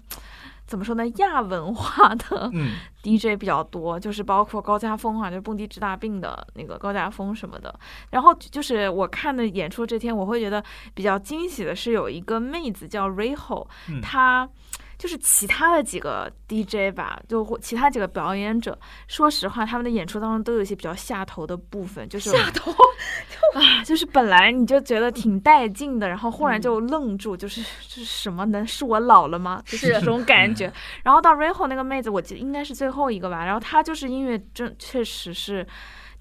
[0.67, 1.07] 怎么说呢？
[1.17, 7.73] 亚文化的嗯 DJ 比较多，就是包括高家峰啊，就是蹦迪治大病的那个高家峰什么的。
[8.09, 10.63] 然后就是我看的演出这天，我会觉得
[10.93, 14.49] 比较惊喜的是有一个妹子叫 Riho，、嗯她
[14.97, 18.77] 就是其他的几个 DJ 吧，就或其他几个表演者，
[19.07, 22.71] 说实话，他们的演出当中都有一些比较下头的部分，就是下头
[23.53, 28.65] 啊，就是本来你就觉得挺带劲的，然后忽然嗯就愣住，就是这是什么能？
[28.65, 29.61] 是我老了吗？
[29.65, 30.71] 就是是这种 感觉。
[31.03, 35.65] 然后到 Riho 那个妹子，我记得应该是最后一个吧，然后她就是音乐真确实是。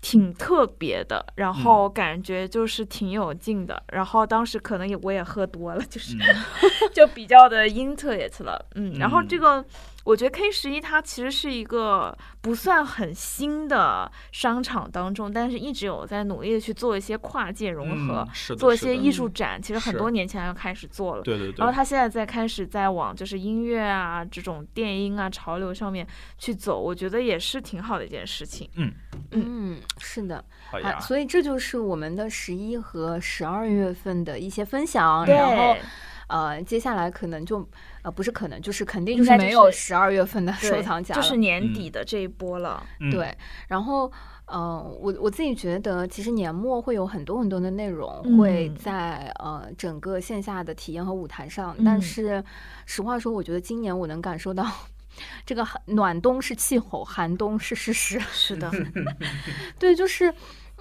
[0.05, 6.21] 挺特别的，然后感觉就是挺有劲的，然后当时可能也我也喝多了，就是、嗯。
[6.93, 9.41] 就比较的 into it 了，嗯，然后这嗯。
[9.41, 9.65] 个
[10.05, 21.23] 我觉得 K 十一它其实是一个不算很新的商场当中，但是一直有在努力的去做一些跨界融合，嗯是的做一些艺术展，其实很多年前就开始做了。
[21.23, 26.07] 对对对，然后他现在在开始在往就是音乐啊这种电音啊潮流上面
[26.37, 28.69] 去走，我觉得也是挺好的一件事情。
[28.77, 28.93] 嗯
[29.31, 35.25] 嗯，是的，好啊，，所以这就是我们的十一和十二月份的一些分享。
[35.25, 35.77] 然后，
[36.29, 37.67] 呃，接下来可能就
[38.05, 41.21] 呃不是可能，就是肯定就就是没有十二月份的收藏夹了。
[41.21, 42.81] 就是年嗯底的这一波了。
[43.01, 43.37] 嗯，对，
[43.67, 44.13] 然后，
[44.47, 52.45] 嗯、我我自己觉得，其实年末会有很多很多的内容会嗯在呃整个线下的体验和舞台上，嗯但是
[52.87, 54.65] 实话说，我觉得今年我能感受到。
[55.47, 58.19] 这个寒暖冬是气候，寒冬是事实。
[58.35, 58.69] 是的，
[59.79, 60.35] 对，就是，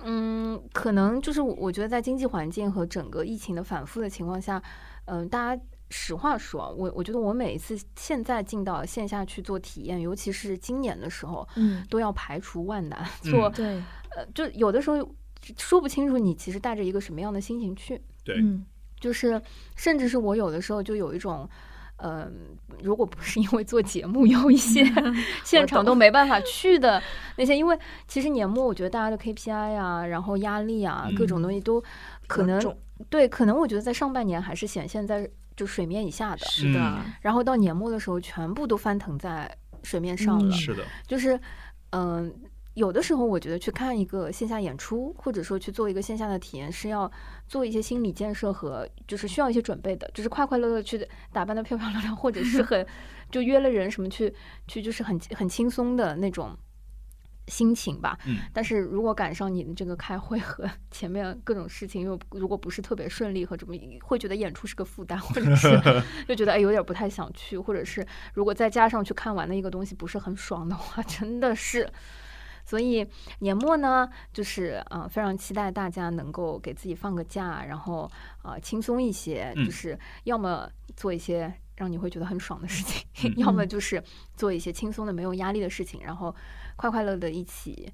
[0.04, 4.60] 嗯，可能就是我我觉得在经济环境和整个疫情的反复的情况下，
[5.06, 5.62] 嗯、大家
[5.95, 13.65] 实话说，我我觉得我每一次现在进到线下去做体验，尤其是今年的时候，嗯，都要排除万难嗯做，对，
[14.15, 15.07] 呃，就有的时候
[15.57, 18.65] 说不清楚你其实带着一个什么样的心情去，对嗯
[18.99, 19.40] 就是
[19.76, 21.48] 甚至是我有的时候就有一种。
[21.98, 24.84] 嗯，如果不是因为做节目，有一些
[25.45, 27.02] 现场都没办法去的
[27.38, 31.82] 那些，因为其实年末我觉得大家的 KPI 啊，然后压力啊，各种东西都
[32.28, 32.60] 可能
[33.10, 39.49] 对，可能我觉得在上半年还是显现在就水面以下的，是的，嗯然后到年末的时候全部都翻腾在
[39.84, 40.55] 水面上了。
[40.55, 41.39] 嗯是的，就是，
[41.91, 42.34] 嗯、
[42.73, 47.11] 有的时候我觉得去看一个线下演出，或者说去做一个线下的体验，是要
[47.47, 52.85] 做一些心理建设和就是需要一些准备的，就是快快乐乐去打扮的漂漂亮亮，或者是 很
[53.30, 54.34] 就约了人什么去
[54.67, 56.57] 去就是很很轻松的那种。
[57.48, 58.38] 心情吧，嗯。
[58.53, 65.70] 但是如果赶上你的这个开会和 前面各种事情又如果不是特别顺利和这么，会觉得演出是个负担， 或者是
[66.28, 71.90] 就觉得哎有点不太想去，或者是如果再加上去看完的一个东西不是很爽的话，真的是。
[72.65, 73.06] 所以
[73.40, 78.10] 年末呢，就是呃非常期待大家能够给自己放个假，然后
[78.41, 79.65] 呃轻松一些，嗯。
[79.65, 82.82] 就是要么做一些让你会觉得很爽的事
[83.14, 83.68] 情，要么嗯。
[83.68, 84.02] 就是
[84.38, 86.34] 做一些轻松的没有压力的事情，然后
[86.76, 87.91] 快快乐的一起。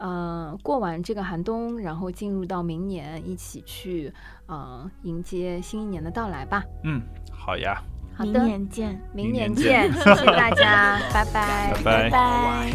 [0.00, 4.12] 嗯、过完这个寒冬，然后进入到明年，一起去
[4.48, 6.62] 嗯、迎接新一年的到来吧。
[6.84, 7.82] 嗯，好呀，
[8.20, 9.00] 明好的，年见。
[9.12, 12.72] 明年见，谢谢大家，拜 拜拜拜。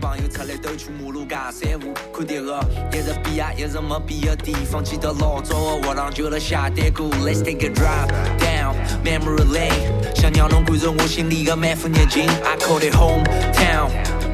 [0.00, 2.58] 朋友出来都去目录干散步，看点个
[2.90, 6.68] 一直比啊一直没比的地方，记得老早的学堂就在下。
[6.68, 8.08] Let's take a drive
[8.38, 8.74] down
[9.04, 12.24] memory lane，想让侬感受我心里的满腹热情。
[12.42, 14.21] I call it hometown。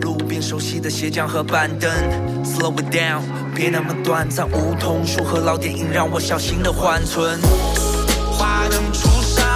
[0.00, 1.90] 路边熟悉的鞋匠和板凳
[2.44, 3.22] ，Slow it down，
[3.54, 4.48] 别那么短暂。
[4.50, 7.38] 梧桐树和老电影让我小心的缓存。
[8.32, 9.46] 华灯初上，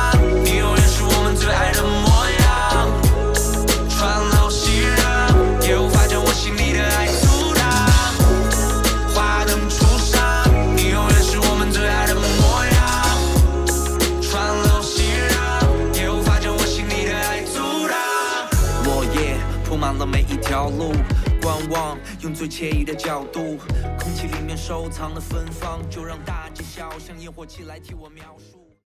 [0.44, 1.82] 你永远是我们最爱的
[22.24, 23.58] 用最惬意的角度，
[23.98, 28.63] 空气里面收藏的芬芳，就让大街小巷烟火气来替我描述。